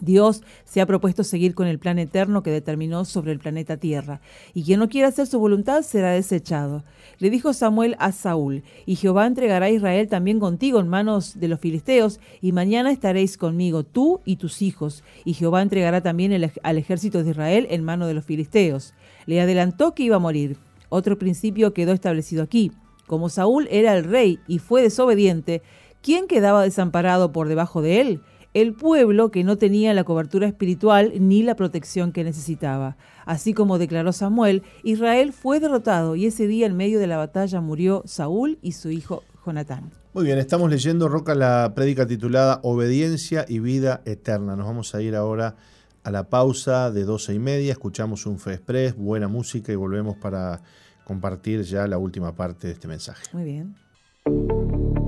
Dios 0.00 0.42
se 0.64 0.80
ha 0.80 0.86
propuesto 0.86 1.24
seguir 1.24 1.54
con 1.54 1.66
el 1.66 1.78
plan 1.78 1.98
eterno 1.98 2.42
que 2.42 2.50
determinó 2.50 3.04
sobre 3.04 3.32
el 3.32 3.38
planeta 3.38 3.76
Tierra, 3.76 4.20
y 4.54 4.64
quien 4.64 4.80
no 4.80 4.88
quiera 4.88 5.08
hacer 5.08 5.26
su 5.26 5.38
voluntad 5.38 5.82
será 5.82 6.12
desechado. 6.12 6.84
Le 7.18 7.30
dijo 7.30 7.52
Samuel 7.52 7.96
a 7.98 8.12
Saúl, 8.12 8.62
y 8.86 8.96
Jehová 8.96 9.26
entregará 9.26 9.66
a 9.66 9.70
Israel 9.70 10.08
también 10.08 10.40
contigo 10.40 10.80
en 10.80 10.88
manos 10.88 11.38
de 11.40 11.48
los 11.48 11.60
filisteos, 11.60 12.20
y 12.40 12.52
mañana 12.52 12.90
estaréis 12.90 13.36
conmigo, 13.36 13.84
tú 13.84 14.20
y 14.24 14.36
tus 14.36 14.62
hijos, 14.62 15.02
y 15.24 15.34
Jehová 15.34 15.62
entregará 15.62 16.00
también 16.00 16.32
al 16.62 16.78
ejército 16.78 17.22
de 17.22 17.30
Israel 17.30 17.66
en 17.70 17.84
manos 17.84 18.08
de 18.08 18.14
los 18.14 18.24
filisteos. 18.24 18.94
Le 19.26 19.40
adelantó 19.40 19.94
que 19.94 20.04
iba 20.04 20.16
a 20.16 20.20
morir. 20.20 20.56
Otro 20.88 21.18
principio 21.18 21.74
quedó 21.74 21.92
establecido 21.92 22.42
aquí. 22.42 22.72
Como 23.06 23.28
Saúl 23.28 23.68
era 23.70 23.96
el 23.96 24.04
rey 24.04 24.38
y 24.46 24.58
fue 24.58 24.82
desobediente, 24.82 25.62
¿quién 26.02 26.26
quedaba 26.26 26.62
desamparado 26.62 27.32
por 27.32 27.48
debajo 27.48 27.82
de 27.82 28.00
él? 28.00 28.20
El 28.54 28.74
pueblo 28.74 29.30
que 29.30 29.44
no 29.44 29.56
tenía 29.56 29.94
la 29.94 30.04
cobertura 30.04 30.46
espiritual 30.46 31.12
ni 31.18 31.42
la 31.42 31.54
protección 31.56 32.12
que 32.12 32.24
necesitaba. 32.24 32.96
Así 33.26 33.52
como 33.52 33.78
declaró 33.78 34.12
Samuel, 34.12 34.62
Israel 34.82 35.32
fue 35.32 35.60
derrotado 35.60 36.16
y 36.16 36.26
ese 36.26 36.46
día 36.46 36.66
en 36.66 36.76
medio 36.76 36.98
de 36.98 37.06
la 37.06 37.18
batalla 37.18 37.60
murió 37.60 38.02
Saúl 38.06 38.58
y 38.62 38.72
su 38.72 38.90
hijo 38.90 39.22
Jonatán. 39.44 39.90
Muy 40.14 40.24
bien, 40.24 40.38
estamos 40.38 40.70
leyendo, 40.70 41.08
Roca, 41.08 41.34
la 41.34 41.72
prédica 41.74 42.06
titulada 42.06 42.60
Obediencia 42.62 43.44
y 43.46 43.60
Vida 43.60 44.02
Eterna. 44.04 44.56
Nos 44.56 44.66
vamos 44.66 44.94
a 44.94 45.02
ir 45.02 45.14
ahora 45.14 45.56
a 46.02 46.10
la 46.10 46.30
pausa 46.30 46.90
de 46.90 47.04
doce 47.04 47.34
y 47.34 47.38
media, 47.38 47.72
escuchamos 47.72 48.24
un 48.24 48.38
Fe 48.38 48.54
Express, 48.54 48.96
buena 48.96 49.28
música 49.28 49.72
y 49.72 49.76
volvemos 49.76 50.16
para 50.16 50.62
compartir 51.04 51.62
ya 51.62 51.86
la 51.86 51.98
última 51.98 52.34
parte 52.34 52.66
de 52.66 52.72
este 52.72 52.88
mensaje. 52.88 53.24
Muy 53.32 53.44
bien. 53.44 55.07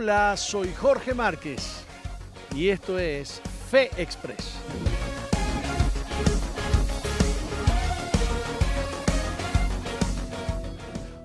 Hola, 0.00 0.36
soy 0.36 0.68
Jorge 0.74 1.12
Márquez 1.12 1.84
y 2.54 2.68
esto 2.68 3.00
es 3.00 3.42
Fe 3.68 3.90
Express. 3.96 4.54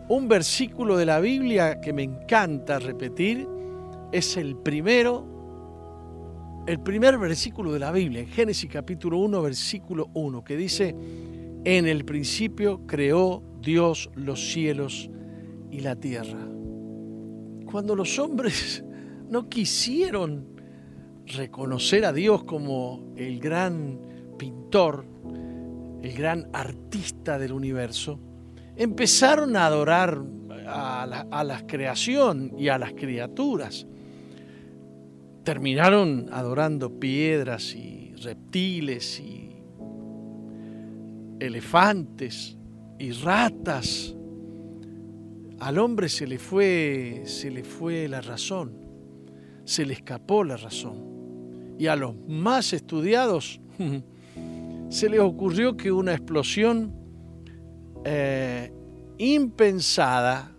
Un 0.08 0.28
versículo 0.28 0.98
de 0.98 1.06
la 1.06 1.20
Biblia 1.20 1.80
que 1.82 1.94
me 1.94 2.02
encanta 2.02 2.80
repetir 2.80 3.48
es 4.12 4.38
el 4.38 4.56
primero, 4.56 6.64
el 6.66 6.80
primer 6.80 7.20
versículo 7.20 7.74
de 7.74 7.80
la 7.80 7.92
Biblia, 7.92 8.22
en 8.22 8.28
Génesis 8.28 8.72
capítulo 8.72 9.20
1, 9.20 9.40
versículo 9.44 10.10
1, 10.16 10.44
que 10.44 10.58
dice, 10.58 10.96
en 11.64 11.86
el 11.86 12.06
principio 12.06 12.88
creó 12.88 13.44
Dios 13.62 14.10
los 14.16 14.52
cielos 14.52 15.12
y 15.70 15.82
la 15.82 15.96
tierra 15.96 16.53
cuando 17.74 17.96
los 17.96 18.20
hombres 18.20 18.84
no 19.32 19.50
quisieron 19.50 20.46
reconocer 21.26 22.06
a 22.06 22.14
Dios 22.14 22.44
como 22.44 23.16
el 23.18 23.40
gran 23.40 24.00
pintor, 24.38 25.04
el 26.04 26.14
gran 26.14 26.50
artista 26.54 27.40
del 27.40 27.52
universo, 27.52 28.20
empezaron 28.76 29.56
a 29.56 29.66
adorar 29.66 30.22
a 30.68 31.44
la, 31.44 31.66
creación 31.66 32.54
y 32.60 32.68
a 32.68 32.78
las 32.78 32.94
criaturas. 32.94 33.88
Terminaron 35.44 36.30
adorando 36.32 37.00
piedras 37.00 37.74
y 37.74 38.14
reptiles 38.22 39.20
y 39.20 39.50
elefantes 41.40 42.56
y 43.00 43.14
ratas 43.14 44.16
al 45.64 45.78
hombre 45.78 46.10
se 46.10 46.28
le 46.28 46.40
fue, 46.40 47.22
se 47.24 47.50
le 47.50 47.64
fue 47.64 48.10
la 48.10 48.20
razón, 48.20 48.74
se 49.64 49.86
le 49.86 49.94
escapó 49.94 50.44
la 50.44 50.58
razón. 50.58 51.76
Y 51.80 51.88
a 51.88 51.96
los 51.96 52.16
más 52.28 52.74
estudiados 52.74 53.62
se 54.90 55.10
les 55.10 55.22
ocurrió 55.22 55.78
que 55.78 55.90
una 55.90 56.12
explosión 56.12 56.94
eh, 58.04 58.74
impensada, 59.18 60.54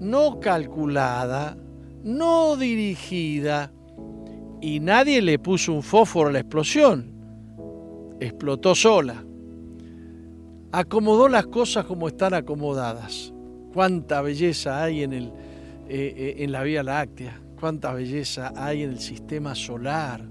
no 0.00 0.40
calculada, 0.40 1.56
no 2.02 2.56
dirigida, 2.56 3.72
y 4.60 4.80
nadie 4.80 5.22
le 5.22 5.38
puso 5.38 5.72
un 5.72 5.82
fósforo 5.84 6.30
a 6.30 6.32
la 6.32 6.40
explosión, 6.40 8.16
explotó 8.18 8.74
sola. 8.74 9.24
Acomodó 10.72 11.28
las 11.28 11.46
cosas 11.46 11.84
como 11.84 12.08
están 12.08 12.34
acomodadas 12.34 13.33
cuánta 13.74 14.22
belleza 14.22 14.84
hay 14.84 15.02
en, 15.02 15.12
el, 15.12 15.24
eh, 15.88 16.14
eh, 16.16 16.34
en 16.38 16.52
la 16.52 16.62
Vía 16.62 16.84
Láctea, 16.84 17.40
cuánta 17.58 17.92
belleza 17.92 18.52
hay 18.56 18.84
en 18.84 18.90
el 18.90 19.00
sistema 19.00 19.56
solar. 19.56 20.22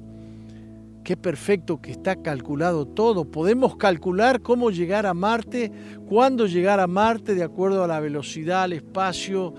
Qué 1.04 1.18
perfecto 1.18 1.82
que 1.82 1.92
está 1.92 2.16
calculado 2.16 2.88
todo. 2.88 3.26
Podemos 3.26 3.76
calcular 3.76 4.42
cómo 4.42 4.72
llegar 4.72 5.06
a 5.06 5.14
Marte, 5.14 5.70
cuándo 6.08 6.48
llegar 6.48 6.80
a 6.80 6.88
Marte 6.88 7.36
de 7.36 7.44
acuerdo 7.44 7.84
a 7.84 7.88
la 7.88 8.00
velocidad, 8.00 8.64
al 8.64 8.72
espacio, 8.72 9.54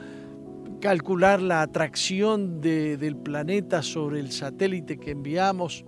calcular 0.81 1.43
la 1.43 1.61
atracción 1.61 2.63
del 2.63 3.17
planeta 3.17 3.83
sobre 3.83 4.21
el 4.21 4.33
satélite 4.33 4.97
que 4.97 5.11
enviamos. 5.11 5.85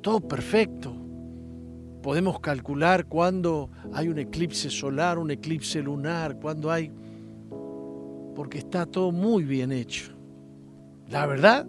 Todo 0.00 0.22
perfecto. 0.22 0.96
Podemos 2.02 2.40
calcular 2.40 3.04
cuándo 3.04 3.68
hay 3.92 4.08
un 4.08 4.18
eclipse 4.18 4.70
solar, 4.70 5.18
un 5.18 5.30
eclipse 5.30 5.82
lunar, 5.82 6.36
cuándo 6.40 6.70
hay 6.70 6.90
porque 8.38 8.58
está 8.58 8.86
todo 8.86 9.10
muy 9.10 9.42
bien 9.42 9.72
hecho. 9.72 10.12
La 11.08 11.26
verdad 11.26 11.66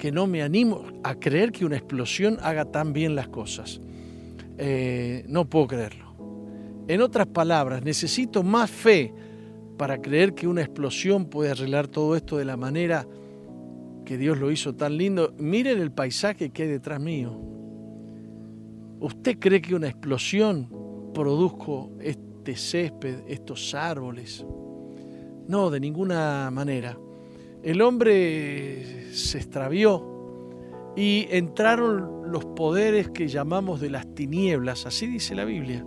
que 0.00 0.10
no 0.10 0.26
me 0.26 0.42
animo 0.42 0.82
a 1.04 1.14
creer 1.14 1.52
que 1.52 1.64
una 1.64 1.76
explosión 1.76 2.38
haga 2.42 2.64
tan 2.64 2.92
bien 2.92 3.14
las 3.14 3.28
cosas. 3.28 3.80
Eh, 4.56 5.24
no 5.28 5.48
puedo 5.48 5.68
creerlo. 5.68 6.16
En 6.88 7.02
otras 7.02 7.28
palabras, 7.28 7.84
necesito 7.84 8.42
más 8.42 8.68
fe 8.68 9.14
para 9.76 10.02
creer 10.02 10.34
que 10.34 10.48
una 10.48 10.60
explosión 10.60 11.26
puede 11.26 11.52
arreglar 11.52 11.86
todo 11.86 12.16
esto 12.16 12.36
de 12.36 12.46
la 12.46 12.56
manera 12.56 13.06
que 14.04 14.18
Dios 14.18 14.38
lo 14.38 14.50
hizo 14.50 14.74
tan 14.74 14.96
lindo. 14.96 15.32
Miren 15.38 15.80
el 15.80 15.92
paisaje 15.92 16.50
que 16.50 16.64
hay 16.64 16.68
detrás 16.68 17.00
mío. 17.00 17.40
¿Usted 18.98 19.38
cree 19.38 19.62
que 19.62 19.76
una 19.76 19.86
explosión 19.86 20.68
produjo 21.14 21.92
este 22.00 22.56
césped, 22.56 23.20
estos 23.28 23.72
árboles? 23.72 24.44
No, 25.48 25.70
de 25.70 25.80
ninguna 25.80 26.50
manera. 26.50 26.98
El 27.62 27.80
hombre 27.80 29.12
se 29.12 29.38
extravió 29.38 30.92
y 30.94 31.26
entraron 31.30 32.30
los 32.30 32.44
poderes 32.44 33.08
que 33.10 33.28
llamamos 33.28 33.80
de 33.80 33.88
las 33.88 34.14
tinieblas, 34.14 34.84
así 34.84 35.06
dice 35.06 35.34
la 35.34 35.44
Biblia, 35.44 35.84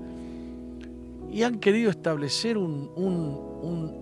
y 1.32 1.44
han 1.44 1.60
querido 1.60 1.92
establecer 1.92 2.58
un, 2.58 2.90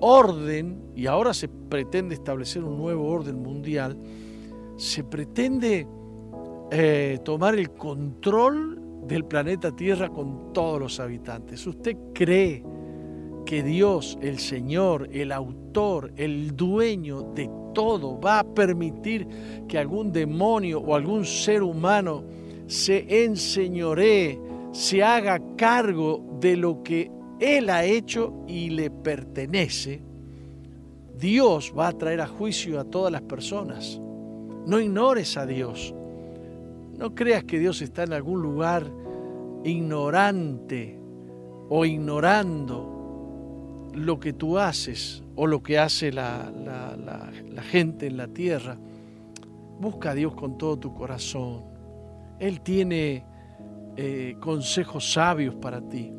orden, 0.02 0.82
y 0.96 1.08
ahora 1.08 1.34
se 1.34 1.50
pretende 1.50 2.16
establecer 2.16 2.64
un 2.64 2.78
nuevo 2.78 3.10
orden 3.10 3.44
mundial, 3.44 3.98
se 4.78 5.04
pretende 5.04 5.86
eh, 6.72 7.20
tomar 7.26 7.56
el 7.56 7.72
control 7.72 8.80
del 9.06 9.26
planeta 9.26 9.76
Tierra 9.76 10.08
con 10.08 10.54
todos 10.54 10.80
los 10.80 11.00
habitantes. 11.02 11.68
¿Usted 11.68 11.98
cree 12.14 12.64
que 13.50 13.64
Dios, 13.64 14.16
el 14.22 14.38
Señor, 14.38 15.10
el 15.12 15.32
autor, 15.32 16.14
el 16.18 16.56
dueño 16.56 17.34
de 17.34 17.50
todo, 17.74 18.22
va 18.22 18.42
a 18.42 18.44
permitir 18.44 19.28
que 19.68 19.80
algún 19.80 20.12
demonio 20.12 20.80
o 20.80 20.94
algún 20.94 21.26
ser 21.26 21.64
humano 21.64 22.24
se 22.68 23.24
enseñoree, 23.26 24.40
se 24.72 25.02
haga 25.02 25.42
cargo 25.58 26.38
de 26.40 26.58
lo 26.58 26.84
que 26.84 27.10
Él 27.40 27.72
ha 27.72 27.84
hecho 27.86 28.46
y 28.48 28.70
le 28.70 28.92
pertenece, 28.92 30.00
Dios 31.18 31.74
va 31.76 31.88
a 31.88 31.98
traer 31.98 32.22
a 32.22 32.28
juicio 32.28 32.80
a 32.80 32.84
todas 32.84 33.12
las 33.12 33.24
personas. 33.24 34.00
No 34.68 34.80
ignores 34.80 35.38
a 35.38 35.48
Dios. 35.48 35.92
No 37.00 37.16
creas 37.16 37.46
que 37.46 37.58
Dios 37.58 37.82
está 37.82 38.04
en 38.04 38.14
algún 38.14 38.44
lugar 38.44 38.86
ignorante 39.64 41.00
o 41.68 41.84
ignorando 41.84 42.99
lo 43.94 44.20
que 44.20 44.34
tú 44.34 44.58
haces 44.58 45.24
o 45.36 45.48
lo 45.48 45.64
que 45.64 45.80
hace 45.80 46.12
la, 46.12 46.52
gente 47.72 48.08
en 48.08 48.18
la 48.18 48.28
tierra. 48.28 48.78
Busca 49.80 50.12
a 50.12 50.16
Dios 50.16 50.34
con 50.36 50.58
todo 50.58 50.78
tu 50.78 50.94
corazón. 50.94 51.64
Él 52.40 52.62
tiene 52.62 53.26
eh, 53.96 54.36
consejos 54.40 55.14
sabios 55.14 55.56
para 55.56 55.82
ti. 55.82 56.12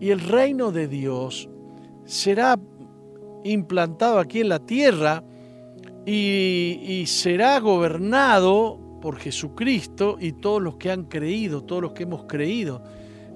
Y 0.00 0.10
el 0.10 0.20
reino 0.20 0.72
de 0.72 0.88
Dios 0.88 1.48
será 2.04 2.58
implantado 3.44 4.18
aquí 4.18 4.40
en 4.40 4.48
la 4.48 4.58
tierra 4.58 5.22
y, 6.04 7.04
será 7.06 7.58
gobernado 7.60 8.78
por 9.00 9.16
Jesucristo 9.16 10.16
y 10.20 10.32
todos 10.32 10.62
los 10.62 10.76
que 10.76 10.90
han 10.90 11.04
creído, 11.04 11.64
todos 11.64 11.82
los 11.82 11.92
que 11.92 12.04
hemos 12.04 12.24
creído 12.24 12.82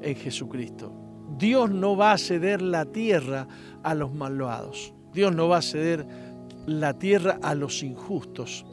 en 0.02 0.14
Jesucristo. 0.14 0.99
Dios 1.38 1.70
no 1.70 1.96
va 1.96 2.12
a 2.12 2.18
ceder 2.18 2.62
la 2.62 2.84
tierra 2.86 3.48
a 3.82 3.94
los 3.94 4.12
malvados. 4.12 4.94
Dios 5.12 5.34
no 5.34 5.48
va 5.48 5.58
a 5.58 5.62
ceder 5.62 6.06
la 6.66 6.98
tierra 6.98 7.38
a 7.42 7.54
los 7.54 7.82
injustos, 7.82 8.64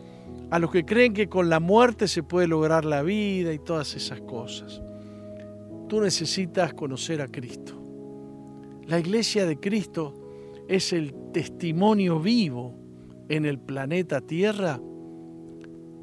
a 0.52 0.60
los 0.60 0.72
que 0.72 0.86
creen 0.86 1.14
que 1.14 1.30
con 1.30 1.50
la 1.50 1.60
muerte 1.60 2.08
se 2.08 2.24
puede 2.24 2.48
lograr 2.48 2.86
la 2.86 3.02
vida 3.02 3.54
y 3.54 3.60
todas 3.60 3.96
esas 3.96 4.22
cosas. 4.22 4.82
Tú 5.88 6.02
necesitas 6.02 6.74
conocer 6.74 7.22
a 7.22 7.28
Cristo. 7.28 7.74
La 8.86 9.00
iglesia 9.00 9.46
de 9.46 9.60
Cristo 9.60 10.14
es 10.68 10.94
el 10.94 11.14
testimonio 11.32 12.20
vivo 12.20 12.76
en 13.30 13.46
el 13.46 13.60
planeta 13.60 14.22
Tierra 14.22 14.80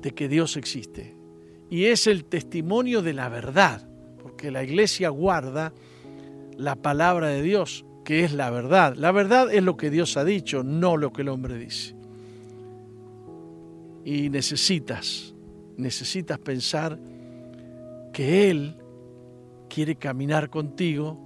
de 0.00 0.10
que 0.10 0.28
Dios 0.28 0.56
existe. 0.56 1.16
Y 1.70 1.86
es 1.86 2.06
el 2.06 2.24
testimonio 2.24 3.02
de 3.02 3.14
la 3.14 3.28
verdad, 3.28 3.88
porque 4.22 4.50
la 4.50 4.62
iglesia 4.62 5.08
guarda 5.08 5.72
la 6.56 6.76
palabra 6.76 7.28
de 7.28 7.42
Dios, 7.42 7.84
que 8.04 8.24
es 8.24 8.32
la 8.32 8.50
verdad. 8.50 8.94
La 8.96 9.12
verdad 9.12 9.52
es 9.52 9.62
lo 9.62 9.76
que 9.76 9.90
Dios 9.90 10.16
ha 10.16 10.24
dicho, 10.24 10.62
no 10.62 10.96
lo 10.96 11.12
que 11.12 11.22
el 11.22 11.28
hombre 11.28 11.56
dice. 11.58 11.94
Y 14.04 14.28
necesitas, 14.28 15.34
necesitas 15.76 16.38
pensar 16.38 16.98
que 18.12 18.50
Él 18.50 18.76
quiere 19.68 19.96
caminar 19.96 20.50
contigo, 20.50 21.18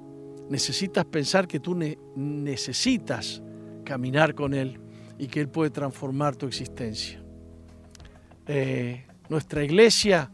necesitas 0.49 1.05
pensar 1.05 1.47
que 1.47 1.61
tú 1.61 1.79
necesitas 2.15 3.43
caminar 3.85 4.35
con 4.35 4.55
Él 4.55 4.81
y 5.19 5.27
que 5.27 5.41
Él 5.41 5.49
puede 5.49 5.71
transformar 5.71 6.37
tu 6.37 6.47
existencia. 6.47 7.21
Eh, 8.47 9.05
nuestra 9.29 9.63
iglesia 9.63 10.31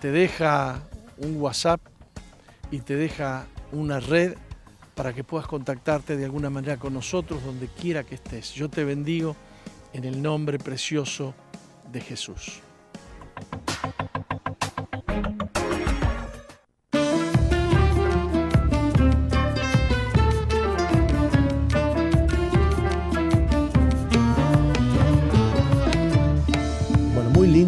te 0.00 0.12
deja 0.12 0.88
un 1.18 1.40
WhatsApp 1.40 1.80
y 2.70 2.80
te 2.80 2.96
deja 2.96 3.46
una 3.74 4.00
red 4.00 4.34
para 4.94 5.12
que 5.12 5.24
puedas 5.24 5.46
contactarte 5.46 6.16
de 6.16 6.24
alguna 6.24 6.50
manera 6.50 6.76
con 6.76 6.94
nosotros 6.94 7.44
donde 7.44 7.68
quiera 7.68 8.04
que 8.04 8.14
estés. 8.14 8.52
Yo 8.54 8.68
te 8.68 8.84
bendigo 8.84 9.36
en 9.92 10.04
el 10.04 10.22
nombre 10.22 10.58
precioso 10.58 11.34
de 11.92 12.00
Jesús. 12.00 12.62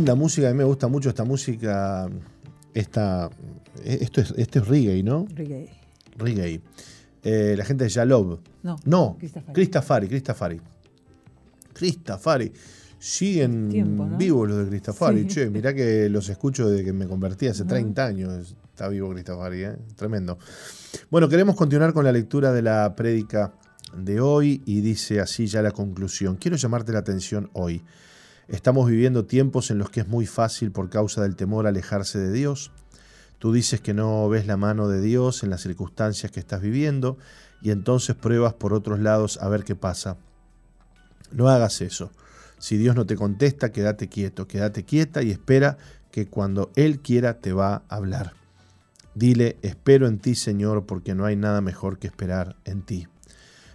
La 0.07 0.15
música, 0.15 0.49
a 0.49 0.53
mí 0.53 0.59
me 0.59 0.63
gusta 0.63 0.87
mucho 0.87 1.09
esta 1.09 1.25
música. 1.25 2.09
Esta, 2.73 3.29
esto, 3.85 4.21
es, 4.21 4.33
esto 4.37 4.61
es 4.61 4.69
reggae, 4.69 5.03
¿no? 5.03 5.27
Reggae. 5.35 5.69
Reggae. 6.17 6.61
Eh, 7.23 7.55
la 7.57 7.65
gente 7.65 7.85
de 7.85 7.91
Yalov. 7.91 8.41
No. 8.63 8.77
No. 8.85 9.19
Cristafari, 9.53 10.09
Cristafari. 10.09 10.61
Cristafari. 11.73 12.53
Siguen 12.99 14.17
vivos 14.17 14.49
los 14.49 14.59
de 14.59 14.69
Cristafari. 14.69 15.27
Che, 15.27 15.51
mirá 15.51 15.75
que 15.75 16.09
los 16.09 16.29
escucho 16.29 16.69
desde 16.69 16.85
que 16.85 16.93
me 16.93 17.07
convertí 17.07 17.47
hace 17.47 17.65
30 17.65 18.05
años. 18.05 18.57
Está 18.71 18.89
vivo 18.89 19.11
Cristafari, 19.11 19.65
¿eh? 19.65 19.77
Tremendo. 19.97 20.39
Bueno, 21.11 21.29
queremos 21.29 21.57
continuar 21.57 21.93
con 21.93 22.05
la 22.05 22.13
lectura 22.13 22.53
de 22.53 22.63
la 22.63 22.95
prédica 22.97 23.55
de 23.97 24.21
hoy 24.21 24.63
y 24.65 24.81
dice 24.81 25.21
así 25.21 25.47
ya 25.47 25.63
la 25.63 25.71
conclusión. 25.71 26.37
Quiero 26.37 26.57
llamarte 26.57 26.93
la 26.93 27.01
atención 27.01 27.51
hoy. 27.53 27.83
Estamos 28.49 28.89
viviendo 28.89 29.25
tiempos 29.25 29.71
en 29.71 29.79
los 29.79 29.91
que 29.91 30.01
es 30.01 30.09
muy 30.09 30.27
fácil 30.27 30.71
por 30.71 30.89
causa 30.89 31.23
del 31.23 31.35
temor 31.35 31.67
alejarse 31.67 32.19
de 32.19 32.33
Dios. 32.33 32.71
Tú 33.39 33.53
dices 33.53 33.81
que 33.81 33.95
no 33.95 34.29
ves 34.29 34.47
la 34.47 34.57
mano 34.57 34.89
de 34.89 35.01
Dios 35.01 35.43
en 35.43 35.51
las 35.51 35.61
circunstancias 35.61 36.33
que 36.33 36.41
estás 36.41 36.63
viviendo 36.63 37.19
y 37.61 37.71
entonces 37.71 38.17
pruebas 38.17 38.55
por 38.55 38.73
otros 38.73 39.01
lados 39.01 39.39
a 39.41 39.49
ver 39.49 39.65
qué 39.65 39.75
pasa. 39.75 40.17
No 41.33 41.49
hagas 41.49 41.81
eso. 41.81 42.11
Si 42.59 42.77
Dios 42.77 42.97
no 42.97 43.05
te 43.05 43.17
contesta, 43.17 43.73
quédate 43.73 44.09
quieto, 44.09 44.47
quédate 44.49 44.85
quieta 44.85 45.23
y 45.23 45.31
espera 45.31 45.77
que 46.11 46.27
cuando 46.27 46.71
Él 46.77 47.01
quiera 47.01 47.41
te 47.41 47.53
va 47.53 47.83
a 47.89 47.97
hablar. 47.97 48.33
Dile, 49.15 49.59
espero 49.63 50.07
en 50.07 50.19
ti 50.19 50.35
Señor, 50.35 50.87
porque 50.87 51.15
no 51.15 51.25
hay 51.25 51.37
nada 51.37 51.61
mejor 51.61 51.99
que 51.99 52.07
esperar 52.07 52.57
en 52.65 52.83
ti. 52.83 53.07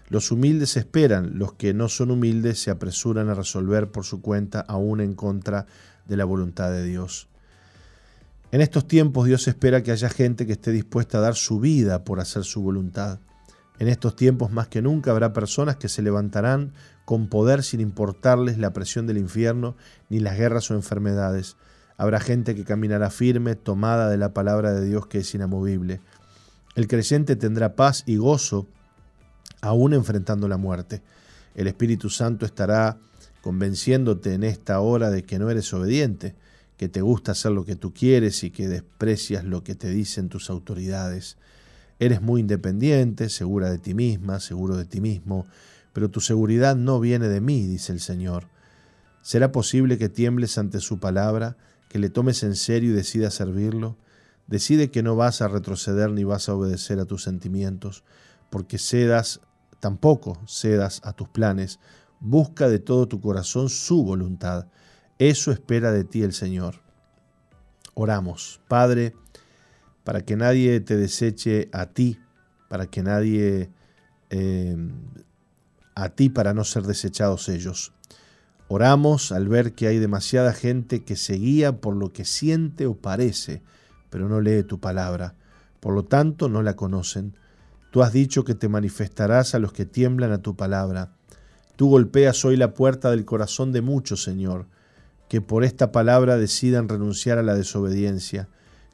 Los 0.09 0.29
humildes 0.31 0.75
esperan, 0.75 1.39
los 1.39 1.53
que 1.53 1.73
no 1.73 1.87
son 1.87 2.11
humildes 2.11 2.59
se 2.61 2.69
apresuran 2.69 3.29
a 3.29 3.33
resolver 3.33 3.91
por 3.91 4.03
su 4.03 4.21
cuenta 4.21 4.59
aún 4.59 4.99
en 4.99 5.13
contra 5.13 5.67
de 6.05 6.17
la 6.17 6.25
voluntad 6.25 6.69
de 6.69 6.83
Dios. 6.83 7.30
En 8.51 8.59
estos 8.59 8.85
tiempos 8.85 9.27
Dios 9.27 9.47
espera 9.47 9.81
que 9.81 9.91
haya 9.91 10.09
gente 10.09 10.45
que 10.45 10.51
esté 10.51 10.71
dispuesta 10.71 11.17
a 11.17 11.21
dar 11.21 11.35
su 11.35 11.61
vida 11.61 12.03
por 12.03 12.19
hacer 12.19 12.43
su 12.43 12.61
voluntad. 12.61 13.19
En 13.79 13.87
estos 13.87 14.17
tiempos 14.17 14.51
más 14.51 14.67
que 14.67 14.81
nunca 14.81 15.11
habrá 15.11 15.31
personas 15.31 15.77
que 15.77 15.87
se 15.87 16.01
levantarán 16.01 16.73
con 17.05 17.29
poder 17.29 17.63
sin 17.63 17.79
importarles 17.79 18.57
la 18.57 18.73
presión 18.73 19.07
del 19.07 19.17
infierno 19.17 19.77
ni 20.09 20.19
las 20.19 20.37
guerras 20.37 20.69
o 20.69 20.75
enfermedades. 20.75 21.55
Habrá 21.97 22.19
gente 22.19 22.53
que 22.53 22.65
caminará 22.65 23.09
firme, 23.09 23.55
tomada 23.55 24.09
de 24.09 24.17
la 24.17 24.33
palabra 24.33 24.73
de 24.73 24.85
Dios 24.85 25.07
que 25.07 25.19
es 25.19 25.33
inamovible. 25.33 26.01
El 26.75 26.87
creyente 26.87 27.37
tendrá 27.37 27.75
paz 27.75 28.03
y 28.05 28.17
gozo 28.17 28.67
aún 29.61 29.93
enfrentando 29.93 30.49
la 30.49 30.57
muerte. 30.57 31.01
El 31.55 31.67
Espíritu 31.67 32.09
Santo 32.09 32.45
estará 32.45 32.97
convenciéndote 33.41 34.33
en 34.33 34.43
esta 34.43 34.81
hora 34.81 35.09
de 35.09 35.23
que 35.23 35.39
no 35.39 35.49
eres 35.49 35.73
obediente, 35.73 36.35
que 36.81 36.89
te 36.89 37.03
gusta 37.03 37.33
hacer 37.33 37.51
lo 37.51 37.63
que 37.63 37.75
tú 37.75 37.93
quieres 37.93 38.43
y 38.43 38.49
que 38.49 38.67
desprecias 38.67 39.45
lo 39.45 39.63
que 39.63 39.75
te 39.75 39.91
dicen 39.91 40.29
tus 40.29 40.49
autoridades. 40.49 41.37
Eres 41.99 42.23
muy 42.23 42.41
independiente, 42.41 43.29
segura 43.29 43.69
de 43.69 43.77
ti 43.77 43.93
misma, 43.93 44.39
seguro 44.39 44.75
de 44.75 44.85
ti 44.85 44.99
mismo, 44.99 45.45
pero 45.93 46.09
tu 46.09 46.21
seguridad 46.21 46.75
no 46.75 46.99
viene 46.99 47.27
de 47.27 47.39
mí, 47.39 47.67
dice 47.67 47.91
el 47.91 47.99
Señor. 47.99 48.47
¿Será 49.21 49.51
posible 49.51 49.99
que 49.99 50.09
tiembles 50.09 50.57
ante 50.57 50.79
su 50.79 50.99
palabra, 50.99 51.55
que 51.87 51.99
le 51.99 52.09
tomes 52.09 52.41
en 52.41 52.55
serio 52.55 52.89
y 52.89 52.95
decidas 52.95 53.35
servirlo? 53.35 53.95
Decide 54.47 54.89
que 54.89 55.03
no 55.03 55.15
vas 55.15 55.43
a 55.43 55.49
retroceder 55.49 56.09
ni 56.09 56.23
vas 56.23 56.49
a 56.49 56.55
obedecer 56.55 56.99
a 56.99 57.05
tus 57.05 57.21
sentimientos, 57.21 58.03
porque 58.49 58.79
cedas 58.79 59.39
Tampoco 59.81 60.37
cedas 60.47 61.01
a 61.03 61.13
tus 61.13 61.27
planes, 61.27 61.79
busca 62.19 62.69
de 62.69 62.77
todo 62.77 63.07
tu 63.07 63.19
corazón 63.19 63.67
su 63.67 64.03
voluntad. 64.03 64.67
Eso 65.21 65.51
espera 65.51 65.91
de 65.91 66.03
ti 66.03 66.23
el 66.23 66.33
Señor. 66.33 66.81
Oramos, 67.93 68.59
Padre, 68.67 69.13
para 70.03 70.25
que 70.25 70.35
nadie 70.35 70.79
te 70.79 70.97
deseche 70.97 71.69
a 71.71 71.85
ti, 71.85 72.17
para 72.69 72.87
que 72.87 73.03
nadie 73.03 73.69
eh, 74.31 74.75
a 75.93 76.09
ti 76.09 76.29
para 76.29 76.55
no 76.55 76.63
ser 76.63 76.87
desechados 76.87 77.49
ellos. 77.49 77.93
Oramos 78.67 79.31
al 79.31 79.47
ver 79.47 79.73
que 79.73 79.85
hay 79.85 79.99
demasiada 79.99 80.53
gente 80.53 81.03
que 81.03 81.15
se 81.15 81.33
guía 81.33 81.81
por 81.81 81.95
lo 81.95 82.11
que 82.11 82.25
siente 82.25 82.87
o 82.87 82.95
parece, 82.95 83.61
pero 84.09 84.27
no 84.27 84.41
lee 84.41 84.63
tu 84.63 84.79
palabra. 84.79 85.35
Por 85.81 85.93
lo 85.93 86.03
tanto, 86.03 86.49
no 86.49 86.63
la 86.63 86.75
conocen. 86.75 87.37
Tú 87.91 88.01
has 88.01 88.11
dicho 88.11 88.43
que 88.43 88.55
te 88.55 88.69
manifestarás 88.69 89.53
a 89.53 89.59
los 89.59 89.71
que 89.71 89.85
tiemblan 89.85 90.31
a 90.31 90.41
tu 90.41 90.55
palabra. 90.55 91.13
Tú 91.75 91.89
golpeas 91.89 92.43
hoy 92.43 92.57
la 92.57 92.73
puerta 92.73 93.11
del 93.11 93.23
corazón 93.23 93.71
de 93.71 93.81
muchos, 93.81 94.23
Señor, 94.23 94.65
que 95.31 95.39
por 95.39 95.63
esta 95.63 95.93
palabra 95.93 96.35
decidan 96.35 96.89
renunciar 96.89 97.37
a 97.37 97.41
la 97.41 97.55
desobediencia, 97.55 98.49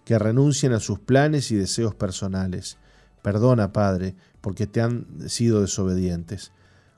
que 0.06 0.20
renuncien 0.20 0.72
a 0.72 0.80
sus 0.80 1.00
planes 1.00 1.50
y 1.50 1.56
deseos 1.56 1.96
personales. 1.96 2.78
Perdona, 3.24 3.74
Padre, 3.74 4.14
porque 4.40 4.68
te 4.68 4.80
han 4.80 5.08
sido 5.30 5.62
desobedientes. 5.62 6.52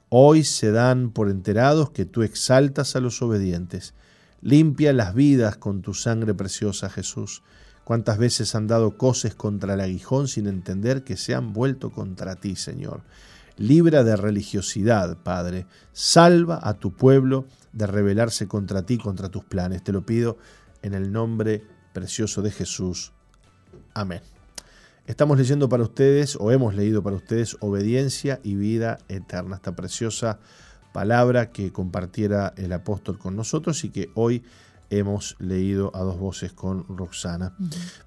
Hoy 0.09 0.43
se 0.43 0.71
dan 0.71 1.11
por 1.11 1.29
enterados 1.29 1.89
que 1.91 2.03
tú 2.03 2.23
exaltas 2.23 2.97
a 2.97 2.99
los 2.99 3.21
obedientes. 3.21 3.93
Limpia 4.41 4.91
las 4.91 5.15
vidas 5.15 5.55
con 5.55 5.81
tu 5.83 5.93
sangre 5.93 6.33
preciosa, 6.33 6.89
Jesús. 6.89 7.41
Cuántas 7.85 8.17
veces 8.17 8.55
han 8.55 8.67
dado 8.67 8.97
coces 8.97 9.35
contra 9.35 9.75
el 9.75 9.79
aguijón 9.79 10.27
sin 10.27 10.47
entender 10.47 11.05
que 11.05 11.15
se 11.15 11.33
han 11.33 11.53
vuelto 11.53 11.91
contra 11.91 12.35
ti, 12.35 12.57
Señor. 12.57 13.03
Libra 13.55 14.03
de 14.03 14.17
religiosidad, 14.17 15.15
Padre. 15.23 15.65
Salva 15.93 16.59
a 16.61 16.73
tu 16.73 16.91
pueblo 16.91 17.45
de 17.73 17.87
rebelarse 17.87 18.47
contra 18.47 18.85
ti, 18.85 18.97
contra 18.97 19.29
tus 19.29 19.43
planes. 19.43 19.83
Te 19.83 19.91
lo 19.91 20.05
pido 20.05 20.37
en 20.81 20.93
el 20.93 21.11
nombre 21.11 21.63
precioso 21.93 22.41
de 22.41 22.51
Jesús. 22.51 23.11
Amén. 23.93 24.21
Estamos 25.05 25.37
leyendo 25.39 25.69
para 25.69 25.83
ustedes, 25.83 26.37
o 26.39 26.51
hemos 26.51 26.75
leído 26.75 27.01
para 27.01 27.15
ustedes, 27.15 27.57
obediencia 27.61 28.39
y 28.43 28.55
vida 28.55 28.99
eterna, 29.09 29.55
esta 29.55 29.75
preciosa 29.75 30.39
palabra 30.93 31.51
que 31.51 31.71
compartiera 31.71 32.53
el 32.57 32.73
apóstol 32.73 33.17
con 33.17 33.35
nosotros 33.35 33.83
y 33.83 33.89
que 33.89 34.11
hoy 34.13 34.43
hemos 34.89 35.35
leído 35.39 35.91
a 35.95 36.01
dos 36.01 36.19
voces 36.19 36.53
con 36.53 36.85
Roxana. 36.95 37.53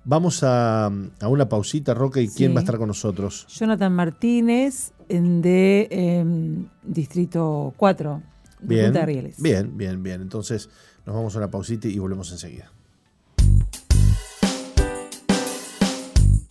Vamos 0.04 0.42
a, 0.42 0.90
una 1.26 1.48
pausita, 1.48 1.94
Roca, 1.94 2.20
¿y 2.20 2.28
quién 2.28 2.54
va 2.54 2.58
a 2.58 2.60
estar 2.60 2.78
con 2.78 2.88
nosotros? 2.88 3.46
Jonathan 3.48 3.92
Martínez, 3.92 4.92
de 5.08 5.88
em, 5.90 6.66
Distrito 6.82 7.74
4, 7.76 8.14
de 8.14 8.31
bien, 8.62 8.92
Punta 8.92 9.06
Bien, 9.38 9.76
bien, 9.76 10.02
bien. 10.02 10.20
Entonces 10.22 10.68
nos 11.04 11.14
vamos 11.14 11.34
a 11.34 11.38
una 11.38 11.50
pausita 11.50 11.88
y 11.88 11.98
volvemos 11.98 12.30
enseguida. 12.32 12.70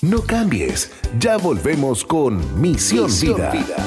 No 0.02 0.22
cambies, 0.22 0.92
ya 1.20 1.38
volvemos 1.38 2.04
con 2.04 2.60
Misión, 2.60 3.08
Vida. 3.22 3.78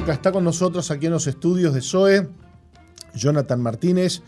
Roca. 0.00 0.12
Está 0.14 0.32
con 0.32 0.44
nosotros 0.44 0.90
aquí 0.90 1.06
en 1.06 1.12
los 1.12 1.26
estudios 1.26 1.74
de 1.74 1.82
SOE 1.82 2.28
Jonathan 3.14 3.60
Martínez, 3.60 4.22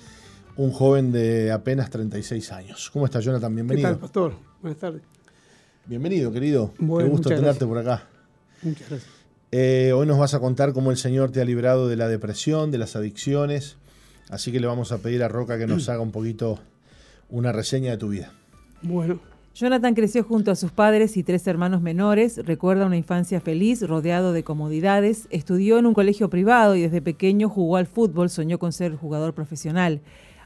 un 0.57 0.70
joven 0.70 1.12
de 1.12 1.51
apenas 1.51 1.89
36 1.89 2.53
años. 2.53 2.91
¿Cómo 2.93 3.07
estás, 3.07 3.25
Jonathan? 3.25 3.55
Bienvenido. 3.55 3.89
¿Qué 3.89 3.93
tal, 3.95 4.01
pastor? 4.01 4.35
Buenas 4.61 4.79
tardes. 4.79 5.03
Bienvenido, 5.87 6.31
querido. 6.31 6.75
Qué 6.79 6.85
gusto 6.85 7.31
tenerte 7.31 7.64
por 7.64 7.79
acá. 7.79 8.07
Muchas 8.61 8.89
gracias. 8.91 9.11
Eh, 9.51 9.93
hoy 9.95 10.07
nos 10.07 10.18
vas 10.18 10.35
a 10.35 10.41
contar 10.41 10.75
cómo 10.75 10.91
el 10.91 10.99
Señor 10.99 11.31
te 11.31 11.41
ha 11.41 11.45
librado 11.45 11.89
de 11.89 11.97
la 11.97 12.09
depresión, 12.09 12.70
de 12.70 12.77
las 12.79 12.95
adicciones. 12.95 13.77
Así 14.29 14.53
que 14.53 14.61
le 14.61 14.66
vamos 14.66 14.93
a 14.93 14.99
pedir 14.99 15.23
a 15.23 15.29
Roca 15.29 15.57
que 15.57 15.66
nos 15.66 15.89
haga 15.89 16.01
un 16.01 16.12
poquito 16.12 16.59
una 17.31 17.51
reseña 17.51 17.93
de 17.93 17.97
tu 17.97 18.11
vida. 18.11 18.33
Bueno, 18.83 19.20
Jonathan 19.55 19.94
creció 19.94 20.24
junto 20.24 20.50
a 20.50 20.57
sus 20.57 20.72
padres 20.72 21.18
y 21.18 21.22
tres 21.22 21.46
hermanos 21.46 21.82
menores, 21.82 22.40
recuerda 22.46 22.86
una 22.86 22.96
infancia 22.96 23.38
feliz, 23.38 23.86
rodeado 23.86 24.32
de 24.32 24.44
comodidades, 24.44 25.28
estudió 25.30 25.78
en 25.78 25.84
un 25.84 25.92
colegio 25.92 26.30
privado 26.30 26.74
y 26.74 26.80
desde 26.80 27.03
pequeño 27.03 27.50
jugó 27.50 27.76
al 27.76 27.86
fútbol, 27.86 28.30
soñó 28.30 28.59
con 28.59 28.72
ser 28.72 28.96
jugador 28.96 29.34
profesional. 29.34 30.00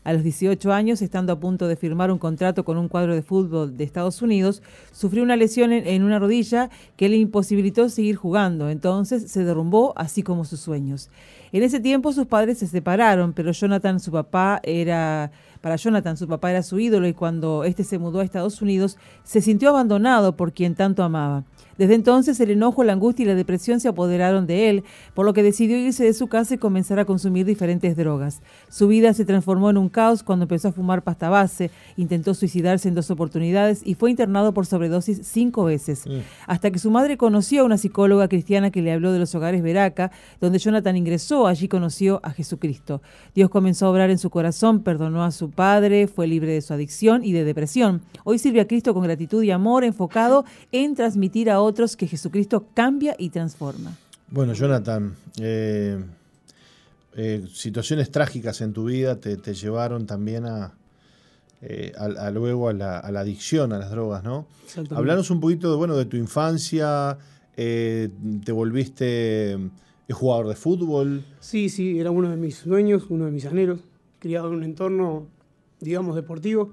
A 0.07 0.12
los 0.12 0.22
18 0.22 0.72
años, 0.72 1.02
estando 1.02 1.32
a 1.32 1.40
punto 1.40 1.66
de 1.66 1.74
firmar 1.74 2.12
un 2.12 2.18
contrato 2.18 2.64
con 2.64 2.76
un 2.76 2.86
cuadro 2.86 3.12
de 3.12 3.22
fútbol 3.22 3.76
de 3.76 3.82
Estados 3.82 4.22
Unidos, 4.22 4.62
sufrió 4.92 5.24
una 5.24 5.34
lesión 5.34 5.72
en, 5.72 6.04
una 6.04 6.20
rodilla 6.20 6.70
que 6.96 7.09
le 7.09 7.16
imposibilitó 7.16 7.88
seguir 7.88 8.14
jugando. 8.14 8.70
Entonces 8.70 9.28
se 9.28 9.42
derrumbó, 9.42 9.94
así 9.96 10.22
como 10.22 10.44
sus 10.44 10.61
sueños. 10.61 11.11
En 11.50 11.64
ese 11.64 11.80
tiempo 11.80 12.12
sus 12.12 12.28
padres 12.28 12.59
se 12.59 12.68
separaron, 12.68 13.32
pero 13.32 13.50
Jonathan, 13.50 13.98
su 13.98 14.12
papá, 14.12 14.61
era 14.62 15.32
para 15.61 15.74
Jonathan, 15.74 16.16
su 16.16 16.28
papá 16.28 16.52
era 16.52 16.62
su 16.62 16.78
ídolo 16.78 17.09
y 17.09 17.12
cuando 17.12 17.64
éste 17.64 17.82
se 17.82 17.98
mudó 17.98 18.20
a 18.20 18.24
Estados 18.24 18.62
Unidos, 18.62 18.98
se 19.24 19.40
sintió 19.40 19.70
abandonado 19.70 20.36
por 20.36 20.52
quien 20.52 20.76
tanto 20.76 21.02
amaba. 21.02 21.42
Desde 21.79 21.95
entonces 21.95 22.41
el 22.41 22.51
enojo, 22.51 22.85
la 22.85 22.95
angustia 22.95 23.24
y 23.24 23.27
la 23.27 23.35
depresión 23.35 23.81
se 23.81 23.89
apoderaron 23.89 24.47
de 24.47 24.70
él, 24.70 24.85
por 25.14 25.27
lo 25.27 25.33
que 25.33 25.43
decidió 25.43 25.77
irse 25.77 26.05
de 26.05 26.14
su 26.14 26.27
casa 26.27 26.55
y 26.55 26.59
comenzar 26.59 26.99
a 26.99 27.05
consumir 27.05 27.45
diferentes 27.47 27.97
drogas. 27.97 28.41
Su 28.70 28.89
vida 28.89 29.12
se 29.12 29.24
transformó 29.24 29.70
en 29.70 29.77
un 29.77 29.89
caos 29.89 30.22
cuando 30.22 30.45
empezó 30.45 30.68
a 30.68 30.72
fumar 30.72 31.03
pasta 31.03 31.29
base, 31.29 31.70
intentó 31.97 32.35
suicidarse 32.35 32.89
en 32.89 32.95
dos 32.95 33.11
oportunidades 33.11 33.83
y 33.85 33.95
fue 33.95 34.11
internado 34.11 34.55
por 34.55 34.66
sobredosis 34.66 35.20
cinco 35.22 35.64
veces, 35.64 36.07
mm. 36.07 36.18
hasta 36.47 36.70
que 36.70 36.79
su 36.79 36.91
madre 36.91 37.16
conoció 37.16 37.62
a 37.62 37.64
una 37.64 37.79
psicóloga 37.79 38.29
cristiana 38.29 38.70
que 38.70 38.83
le 38.83 38.93
habló 38.93 39.12
de 39.12 39.18
los 39.18 39.35
hogares 39.35 39.62
Veraca, 39.62 40.11
donde 40.41 40.59
Jonathan 40.59 40.97
ingresó, 40.97 41.47
allí 41.47 41.68
conoció 41.68 42.20
a 42.22 42.31
Jesucristo. 42.31 43.03
Dios 43.35 43.51
comenzó 43.51 43.87
a 43.87 43.91
obrar 43.91 44.11
en 44.11 44.18
su 44.18 44.31
corazón, 44.31 44.81
perdonó 44.81 45.24
a 45.24 45.31
su 45.31 45.51
padre, 45.51 46.07
fue 46.07 46.27
libre 46.27 46.53
de 46.53 46.62
su 46.62 46.72
adicción 46.72 47.22
y 47.24 47.33
de 47.33 47.45
depresión. 47.45 48.03
Hoy 48.24 48.39
sirve 48.39 48.61
a 48.61 48.66
Cristo 48.66 48.95
con 48.95 49.03
gratitud 49.03 49.43
y 49.43 49.51
amor 49.51 49.85
enfocado 49.85 50.45
en 50.72 50.95
transmitir 50.95 51.51
a 51.51 51.61
otros 51.61 51.65
que 51.96 52.06
Jesucristo 52.06 52.66
cambia 52.74 53.14
y 53.18 53.30
transforma. 53.30 53.96
Bueno, 54.30 54.52
Jonathan, 54.54 55.14
eh, 55.40 55.98
eh, 57.16 57.46
situaciones 57.52 58.10
trágicas 58.10 58.60
en 58.60 58.72
tu 58.72 58.84
vida 58.84 59.16
te, 59.20 59.36
te 59.36 59.54
llevaron 59.54 60.06
también 60.06 60.44
a, 60.46 60.74
eh, 61.62 61.92
a- 61.96 62.26
a 62.26 62.30
luego 62.30 62.68
a 62.68 62.72
la, 62.72 62.98
a 62.98 63.10
la 63.10 63.20
adicción 63.20 63.72
a 63.72 63.78
las 63.78 63.90
drogas, 63.90 64.22
¿no? 64.22 64.46
Hablanos 64.90 65.30
un 65.30 65.40
poquito 65.40 65.70
de, 65.70 65.76
bueno, 65.76 65.96
de 65.96 66.04
tu 66.04 66.16
infancia, 66.16 67.16
eh, 67.56 68.10
te 68.44 68.52
volviste 68.52 69.58
jugador 70.10 70.48
de 70.48 70.54
fútbol, 70.54 71.24
Sí, 71.40 71.68
sí, 71.68 71.98
era 71.98 72.10
uno 72.10 72.28
de 72.30 72.36
mis 72.36 72.56
sueños, 72.56 73.06
uno 73.08 73.24
de 73.26 73.30
mis 73.30 73.46
anhelos. 73.46 73.80
Criado 74.18 74.48
en 74.48 74.54
un 74.56 74.64
entorno, 74.64 75.26
digamos, 75.80 76.14
deportivo, 76.16 76.72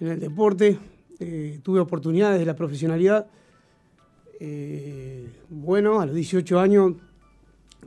en 0.00 0.08
el 0.08 0.20
deporte. 0.20 0.78
eh, 1.20 1.60
tuve 1.62 1.78
oportunidades 1.80 2.40
de 2.40 2.46
la 2.46 2.56
profesionalidad. 2.56 3.26
Eh, 4.44 5.24
bueno, 5.50 6.00
a 6.00 6.06
los 6.06 6.16
18 6.16 6.58
años, 6.58 6.94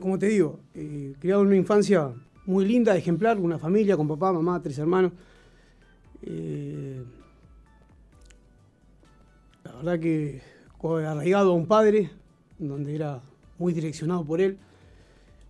como 0.00 0.18
te 0.18 0.28
digo, 0.28 0.60
eh, 0.74 1.12
criado 1.18 1.42
en 1.42 1.48
una 1.48 1.56
infancia 1.56 2.14
muy 2.46 2.64
linda, 2.64 2.96
ejemplar, 2.96 3.38
una 3.38 3.58
familia 3.58 3.94
con 3.94 4.08
papá, 4.08 4.32
mamá, 4.32 4.62
tres 4.62 4.78
hermanos. 4.78 5.12
Eh, 6.22 7.02
la 9.64 9.72
verdad 9.72 10.00
que 10.00 10.40
arraigado 10.82 11.50
a 11.50 11.54
un 11.54 11.66
padre, 11.66 12.08
donde 12.58 12.94
era 12.94 13.20
muy 13.58 13.74
direccionado 13.74 14.24
por 14.24 14.40
él. 14.40 14.56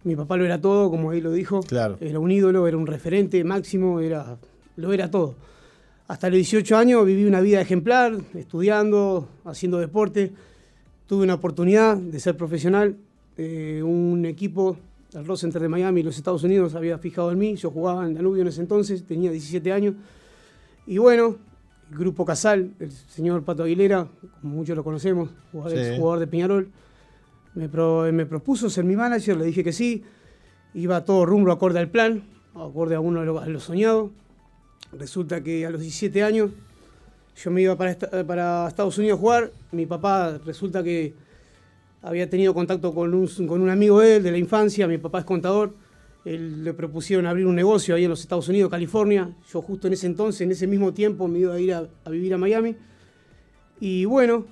Mi 0.02 0.16
papá 0.16 0.36
lo 0.36 0.44
era 0.44 0.61
todo, 0.61 0.90
como 0.90 1.12
él 1.12 1.22
lo 1.22 1.30
dijo. 1.30 1.61
Claro. 1.61 1.98
Era 2.00 2.18
un 2.18 2.32
ídolo, 2.32 2.66
era 2.66 2.76
un 2.76 2.86
referente 2.88 3.44
máximo, 3.44 4.00
era, 4.00 4.38
lo 4.74 4.92
era 4.92 5.09
todo. 5.09 5.36
Hasta 6.09 6.30
los 6.30 6.36
18 6.36 6.76
años 6.76 7.07
viví 7.07 7.26
una 7.26 7.40
vida 7.40 7.61
ejemplar, 7.61 8.18
estudiando, 8.34 9.28
haciendo 9.44 9.78
deporte. 9.78 10.32
Tuve 11.07 11.24
una 11.24 11.34
oportunidad 11.34 11.96
de 11.96 12.18
ser 12.20 12.36
profesional. 12.36 12.96
Eh, 13.36 13.82
un 13.84 14.24
equipo, 14.24 14.76
el 15.14 15.24
Ross 15.26 15.40
Center 15.40 15.62
de 15.62 15.68
Miami, 15.68 16.02
los 16.02 16.16
Estados 16.16 16.42
Unidos, 16.42 16.74
había 16.74 16.98
fijado 16.98 17.30
en 17.30 17.38
mí. 17.38 17.54
Yo 17.57 17.70
jugaba 17.70 18.07
en 18.07 18.14
Danubio 18.14 18.42
en 18.42 18.48
ese 18.48 18.61
entonces, 18.61 19.04
tenía 19.04 19.30
17 19.30 19.72
años. 19.72 19.94
Y 20.86 20.98
bueno, 20.98 21.36
el 21.90 21.98
Grupo 21.98 22.24
Casal, 22.24 22.72
el 22.80 22.90
señor 22.90 23.44
Pato 23.44 23.62
Aguilera, 23.62 24.09
como 24.40 24.57
muchos 24.57 24.76
lo 24.76 24.82
conocemos, 24.82 25.30
jugador, 25.52 25.78
Sí. 25.78 25.84
exjugador 25.84 26.18
de 26.20 26.26
Peñarol, 26.26 26.68
me, 27.54 27.68
pro- 27.68 28.11
me 28.12 28.26
propuso 28.26 28.68
ser 28.68 28.84
mi 28.84 28.96
manager, 28.96 29.36
le 29.36 29.44
dije 29.44 29.62
que 29.62 29.72
sí. 29.72 30.02
Iba 30.74 31.04
todo 31.04 31.24
rumbo 31.24 31.52
acorde 31.52 31.78
al 31.78 31.88
plan, 31.88 32.22
acorde 32.54 32.96
a 32.96 33.00
uno 33.00 33.20
de 33.20 33.26
lo, 33.26 33.38
a 33.38 33.46
lo 33.46 33.61
soñado. 33.61 34.11
Resulta 34.92 35.42
que 35.42 35.64
a 35.66 35.70
los 35.70 35.80
17 35.80 36.22
años 36.22 36.50
yo 37.37 37.51
me 37.51 37.62
iba 37.62 37.76
para, 37.76 37.91
esta- 37.91 38.26
para 38.26 38.66
Estados 38.68 38.97
Unidos 38.99 39.18
a 39.18 39.20
jugar. 39.20 39.53
Mi 39.72 39.87
papá 39.87 40.39
resulta 40.45 40.82
que 40.82 41.14
había 42.03 42.28
tenido 42.30 42.55
contacto 42.55 42.95
con 42.95 43.12
un, 43.14 43.26
con 43.47 43.61
un 43.61 43.68
amigo 43.70 44.01
de 44.01 44.16
él 44.16 44.22
de 44.22 44.30
la 44.32 44.39
infancia. 44.39 44.87
Mi 44.89 44.99
papá 44.99 45.20
es 45.20 45.24
contador. 45.24 45.74
Él 46.24 46.64
le 46.64 46.72
propusieron 46.74 47.26
abrir 47.26 47.47
un 47.47 47.55
negocio 47.55 47.95
ahí 47.95 48.05
en 48.05 48.11
los 48.11 48.20
Estados 48.20 48.49
Unidos, 48.49 48.70
California. 48.70 49.30
Yo 49.53 49.62
justo 49.62 49.87
en 49.87 49.93
ese 49.93 50.07
entonces, 50.07 50.41
en 50.41 50.51
ese 50.51 50.66
mismo 50.66 50.93
tiempo, 50.93 51.28
me 51.28 51.39
iba 51.41 51.55
a 51.55 51.61
ir 51.61 51.72
a, 51.74 51.87
a 52.05 52.11
vivir 52.11 52.34
a 52.34 52.39
Miami. 52.39 52.74
Y 53.80 54.05
bueno, 54.07 54.47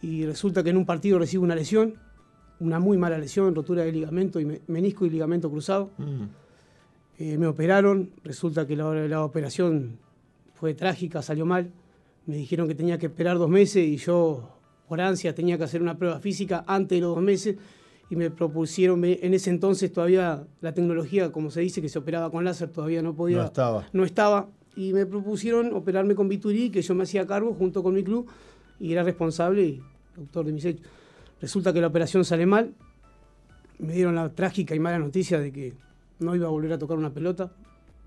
y 0.00 0.24
resulta 0.24 0.62
que 0.62 0.70
en 0.70 0.76
un 0.78 0.86
partido 0.86 1.18
recibo 1.18 1.42
una 1.44 1.54
lesión, 1.54 1.94
una 2.60 2.78
muy 2.78 2.96
mala 2.96 3.18
lesión, 3.18 3.54
rotura 3.54 3.82
de 3.82 3.92
ligamento, 3.92 4.38
y 4.40 4.44
me- 4.44 4.60
menisco 4.68 5.04
y 5.04 5.10
ligamento 5.10 5.50
cruzado. 5.50 5.90
Mm, 5.98 6.24
Eh, 7.22 7.36
me 7.36 7.46
operaron, 7.46 8.12
resulta 8.24 8.66
que 8.66 8.74
la, 8.76 8.94
la 9.06 9.22
operación 9.22 9.98
fue 10.54 10.72
trágica, 10.72 11.20
salió 11.20 11.44
mal. 11.44 11.70
Me 12.26 12.36
dijeron 12.36 12.68
que 12.68 12.74
tenía 12.74 12.98
que 12.98 13.06
esperar 13.06 13.38
dos 13.38 13.48
meses 13.48 13.86
y 13.86 13.96
yo, 13.96 14.48
por 14.88 15.00
ansia, 15.00 15.34
tenía 15.34 15.58
que 15.58 15.64
hacer 15.64 15.82
una 15.82 15.96
prueba 15.98 16.20
física 16.20 16.64
antes 16.66 16.96
de 16.96 17.00
los 17.00 17.14
dos 17.14 17.24
meses 17.24 17.56
y 18.10 18.16
me 18.16 18.28
propusieron, 18.30 19.04
en 19.04 19.34
ese 19.34 19.50
entonces 19.50 19.92
todavía 19.92 20.44
la 20.60 20.74
tecnología, 20.74 21.30
como 21.30 21.50
se 21.50 21.60
dice, 21.60 21.80
que 21.80 21.88
se 21.88 21.98
operaba 22.00 22.30
con 22.30 22.44
láser, 22.44 22.68
todavía 22.68 23.02
no 23.02 23.14
podía. 23.14 23.38
no 23.38 23.44
estaba. 23.44 23.86
no 23.92 24.04
estaba. 24.04 24.48
Y 24.74 24.92
me 24.92 25.06
propusieron 25.06 25.72
operarme 25.74 26.16
con 26.16 26.28
Biturí, 26.28 26.70
que 26.70 26.82
yo 26.82 26.94
me 26.96 27.04
hacía 27.04 27.24
cargo 27.26 27.54
junto 27.54 27.84
con 27.84 27.94
mi 27.94 28.02
club 28.02 28.28
y 28.80 28.92
era 28.92 29.04
responsable 29.04 29.62
y 29.62 29.82
autor 30.16 30.46
de 30.46 30.52
mis 30.52 30.64
hechos. 30.64 30.86
Resulta 31.40 31.72
que 31.72 31.80
la 31.80 31.86
operación 31.86 32.24
sale 32.24 32.46
mal. 32.46 32.74
Me 33.78 33.94
dieron 33.94 34.16
la 34.16 34.28
trágica 34.30 34.74
y 34.74 34.80
mala 34.80 34.98
noticia 34.98 35.38
de 35.38 35.52
que 35.52 35.74
no 36.18 36.34
iba 36.34 36.48
a 36.48 36.50
volver 36.50 36.72
a 36.72 36.78
tocar 36.78 36.98
una 36.98 37.14
pelota. 37.14 37.52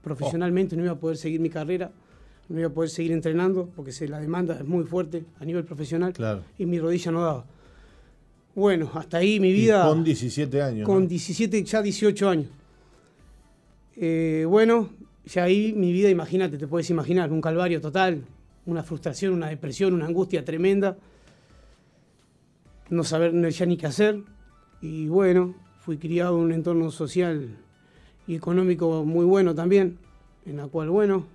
Profesionalmente 0.02 0.76
no 0.76 0.84
iba 0.84 0.92
a 0.92 1.00
poder 1.00 1.16
seguir 1.16 1.40
mi 1.40 1.50
carrera, 1.50 1.92
no 2.50 2.60
iba 2.60 2.70
a 2.70 2.74
poder 2.74 2.90
seguir 2.90 3.12
entrenando 3.12 3.70
porque 3.76 3.92
se, 3.92 4.08
la 4.08 4.20
demanda 4.20 4.56
es 4.56 4.66
muy 4.66 4.84
fuerte 4.84 5.24
a 5.40 5.46
nivel 5.46 5.64
profesional 5.64 6.14
Claro. 6.14 6.44
y 6.58 6.66
mi 6.66 6.80
rodilla 6.80 7.12
no 7.12 7.22
daba. 7.22 7.46
Bueno, 8.56 8.92
hasta 8.94 9.18
ahí 9.18 9.40
mi 9.40 9.50
Y 9.50 9.54
vida 9.54 9.88
con 9.88 10.04
17 10.04 10.62
años. 10.62 10.86
con 10.86 11.04
¿no? 11.04 11.10
17, 11.10 11.64
ya 11.64 11.82
18 11.82 12.30
años. 12.30 12.48
Eh, 13.96 14.46
bueno, 14.48 14.90
ya 15.26 15.44
ahí 15.44 15.74
mi 15.74 15.92
vida, 15.92 16.10
imagínate, 16.10 16.58
te 16.58 16.68
puedes 16.68 16.90
imaginar, 16.90 17.32
un 17.32 17.42
calvario 17.42 17.80
total, 17.82 18.24
una 18.66 18.84
frustración, 18.84 19.34
una 19.34 19.48
depresión, 19.50 19.94
una 19.94 20.06
angustia 20.06 20.44
tremenda, 20.46 20.98
no 22.90 23.04
saber 23.04 23.34
ya 23.50 23.66
ni 23.66 23.78
qué 23.78 23.88
hacer. 23.88 24.22
Y 24.82 25.08
bueno, 25.08 25.56
fui 25.80 25.98
criado 25.98 26.38
en 26.38 26.44
un 26.46 26.52
entorno 26.52 26.92
social 26.92 27.58
y 28.28 28.36
económico 28.36 29.04
muy 29.04 29.26
bueno 29.26 29.56
también, 29.56 29.98
en 30.46 30.58
la 30.58 30.68
cual, 30.68 30.90
bueno, 30.90 31.26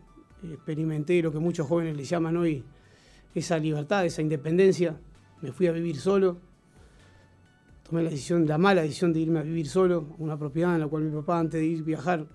experimenté 0.42 1.20
lo 1.22 1.32
que 1.32 1.38
muchos 1.38 1.66
jóvenes 1.66 1.96
le 1.96 2.04
llaman 2.04 2.36
hoy 2.36 2.64
esa 3.34 3.58
libertad, 3.58 4.04
esa 4.04 4.22
independencia. 4.22 4.96
Me 5.42 5.52
fui 5.52 5.66
a 5.68 5.72
vivir 5.72 5.96
solo, 5.96 6.38
tomé 7.88 8.02
la 8.02 8.10
decisión, 8.10 8.46
la 8.46 8.58
mala 8.58 8.82
decisión 8.82 9.12
de 9.12 9.20
irme 9.20 9.38
a 9.38 9.42
vivir 9.42 9.68
solo, 9.68 10.14
una 10.18 10.36
propiedad 10.38 10.74
en 10.74 10.80
la 10.80 10.88
cual 10.88 11.04
mi 11.04 11.14
papá 11.14 11.38
antes 11.38 11.60
de 11.60 11.66
ir 11.66 11.80
a 11.80 11.84
viajar 11.84 12.26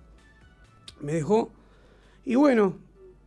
me 1.01 1.13
dejó. 1.13 1.51
Y 2.25 2.35
bueno, 2.35 2.77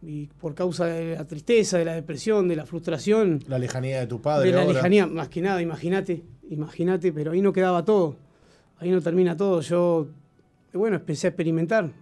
y 0.03 0.27
por 0.27 0.55
causa 0.55 0.87
de 0.87 1.17
la 1.17 1.27
tristeza, 1.27 1.79
de 1.79 1.85
la 1.85 1.95
depresión, 1.95 2.49
de 2.49 2.57
la 2.57 2.65
frustración, 2.67 3.41
La 3.49 3.59
lejanía 3.59 4.01
de 4.01 4.07
tu 4.07 4.21
padre. 4.21 4.47
de 4.49 4.55
la 4.55 4.63
ahora. 4.63 4.73
lejanía, 4.75 5.07
más 5.07 5.29
que 5.29 5.41
nada, 5.43 5.61
imagínate, 5.61 6.23
imagínate, 6.49 7.13
pero 7.13 7.33
ahí 7.33 7.43
no 7.43 7.53
quedaba 7.53 7.85
todo, 7.85 8.17
ahí 8.79 8.91
no 8.91 9.01
termina 9.03 9.37
todo. 9.37 9.61
Yo, 9.61 10.09
bueno, 10.73 10.97
empecé 10.97 11.27
a 11.27 11.31
experimentar, 11.31 11.93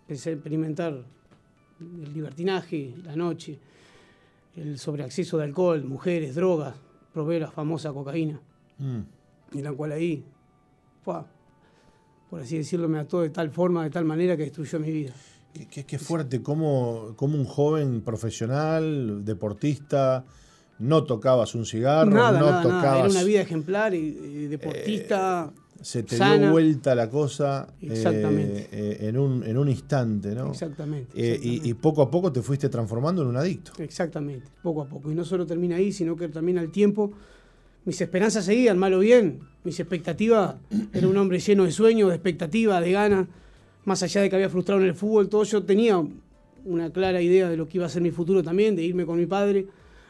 empecé 0.00 0.30
a 0.30 0.32
experimentar 0.34 1.04
el 1.80 2.12
libertinaje, 2.14 2.94
la 3.04 3.16
noche, 3.16 3.58
el 4.56 4.78
sobreacceso 4.78 5.38
de 5.38 5.44
alcohol, 5.44 5.84
mujeres, 5.84 6.34
drogas, 6.34 6.74
probé 7.12 7.40
la 7.40 7.50
famosa 7.50 7.92
cocaína 7.92 8.40
Mm. 8.78 9.00
en 9.58 9.64
la 9.64 9.72
cual 9.72 9.92
ahí, 9.92 10.24
¡fua! 11.04 11.26
por 12.30 12.40
así 12.40 12.56
decirlo, 12.58 12.88
me 12.88 12.98
ató 12.98 13.20
de 13.22 13.30
tal 13.30 13.50
forma, 13.50 13.84
de 13.84 13.90
tal 13.90 14.04
manera 14.04 14.36
que 14.36 14.42
destruyó 14.44 14.80
mi 14.80 14.90
vida. 14.90 15.12
Qué, 15.52 15.68
qué- 15.68 15.84
qué 15.84 15.98
fuerte, 16.00 16.42
cómo, 16.42 17.12
cómo 17.14 17.36
un 17.38 17.44
joven 17.44 18.00
profesional, 18.00 19.24
deportista, 19.24 20.24
no 20.80 21.04
tocabas 21.04 21.54
un 21.54 21.64
cigarro, 21.64 22.10
nada, 22.10 22.40
no 22.40 22.46
nada, 22.46 22.50
nada. 22.50 22.62
tocabas. 22.62 22.98
Era 22.98 23.08
una 23.08 23.22
vida 23.22 23.40
ejemplar, 23.42 23.94
y, 23.94 23.98
y 23.98 24.46
deportista. 24.48 25.52
Se 25.80 26.02
te 26.02 26.16
sana. 26.16 26.38
dio 26.38 26.50
vuelta 26.50 26.94
la 26.94 27.08
cosa 27.10 27.68
eh, 27.80 27.88
Exactamente. 27.90 28.68
eh, 28.72 29.08
en, 29.08 29.18
un, 29.18 29.42
en 29.44 29.58
un 29.58 29.68
instante, 29.68 30.34
¿no? 30.34 30.50
Exactamente. 30.50 31.10
Eh, 31.14 31.20
y, 31.20 31.30
exactamente. 31.32 31.68
y 31.68 31.74
poco 31.74 32.02
a 32.02 32.10
poco 32.10 32.32
te 32.32 32.42
fuiste 32.42 32.68
transformando 32.68 33.22
en 33.22 33.28
un 33.28 33.36
adicto. 33.36 33.72
Exactamente, 33.78 34.46
poco 34.62 34.82
a 34.82 34.88
poco. 34.88 35.10
Y 35.10 35.14
no 35.14 35.24
solo 35.24 35.46
termina 35.46 35.76
ahí, 35.76 35.92
sino 35.92 36.16
que 36.16 36.28
termina 36.28 36.60
el 36.60 36.70
tiempo. 36.70 37.12
Mis 37.84 38.00
esperanzas 38.00 38.44
seguían, 38.46 38.78
mal 38.78 38.94
o 38.94 39.00
bien. 39.00 39.40
Mis 39.64 39.78
expectativas, 39.78 40.56
era 40.92 41.06
un 41.06 41.16
hombre 41.16 41.38
lleno 41.38 41.64
de 41.64 41.72
sueños, 41.72 42.08
de 42.08 42.14
expectativas, 42.16 42.82
de 42.82 42.92
ganas. 42.92 43.26
Más 43.84 44.02
allá 44.02 44.22
de 44.22 44.30
que 44.30 44.36
había 44.36 44.48
frustrado 44.48 44.80
en 44.80 44.86
el 44.88 44.94
fútbol, 44.94 45.28
todo 45.28 45.44
yo 45.44 45.62
tenía 45.64 46.02
una 46.64 46.90
clara 46.90 47.20
idea 47.20 47.50
de 47.50 47.58
lo 47.58 47.68
que 47.68 47.76
iba 47.76 47.84
a 47.86 47.90
ser 47.90 48.00
mi 48.00 48.10
futuro 48.10 48.42
también, 48.42 48.74
de 48.74 48.82
irme 48.82 49.04
con 49.04 49.18
mi 49.18 49.26
padre 49.26 49.66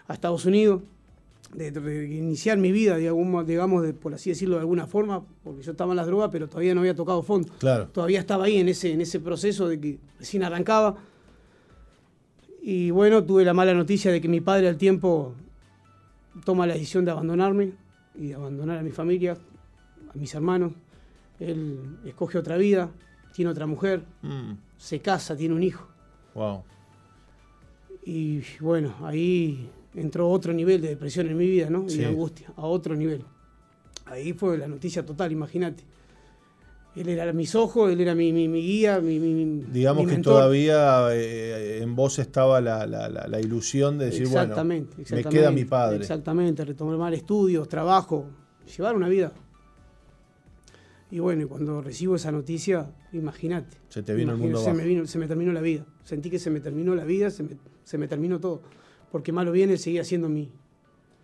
a 0.06 0.14
Estados 0.14 0.44
Unidos, 0.46 0.82
de, 1.54 1.70
de 1.70 2.04
iniciar 2.14 2.58
mi 2.58 2.72
vida, 2.72 2.96
digamos, 2.96 3.46
digamos 3.46 3.82
de, 3.82 3.92
por 3.94 4.12
así 4.14 4.30
decirlo 4.30 4.56
de 4.56 4.60
alguna 4.60 4.86
forma, 4.86 5.24
porque 5.42 5.62
yo 5.62 5.70
estaba 5.72 5.92
en 5.92 5.96
las 5.96 6.06
drogas, 6.06 6.30
pero 6.32 6.48
todavía 6.48 6.74
no 6.74 6.80
había 6.80 6.94
tocado 6.94 7.22
fondo 7.22 7.52
Claro. 7.58 7.88
todavía 7.88 8.20
estaba 8.20 8.44
ahí 8.44 8.56
en 8.58 8.68
ese, 8.68 8.92
en 8.92 9.00
ese 9.00 9.20
proceso 9.20 9.68
de 9.68 9.80
que 9.80 9.98
recién 10.18 10.42
arrancaba. 10.42 10.96
Y 12.62 12.90
bueno, 12.90 13.22
tuve 13.24 13.44
la 13.44 13.52
mala 13.54 13.74
noticia 13.74 14.10
de 14.10 14.20
que 14.20 14.28
mi 14.28 14.40
padre 14.40 14.68
al 14.68 14.76
tiempo 14.78 15.34
toma 16.44 16.66
la 16.66 16.74
decisión 16.74 17.04
de 17.04 17.10
abandonarme 17.10 17.72
y 18.14 18.28
de 18.28 18.34
abandonar 18.34 18.78
a 18.78 18.82
mi 18.82 18.90
familia, 18.90 19.36
a 20.12 20.16
mis 20.18 20.34
hermanos. 20.34 20.72
Él 21.38 21.98
escoge 22.04 22.38
otra 22.38 22.56
vida, 22.56 22.90
tiene 23.34 23.50
otra 23.50 23.66
mujer, 23.66 24.04
Mm, 24.22 24.52
se 24.78 25.00
casa, 25.00 25.36
tiene 25.36 25.54
un 25.54 25.62
hijo. 25.62 25.86
wow. 26.34 26.62
Y 28.06 28.42
bueno, 28.60 28.94
ahí 29.02 29.70
entró 29.94 30.28
otro 30.30 30.52
nivel 30.52 30.80
de 30.80 30.88
depresión 30.88 31.26
en 31.28 31.36
mi 31.36 31.46
vida, 31.48 31.70
¿no? 31.70 31.84
Y 31.86 31.90
Sí. 31.90 31.98
de 31.98 32.06
angustia, 32.06 32.52
a 32.56 32.66
otro 32.66 32.94
nivel. 32.96 33.24
Ahí 34.06 34.32
fue 34.32 34.58
la 34.58 34.68
noticia 34.68 35.04
total, 35.04 35.32
imagínate. 35.32 35.84
Él 36.96 37.08
era 37.08 37.32
mis 37.32 37.54
ojos, 37.56 37.90
él 37.90 38.00
era 38.00 38.14
mi, 38.14 38.32
mi- 38.32 38.46
mi 38.46 38.60
guía, 38.62 39.00
mi, 39.00 39.18
mi- 39.18 39.64
Digamos 39.72 40.04
mi 40.04 40.08
que 40.10 40.12
mentor. 40.14 40.34
todavía 40.34 41.08
eh, 41.12 41.80
en 41.82 41.96
vos 41.96 42.18
estaba 42.20 42.60
la, 42.60 42.86
la- 42.86 43.08
la- 43.08 43.26
la 43.26 43.40
ilusión 43.40 43.98
de 43.98 44.06
decir, 44.06 44.26
bueno, 44.28 44.42
exactamente, 44.42 44.94
me 44.96 45.02
exactamente, 45.02 45.38
queda 45.40 45.50
mi 45.50 45.64
padre. 45.64 45.96
Exactamente, 45.98 46.64
retomar 46.64 47.12
estudios, 47.14 47.68
trabajo, 47.68 48.26
llevar 48.76 48.94
una 48.94 49.08
vida. 49.08 49.32
Y 51.10 51.18
bueno, 51.20 51.42
y 51.42 51.44
cuando 51.46 51.80
recibo 51.80 52.16
esa 52.16 52.32
noticia, 52.32 52.90
imagínate. 53.12 53.76
Se 53.88 54.02
te 54.02 54.14
vino 54.14 54.32
el 54.32 54.38
mundo 54.38 54.58
se 54.58 54.66
me, 54.66 54.70
abajo. 54.70 54.86
vino, 54.88 55.06
se 55.06 55.18
me 55.18 55.26
terminó 55.28 55.52
la 55.52 55.60
vida. 55.60 55.84
Sentí 56.02 56.30
que 56.30 56.38
se 56.38 56.50
me 56.50 56.60
terminó 56.60 56.94
la 56.94 57.04
vida, 57.04 57.30
se 57.30 57.42
me, 57.44 57.50
se 57.84 57.98
me 57.98 58.08
terminó 58.08 58.40
todo. 58.40 58.62
Porque 59.14 59.30
malo 59.30 59.52
bien 59.52 59.70
él 59.70 59.78
seguía 59.78 60.02
siendo 60.02 60.28
mi, 60.28 60.50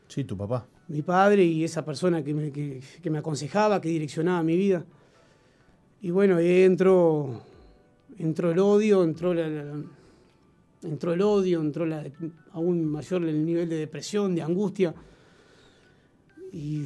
Sí, 0.06 0.22
tu 0.22 0.36
papá. 0.36 0.64
mi 0.86 1.02
padre 1.02 1.42
y 1.44 1.64
esa 1.64 1.84
persona 1.84 2.22
que 2.22 2.32
me, 2.32 2.52
que, 2.52 2.80
que 3.02 3.10
me 3.10 3.18
aconsejaba, 3.18 3.80
que 3.80 3.88
direccionaba 3.88 4.44
mi 4.44 4.56
vida. 4.56 4.84
Y 6.00 6.12
bueno, 6.12 6.36
ahí 6.36 6.62
entró, 6.62 7.42
entró 8.16 8.52
el 8.52 8.60
odio, 8.60 9.02
entró, 9.02 9.34
la- 9.34 9.48
la- 9.48 9.64
la- 9.64 9.84
entró 10.84 11.12
el 11.14 11.20
odio, 11.20 11.60
entró 11.60 11.84
la, 11.84 12.04
aún 12.52 12.84
mayor 12.84 13.24
el 13.24 13.44
nivel 13.44 13.68
de 13.68 13.74
depresión, 13.78 14.36
de 14.36 14.42
angustia. 14.42 14.94
Y, 16.52 16.84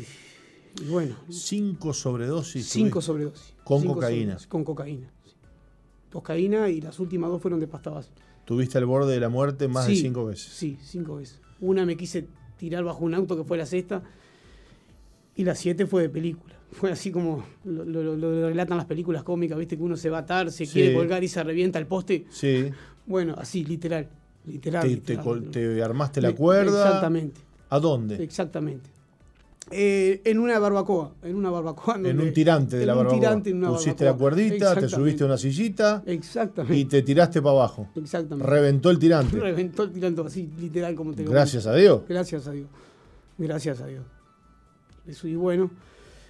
y 0.82 0.88
bueno, 0.88 1.16
Cinco 1.28 1.92
sobredosis. 1.92 2.66
cinco 2.66 3.02
sobredosis. 3.02 3.52
Con 3.62 3.82
Cinco 3.82 3.94
cocaína. 3.96 4.22
sobredosis, 4.22 4.46
con 4.46 4.64
cocaína. 4.64 5.11
sí. 5.26 5.32
Cocaína 6.11 6.70
y 6.70 6.80
las 6.80 6.98
últimas 6.98 7.28
dos 7.28 7.42
fueron 7.42 7.61
de 7.61 7.66
pasta 7.68 7.90
base. 7.90 8.09
Tuviste 8.45 8.78
al 8.78 8.86
borde 8.86 9.12
de 9.14 9.20
la 9.20 9.28
muerte 9.28 9.68
más 9.68 9.86
de 9.86 9.97
cinco 9.97 10.26
veces. 10.26 10.53
Sí, 10.53 10.76
cinco 10.82 11.16
veces. 11.16 11.40
Una 11.61 11.86
me 11.86 11.97
quise 11.97 12.26
tirar 12.59 12.84
bajo 12.84 13.05
un 13.05 13.14
auto 13.14 13.36
que 13.36 13.45
fue 13.45 13.57
la 13.59 13.66
sexta 13.66 14.03
y 15.36 15.45
la 15.45 15.55
siete 15.55 15.86
fue 15.86 16.03
de 16.03 16.09
película. 16.09 16.55
Fue 16.74 16.90
así 16.90 17.12
como 17.12 17.45
lo, 17.64 17.84
lo- 17.84 18.03
lo- 18.03 18.16
lo 18.16 18.49
relatan 18.49 18.76
las 18.78 18.86
películas 18.86 19.22
cómicas, 19.22 19.57
viste 19.57 19.76
que 19.76 19.82
uno 19.84 19.97
se 19.97 20.11
va 20.11 20.18
a 20.18 20.20
atar, 20.22 20.51
se 20.51 20.66
Sí. 20.66 20.72
quiere 20.72 20.92
colgar 20.95 21.22
y 21.22 21.28
se 21.28 21.40
revienta 21.45 21.78
el 21.78 21.86
poste. 21.86 22.26
Sí. 22.30 22.70
Bueno, 23.07 23.34
así, 23.36 23.64
literal. 23.66 24.09
Literal. 24.47 24.82
Te, 24.82 24.88
te 24.88 24.95
literal, 24.95 25.24
literal. 25.45 25.51
te 25.76 25.82
armaste 25.82 26.20
la 26.22 26.34
cuerda. 26.34 26.84
Exactamente, 26.86 27.40
¿A 27.68 27.78
dónde? 27.78 28.22
exactamente. 28.24 28.88
Eh, 29.71 30.21
en 30.25 30.39
una 30.39 30.59
barbacoa, 30.59 31.15
en 31.23 31.37
una 31.37 31.51
barbacoa. 31.51 31.97
En 31.97 32.21
un 32.21 32.33
tirante 32.33 32.77
de 32.77 32.83
en 32.83 32.87
la 32.87 32.93
un 32.93 32.99
barbacoa. 32.99 33.21
tirante 33.21 33.51
en 33.51 33.57
una 33.59 33.69
Pusiste 33.69 34.05
la 34.05 34.15
cuerdita, 34.15 34.75
te 34.75 34.89
subiste 34.89 35.23
a 35.25 35.27
una 35.27 35.39
sillita 35.39 36.03
Exactamente. 36.07 36.77
y 36.77 36.85
te 36.85 37.03
tiraste 37.03 37.41
para 37.41 37.53
abajo. 37.53 37.89
Exactamente. 37.97 38.49
Reventó 38.49 38.91
el 38.91 38.99
tirante. 38.99 39.39
Reventó 39.39 39.85
el 39.85 39.93
tirante 39.93 40.21
así, 40.21 40.51
literal, 40.61 40.95
como 40.95 41.15
te 41.15 41.25
lo 41.25 41.31
Gracias 41.31 41.67
a 41.67 41.75
Dios. 41.75 42.03
Gracias 42.09 42.47
a 42.47 42.53
Dios. 42.53 42.69
Gracias 43.39 43.81
a 43.81 43.87
Dios. 43.87 44.05
Eso, 45.07 45.29
y 45.29 45.35
bueno, 45.35 45.71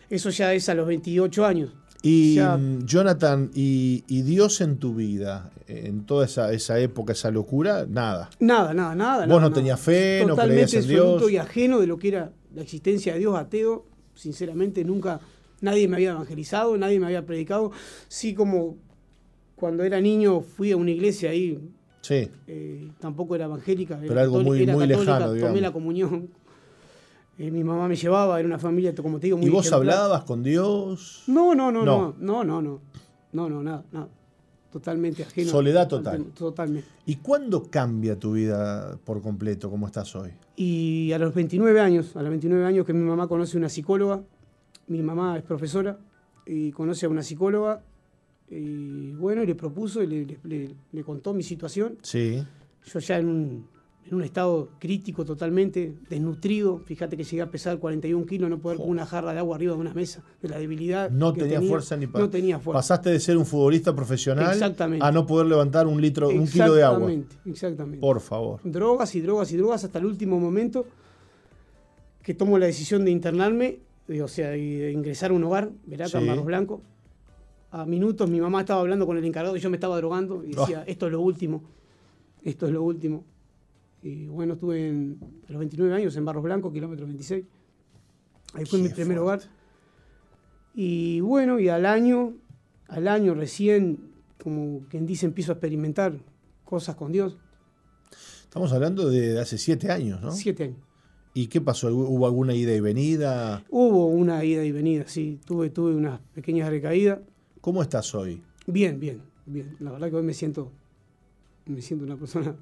eso 0.09 0.31
ya 0.31 0.53
es 0.55 0.69
a 0.69 0.75
los 0.75 0.87
28 0.87 1.45
años. 1.45 1.71
Y 2.07 2.35
Ya- 2.35 2.57
mm, 2.59 2.85
Jonathan, 2.85 3.51
y, 3.55 4.05
y 4.09 4.23
Dios 4.23 4.61
en 4.61 4.77
tu 4.77 4.95
vida, 4.95 5.51
en 5.67 6.05
toda 6.05 6.27
esa, 6.27 6.53
esa 6.53 6.79
época, 6.79 7.15
esa 7.15 7.31
locura, 7.31 7.87
nada. 7.89 8.29
Nada, 8.41 8.75
nada, 8.75 8.95
nada. 8.95 9.21
Vos 9.27 9.29
nada, 9.29 9.41
no 9.41 9.53
tenías 9.53 9.81
fe, 9.81 10.19
no 10.23 10.29
Totalmente 10.35 10.67
creías 10.71 10.85
en 10.85 10.91
Dios. 10.91 11.31
y 11.33 11.37
ajeno 11.39 11.81
de 11.81 11.87
lo 11.87 11.97
que 11.99 12.09
era 12.09 12.31
la 12.55 12.61
existencia 12.63 13.15
de 13.15 13.21
Dios 13.21 13.35
ateo. 13.37 13.87
Sinceramente, 14.15 14.85
nunca 14.85 15.19
nadie 15.63 15.89
me 15.89 15.97
había 15.97 16.11
evangelizado, 16.11 16.77
nadie 16.77 17.01
me 17.01 17.07
había 17.07 17.25
predicado. 17.25 17.73
Sí, 18.09 18.35
como 18.35 18.77
cuando 19.57 19.83
era 19.83 19.99
niño 20.01 20.41
fui 20.43 20.73
a 20.73 20.77
una 20.77 20.91
iglesia 20.91 21.31
ahí, 21.31 21.59
Sí, 22.03 22.29
eh, 22.47 22.91
tampoco 23.01 23.35
era 23.35 23.47
evangélica. 23.47 23.97
Pero 23.99 24.13
era 24.13 24.21
algo 24.23 24.43
muy- 24.43 24.63
era 24.63 24.75
muy 24.75 24.87
católica, 24.87 25.13
lejano, 25.15 25.33
digamos. 25.33 25.51
Tomé 25.55 25.61
la 25.63 25.73
comunión. 25.73 26.29
Eh, 27.39 27.51
mi 27.51 27.65
mamá 27.65 27.89
me 27.89 27.97
llevaba, 27.97 28.39
era 28.39 28.47
una 28.47 28.59
familia, 28.59 28.95
como 28.95 29.19
te 29.19 29.27
digo, 29.27 29.37
muy 29.39 29.47
¿Y 29.47 29.51
vos 29.51 29.67
ejemplar. 29.67 29.97
hablabas 29.99 30.25
con 30.25 30.43
Dios? 30.43 31.25
No, 31.27 31.55
no, 31.55 31.73
no, 31.73 31.85
No. 31.85 32.15
no, 32.19 32.45
no, 32.45 32.63
no, 32.63 32.81
no, 33.33 33.49
no, 33.49 33.63
nada, 33.63 33.85
nada. 33.91 34.09
Totalmente 34.73 35.23
ajeno. 35.23 35.51
Soledad 35.51 35.87
total. 35.89 36.25
Totalmente. 36.37 36.89
¿Y 37.07 37.17
cuándo 37.17 37.65
cambia 37.71 38.19
tu 38.19 38.33
vida 38.33 38.97
por 39.05 39.21
completo, 39.23 39.71
como 39.71 39.87
estás 39.87 40.15
hoy? 40.17 40.31
Y 40.57 41.13
a 41.13 41.19
los 41.19 41.33
29 41.35 41.81
años, 41.81 42.17
a 42.17 42.21
los 42.23 42.31
29 42.31 42.65
años 42.65 42.85
que 42.87 42.93
mi 42.93 43.05
mamá 43.05 43.27
conoce 43.29 43.57
una 43.57 43.69
psicóloga, 43.69 44.23
mi 44.89 45.01
mamá 45.03 45.37
es 45.39 45.43
profesora 45.45 45.99
y 46.47 46.73
conoce 46.73 47.07
a 47.07 47.09
una 47.09 47.23
psicóloga 47.23 47.83
y 48.51 49.13
bueno, 49.13 49.43
y 49.43 49.47
le 49.47 49.55
propuso 49.55 50.03
y 50.03 50.07
le, 50.07 50.27
le- 50.27 50.39
le- 50.45 50.75
le 50.93 51.05
contó 51.05 51.33
mi 51.33 51.43
situación. 51.43 51.97
Sí. 52.03 52.45
Yo 52.85 52.99
ya 52.99 53.19
en 53.19 53.29
un, 53.29 53.67
en 54.07 54.15
un 54.15 54.23
estado 54.23 54.69
crítico 54.79 55.25
totalmente, 55.25 55.95
desnutrido, 56.11 56.79
fíjate 56.79 57.17
que 57.17 57.25
llegué 57.25 57.41
a 57.41 57.51
pesar 57.51 57.79
41 57.79 58.27
kilos, 58.27 58.51
no 58.51 58.59
poder 58.59 58.77
con 58.79 58.91
una 58.91 59.07
jarra 59.07 59.33
de 59.33 59.39
agua 59.39 59.57
arriba 59.57 59.73
de 59.75 59.81
una 59.81 59.95
mesa, 59.95 60.23
de 60.43 60.49
la 60.51 60.59
debilidad. 60.59 61.11
No 61.11 61.33
que 61.33 61.41
tenía 61.41 61.57
tenía. 61.57 61.71
fuerza 61.71 61.97
ni 61.97 62.07
para. 62.07 62.25
No 62.25 62.31
tenía 62.31 62.59
fuerza. 62.59 62.79
Pasaste 62.79 63.11
de 63.11 63.19
ser 63.19 63.37
un 63.39 63.47
futbolista 63.47 63.95
profesional 63.97 64.53
Exactamente. 64.53 65.05
a 65.05 65.11
no 65.11 65.27
poder 65.27 65.47
levantar 65.47 65.87
un 65.87 66.01
litro, 66.03 66.29
un 66.29 66.47
kilo 66.47 66.75
de 66.75 66.83
agua. 66.83 67.11
Exactamente, 67.11 67.37
exactamente. 67.51 68.01
Por 68.01 68.21
favor. 68.21 68.61
drogas 68.63 69.15
y 69.15 69.21
drogas 69.23 69.51
y 69.53 69.57
drogas 69.57 69.85
hasta 69.85 69.99
el 69.99 70.05
último 70.07 70.39
momento 70.39 70.85
que 72.23 72.35
tomo 72.35 72.59
la 72.59 72.67
decisión 72.67 73.05
de 73.05 73.11
internarme, 73.11 73.79
de- 74.07 74.23
o 74.23 74.29
sea, 74.29 74.51
de 74.51 74.93
ingresar 74.93 75.31
a 75.31 75.35
un 75.35 75.45
hogar, 75.45 75.71
en 75.91 76.09
Sí. 76.09 76.27
Barros 76.27 76.45
Blanco. 76.45 76.83
A 77.71 77.85
minutos 77.87 78.31
mi 78.31 78.41
mamá 78.41 78.61
estaba 78.61 78.81
hablando 78.81 79.05
con 79.07 79.17
el 79.17 79.25
encargado 79.25 79.57
y 79.57 79.61
yo 79.61 79.69
me 79.71 79.77
estaba 79.77 79.97
drogando 79.97 80.45
y 80.45 80.51
decía, 80.55 80.81
Ah. 80.81 80.85
esto 80.87 81.07
es 81.07 81.13
lo 81.13 81.21
último, 81.21 81.63
esto 82.43 82.67
es 82.67 82.73
lo 82.73 82.83
último. 82.83 83.25
Y 84.05 84.27
bueno, 84.27 84.53
estuve 84.53 84.87
en, 84.87 85.19
a 85.49 85.53
los 85.53 85.59
29 85.59 85.95
años 85.95 86.15
en 86.17 86.27
Barros 86.27 86.45
Blanco, 86.45 86.71
kilómetro 86.71 87.07
26. 87.07 87.43
Ahí 88.53 88.67
fue 88.67 88.79
Qué 88.79 88.83
mi 88.83 88.89
primer 88.91 89.17
fuerte. 89.19 89.21
hogar. 89.21 89.41
Y 90.75 91.21
bueno, 91.21 91.59
y 91.59 91.71
al 91.71 91.87
año, 91.87 92.35
al 92.89 93.09
año 93.09 93.33
recién, 93.33 94.11
como 94.43 94.81
quien 94.91 95.07
dice, 95.07 95.25
empiezo 95.25 95.53
a 95.53 95.55
experimentar 95.55 96.19
cosas 96.67 96.97
con 96.97 97.13
Dios. 97.13 97.39
Estamos 98.43 98.75
hablando 98.75 99.09
de 99.09 99.41
hace 99.41 99.57
siete 99.57 99.91
años, 99.91 100.21
¿no? 100.21 100.33
Siete 100.33 100.65
años. 100.65 100.79
¿Y 101.33 101.47
qué 101.47 101.63
pasó? 101.63 101.89
¿Hubo 101.89 102.27
alguna 102.27 102.55
ida 102.55 102.75
y 102.75 102.81
venida? 102.81 103.65
Hubo 103.71 104.07
una 104.09 104.45
ida 104.45 104.65
y 104.65 104.71
venida, 104.71 105.09
sí. 105.09 105.41
Tuve, 105.47 105.71
tuve 105.71 105.95
unas 105.95 106.21
pequeñas 106.35 106.69
recaídas. 106.69 107.21
¿Cómo 107.63 107.81
estás 107.83 108.15
hoy? 108.15 108.43
Bien, 108.67 109.01
bien, 109.01 109.23
bien. 109.47 109.77
La 109.81 109.93
verdad 109.93 110.11
que 110.11 110.17
hoy 110.17 110.23
me 110.23 110.35
siento, 110.35 110.71
me 111.65 111.81
siento 111.81 112.05
una 112.05 112.17
persona 112.17 112.55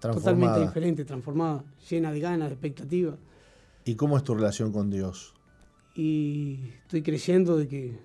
totalmente 0.00 0.60
diferente, 0.60 1.04
transformada, 1.04 1.64
llena 1.88 2.12
de 2.12 2.20
ganas, 2.20 2.48
de 2.48 2.54
expectativas. 2.54 3.18
¿Y 3.84 3.94
cómo 3.94 4.16
es 4.16 4.24
tu 4.24 4.34
relación 4.34 4.72
con 4.72 4.90
Dios? 4.90 5.34
Y 5.94 6.60
estoy 6.82 7.02
creyendo 7.02 7.56
de 7.56 7.68
que, 7.68 7.98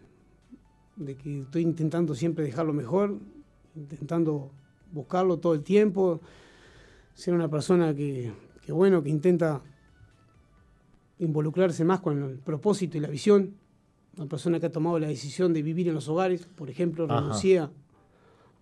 de 0.95 1.15
que 1.15 1.41
estoy 1.41 1.61
intentando 1.61 2.15
siempre 2.15 2.43
dejarlo 2.43 2.73
mejor, 2.73 3.19
intentando 3.75 4.51
buscarlo 4.91 5.37
todo 5.37 5.53
el 5.53 5.63
tiempo, 5.63 6.21
ser 7.13 7.33
una 7.33 7.49
persona 7.49 7.93
que, 7.93 8.33
que 8.61 8.71
bueno, 8.71 9.01
que 9.03 9.09
intenta 9.09 9.61
involucrarse 11.19 11.85
más 11.85 12.01
con 12.01 12.21
el 12.23 12.37
propósito 12.39 12.97
y 12.97 13.01
la 13.01 13.07
visión. 13.07 13.55
Una 14.17 14.27
persona 14.27 14.59
que 14.59 14.67
ha 14.67 14.71
tomado 14.71 14.97
la 14.97 15.07
decisión 15.07 15.53
de 15.53 15.61
vivir 15.61 15.89
en 15.89 15.93
los 15.93 16.07
hogares, 16.07 16.45
por 16.45 16.69
ejemplo, 16.69 17.05
Ajá. 17.09 17.33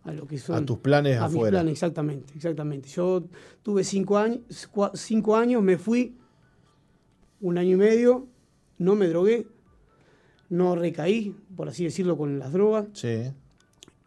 A, 0.05 0.11
lo 0.11 0.25
que 0.27 0.37
son 0.37 0.55
A 0.55 0.65
tus 0.65 0.79
planes 0.79 1.17
a 1.17 1.27
mis 1.27 1.35
afuera. 1.35 1.51
planes, 1.59 1.71
exactamente, 1.73 2.33
exactamente. 2.35 2.89
Yo 2.89 3.23
tuve 3.61 3.83
cinco 3.83 4.17
años, 4.17 4.39
cinco 4.95 5.35
años, 5.35 5.61
me 5.63 5.77
fui 5.77 6.15
un 7.41 7.57
año 7.57 7.71
y 7.71 7.75
medio, 7.77 8.27
no 8.77 8.95
me 8.95 9.07
drogué, 9.07 9.47
no 10.49 10.75
recaí, 10.75 11.35
por 11.55 11.69
así 11.69 11.83
decirlo, 11.85 12.17
con 12.17 12.39
las 12.39 12.51
drogas. 12.53 12.85
Sí. 12.93 13.31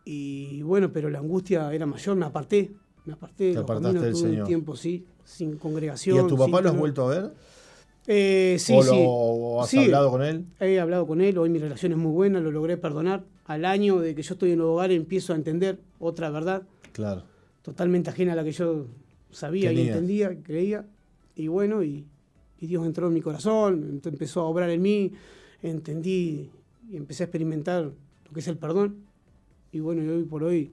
Y 0.04 0.62
bueno, 0.62 0.92
pero 0.92 1.10
la 1.10 1.18
angustia 1.18 1.72
era 1.72 1.86
mayor, 1.86 2.16
me 2.16 2.26
aparté, 2.26 2.70
me 3.04 3.14
aparté, 3.14 3.52
Te 3.52 3.58
apartaste 3.58 3.98
del 4.00 4.14
Señor. 4.16 4.40
un 4.42 4.46
tiempo, 4.46 4.76
sí, 4.76 5.04
sin 5.24 5.56
congregación. 5.56 6.16
¿Y 6.16 6.20
a 6.20 6.26
tu 6.26 6.36
papá 6.36 6.60
lo 6.60 6.70
has 6.70 6.76
vuelto 6.76 7.06
a 7.06 7.10
ver? 7.10 7.34
Eh, 8.06 8.56
sí, 8.60 8.72
¿O, 8.72 8.76
lo, 8.84 8.92
sí. 8.92 9.04
o 9.06 9.62
has 9.62 9.68
Sí, 9.70 9.78
hablado 9.84 10.10
con 10.12 10.22
él? 10.22 10.44
He 10.60 10.78
hablado 10.78 11.06
con 11.08 11.20
él, 11.20 11.36
hoy 11.38 11.48
mi 11.50 11.58
relación 11.58 11.90
es 11.92 11.98
muy 11.98 12.12
buena, 12.12 12.38
lo 12.40 12.52
logré 12.52 12.76
perdonar. 12.76 13.24
Al 13.46 13.64
año 13.64 13.98
de 14.00 14.14
que 14.14 14.22
yo 14.22 14.34
estoy 14.34 14.50
en 14.52 14.58
el 14.60 14.64
hogar 14.66 14.90
empiezo 14.92 15.32
a 15.32 15.36
entender 15.36 15.78
otra 15.98 16.30
verdad, 16.30 16.62
Claro. 16.92 17.24
totalmente 17.62 18.10
ajena 18.10 18.32
a 18.32 18.36
la 18.36 18.44
que 18.44 18.52
yo 18.52 18.86
sabía 19.30 19.72
y 19.72 19.76
entendía, 19.88 20.42
creía. 20.42 20.84
Y 21.36 21.48
bueno, 21.48 21.82
y, 21.82 22.04
y 22.60 22.66
Dios 22.66 22.84
entró 22.86 23.06
en 23.08 23.14
mi 23.14 23.20
corazón, 23.20 24.00
empezó 24.04 24.40
a 24.40 24.44
obrar 24.44 24.70
en 24.70 24.82
mí, 24.82 25.12
entendí 25.62 26.50
y 26.90 26.96
empecé 26.96 27.22
a 27.22 27.26
experimentar 27.26 27.84
lo 27.84 28.32
que 28.32 28.40
es 28.40 28.48
el 28.48 28.56
perdón. 28.58 28.96
Y 29.72 29.80
bueno, 29.80 30.02
y 30.02 30.08
hoy 30.08 30.24
por 30.24 30.42
hoy 30.42 30.72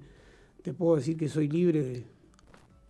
te 0.61 0.73
puedo 0.73 0.95
decir 0.95 1.17
que 1.17 1.27
soy 1.29 1.49
libre, 1.49 1.83
de- 1.83 2.03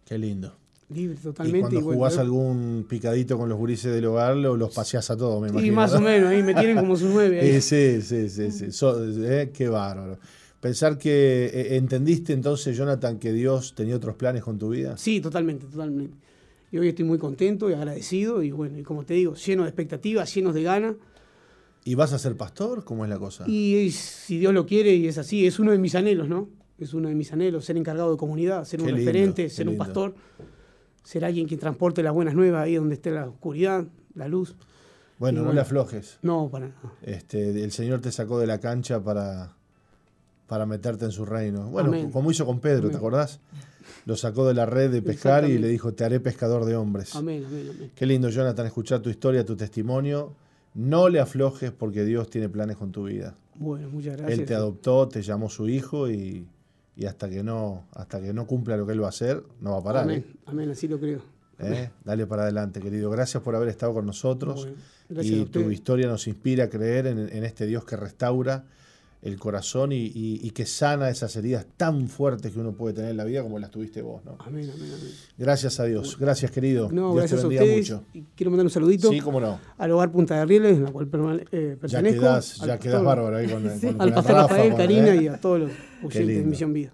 Qué 0.05 0.17
lindo. 0.17 0.55
Libre 0.93 1.17
Y 1.45 1.59
cuando 1.59 1.81
jugás 1.81 2.17
algún 2.17 2.85
picadito 2.87 3.37
con 3.37 3.49
los 3.49 3.57
gurises 3.57 3.93
del 3.93 4.05
hogar, 4.05 4.35
lo- 4.35 4.55
los 4.55 4.73
paseás 4.73 5.09
a 5.11 5.17
todos, 5.17 5.41
me 5.41 5.47
y 5.47 5.51
imagino. 5.51 5.75
más 5.75 5.91
¿no? 5.93 5.97
o 5.97 6.01
menos, 6.01 6.29
ahí 6.29 6.43
me 6.43 6.53
tienen 6.53 6.77
como 6.77 6.95
sus 6.95 7.09
nueve. 7.11 7.39
ahí. 7.41 7.47
Eh, 7.55 7.61
sí, 7.61 8.01
sí, 8.01 8.29
sí, 8.29 8.51
sí. 8.51 8.71
So- 8.71 9.03
eh, 9.05 9.51
qué 9.53 9.67
bárbaro. 9.69 10.17
Pensar 10.59 10.97
que 10.97 11.45
eh, 11.53 11.75
entendiste 11.75 12.31
entonces, 12.33 12.77
Jonathan, 12.77 13.19
que 13.19 13.33
Dios 13.33 13.73
tenía 13.75 13.95
otros 13.97 14.15
planes 14.15 14.43
con 14.43 14.57
tu 14.57 14.69
vida. 14.69 14.97
Sí, 14.97 15.19
totalmente, 15.19 15.65
totalmente. 15.65 16.15
Y 16.71 16.77
hoy 16.77 16.87
estoy 16.87 17.05
muy 17.05 17.17
contento 17.17 17.69
y 17.69 17.73
agradecido 17.73 18.41
y 18.41 18.51
bueno, 18.51 18.79
y 18.79 18.83
como 18.83 19.03
te 19.03 19.13
digo, 19.13 19.35
lleno 19.35 19.63
de 19.63 19.69
expectativas, 19.69 20.33
llenos 20.33 20.53
de 20.55 20.63
ganas. 20.63 20.95
¿Y 21.85 21.95
vas 21.95 22.13
a 22.13 22.17
ser 22.17 22.37
pastor? 22.37 22.85
¿Cómo 22.85 23.03
es 23.03 23.09
la 23.09 23.19
cosa? 23.19 23.43
Y 23.45 23.91
si 23.91 24.39
Dios 24.39 24.53
lo 24.53 24.65
quiere 24.65 24.95
y 24.95 25.07
es 25.07 25.17
así, 25.17 25.45
es 25.45 25.59
uno 25.59 25.71
de 25.71 25.77
mis 25.77 25.95
anhelos, 25.95 26.29
¿no? 26.29 26.47
Es 26.79 26.93
uno 26.93 27.09
de 27.09 27.15
mis 27.15 27.31
anhelos, 27.33 27.65
ser 27.65 27.75
encargado 27.77 28.11
de 28.11 28.17
comunidad, 28.17 28.63
ser 28.63 28.79
Qué 28.79 28.85
un 28.85 28.91
lindo, 28.95 28.99
referente, 29.11 29.49
ser 29.49 29.67
un 29.69 29.77
pastor, 29.77 30.15
ser 31.03 31.25
alguien 31.25 31.47
que 31.47 31.57
transporte 31.57 32.01
las 32.01 32.13
buenas 32.13 32.33
nuevas 32.33 32.63
ahí 32.63 32.75
donde 32.75 32.95
esté 32.95 33.11
la 33.11 33.27
oscuridad, 33.27 33.85
la 34.15 34.27
luz. 34.27 34.55
Bueno, 35.19 35.39
no 35.39 35.45
bueno. 35.45 35.55
le 35.55 35.61
aflojes. 35.61 36.19
No, 36.21 36.49
para 36.49 36.67
nada. 36.69 36.93
Este, 37.01 37.63
el 37.63 37.71
Señor 37.71 38.01
te 38.01 38.11
sacó 38.11 38.39
de 38.39 38.47
la 38.47 38.59
cancha 38.59 39.03
para, 39.03 39.55
para 40.47 40.65
meterte 40.65 41.05
en 41.05 41.11
su 41.11 41.25
reino. 41.25 41.69
Bueno, 41.69 41.89
Amén. 41.89 42.11
como 42.11 42.31
hizo 42.31 42.45
con 42.45 42.59
Pedro, 42.59 42.89
¿te 42.89 42.97
acordás? 42.97 43.39
Lo 44.05 44.15
sacó 44.15 44.45
de 44.47 44.53
la 44.53 44.65
red 44.65 44.91
de 44.91 45.01
pescar 45.01 45.45
y 45.45 45.57
le 45.57 45.67
dijo, 45.67 45.93
te 45.93 46.03
haré 46.03 46.19
pescador 46.19 46.65
de 46.65 46.75
hombres. 46.75 47.15
Amén, 47.15 47.45
amén, 47.45 47.69
amén. 47.73 47.91
Qué 47.95 48.05
lindo, 48.05 48.29
Jonathan, 48.29 48.65
escuchar 48.65 49.01
tu 49.01 49.09
historia, 49.09 49.45
tu 49.45 49.55
testimonio. 49.55 50.35
No 50.73 51.07
le 51.09 51.19
aflojes 51.19 51.71
porque 51.71 52.03
Dios 52.03 52.29
tiene 52.29 52.49
planes 52.49 52.77
con 52.77 52.91
tu 52.91 53.05
vida. 53.05 53.35
Bueno, 53.55 53.89
muchas 53.89 54.17
gracias. 54.17 54.39
Él 54.39 54.45
te 54.45 54.55
adoptó, 54.55 55.07
te 55.07 55.21
llamó 55.21 55.49
su 55.49 55.69
hijo 55.69 56.09
y, 56.09 56.47
y 56.95 57.05
hasta 57.05 57.29
que 57.29 57.43
no 57.43 57.85
hasta 57.93 58.21
que 58.21 58.33
no 58.33 58.45
cumpla 58.45 58.77
lo 58.77 58.85
que 58.85 58.93
él 58.93 59.01
va 59.01 59.07
a 59.07 59.09
hacer, 59.09 59.43
no 59.59 59.71
va 59.71 59.77
a 59.77 59.83
parar. 59.83 60.03
Amén, 60.03 60.25
amén, 60.45 60.69
así 60.71 60.87
lo 60.87 60.99
creo. 60.99 61.19
¿eh? 61.59 61.73
¿Eh? 61.73 61.89
Dale 62.03 62.27
para 62.27 62.43
adelante, 62.43 62.79
querido. 62.79 63.09
Gracias 63.09 63.41
por 63.43 63.55
haber 63.55 63.69
estado 63.69 63.93
con 63.93 64.05
nosotros. 64.05 64.67
Bueno, 65.09 65.21
y 65.21 65.45
tu 65.45 65.69
historia 65.71 66.07
nos 66.07 66.27
inspira 66.27 66.65
a 66.65 66.69
creer 66.69 67.07
en, 67.07 67.19
en 67.19 67.43
este 67.43 67.65
Dios 67.65 67.85
que 67.85 67.95
restaura 67.95 68.65
el 69.23 69.39
corazón 69.39 69.91
y, 69.93 69.95
y- 70.07 70.39
y 70.43 70.49
que 70.51 70.65
sana 70.65 71.09
esas 71.09 71.35
heridas 71.37 71.65
tan 71.77 72.07
fuertes 72.09 72.51
que 72.51 72.59
uno 72.59 72.73
puede 72.73 72.93
tener 72.93 73.11
en 73.11 73.17
la 73.17 73.23
vida 73.23 73.41
como 73.41 73.57
las 73.57 73.71
tuviste 73.71 74.01
vos. 74.01 74.23
¿no? 74.25 74.35
Amén, 74.39 74.69
amén, 74.75 74.91
amén. 74.93 75.11
Gracias 75.37 75.79
a 75.79 75.85
Dios. 75.85 76.17
Gracias, 76.19 76.51
querido. 76.51 76.89
No, 76.91 77.13
Dios 77.13 77.15
gracias 77.15 77.39
te 77.41 77.45
a 77.45 77.49
bendiga 77.49 77.63
ustedes. 77.63 77.91
mucho. 77.91 78.03
Y 78.13 78.23
quiero 78.35 78.51
mandar 78.51 78.65
un 78.65 78.69
saludito 78.71 79.09
Sí, 79.09 79.19
cómo 79.21 79.39
no. 79.39 79.59
al 79.77 79.91
hogar 79.91 80.11
Punta 80.11 80.37
de 80.37 80.45
Rieles, 80.45 80.77
en 80.77 80.83
la 80.83 80.91
cual 80.91 81.07
eh, 81.51 81.75
Ya 81.75 81.79
pertenezco. 81.79 82.19
quedás, 82.21 82.61
al 82.61 82.67
ya 82.67 82.79
quedás 82.79 83.03
bárbaro 83.03 83.37
ahí 83.37 83.47
con, 83.47 83.63
con- 83.67 83.79
con 83.79 84.01
Al 84.01 84.13
pastor 84.13 84.35
Rafa, 84.35 84.47
Rafael, 84.55 84.75
Karina 84.75 85.15
¿eh? 85.15 85.23
y 85.23 85.27
a 85.29 85.39
todos 85.39 85.59
los 85.61 85.71
oyentes 86.03 86.37
de. 86.37 86.43
Misión 86.43 86.73
Vida. 86.73 86.91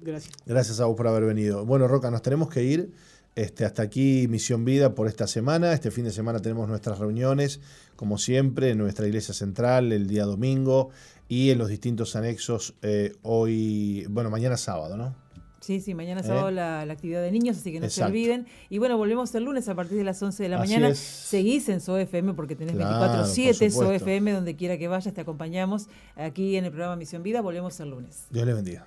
Gracias. 0.00 0.32
Gracias 0.46 0.80
a 0.80 0.86
vos 0.86 0.96
por 0.96 1.08
haber 1.08 1.24
venido. 1.24 1.64
Bueno, 1.66 1.88
Roca, 1.88 2.10
nos 2.10 2.22
tenemos 2.22 2.48
que 2.48 2.62
ir. 2.64 2.90
Este, 3.34 3.64
hasta 3.64 3.82
aquí 3.82 4.26
Misión 4.28 4.64
Vida 4.64 4.94
por 4.94 5.08
esta 5.08 5.26
semana. 5.26 5.72
Este 5.72 5.90
fin 5.90 6.04
de 6.04 6.10
semana 6.12 6.38
tenemos 6.40 6.68
nuestras 6.68 6.98
reuniones, 6.98 7.60
como 7.96 8.18
siempre, 8.18 8.70
en 8.70 8.78
nuestra 8.78 9.06
iglesia 9.06 9.32
central, 9.32 9.90
el 9.92 10.06
día 10.06 10.24
domingo 10.26 10.90
y 11.32 11.50
en 11.50 11.56
los 11.56 11.68
distintos 11.68 12.14
anexos 12.14 12.74
eh, 12.82 13.14
hoy, 13.22 14.04
bueno, 14.10 14.28
mañana 14.28 14.58
sábado, 14.58 14.98
¿no? 14.98 15.14
Sí, 15.60 15.80
sí, 15.80 15.94
mañana 15.94 16.20
¿Eh? 16.20 16.24
sábado 16.24 16.50
la, 16.50 16.84
la 16.84 16.92
actividad 16.92 17.22
de 17.22 17.30
niños, 17.32 17.56
así 17.56 17.72
que 17.72 17.80
no 17.80 17.88
se 17.88 18.04
olviden. 18.04 18.46
Y 18.68 18.76
bueno, 18.76 18.98
volvemos 18.98 19.34
el 19.34 19.44
lunes 19.44 19.66
a 19.70 19.74
partir 19.74 19.96
de 19.96 20.04
las 20.04 20.22
11 20.22 20.42
de 20.42 20.48
la 20.50 20.60
Así 20.60 20.74
mañana. 20.74 20.90
es. 20.90 20.98
Seguís 20.98 21.70
en 21.70 21.80
SOFM 21.80 22.34
porque 22.34 22.54
tenés 22.54 22.76
Claro, 22.76 23.24
24-7 23.24 23.46
por 23.46 23.70
supuesto. 23.70 23.98
SOFM, 24.04 24.30
donde 24.32 24.56
quiera 24.56 24.76
que 24.76 24.88
vayas, 24.88 25.14
te 25.14 25.22
acompañamos 25.22 25.86
aquí 26.16 26.56
en 26.56 26.66
el 26.66 26.70
programa 26.70 26.96
Misión 26.96 27.22
Vida. 27.22 27.40
Volvemos 27.40 27.80
el 27.80 27.88
lunes. 27.88 28.26
Dios 28.28 28.44
les 28.44 28.54
bendiga. 28.54 28.86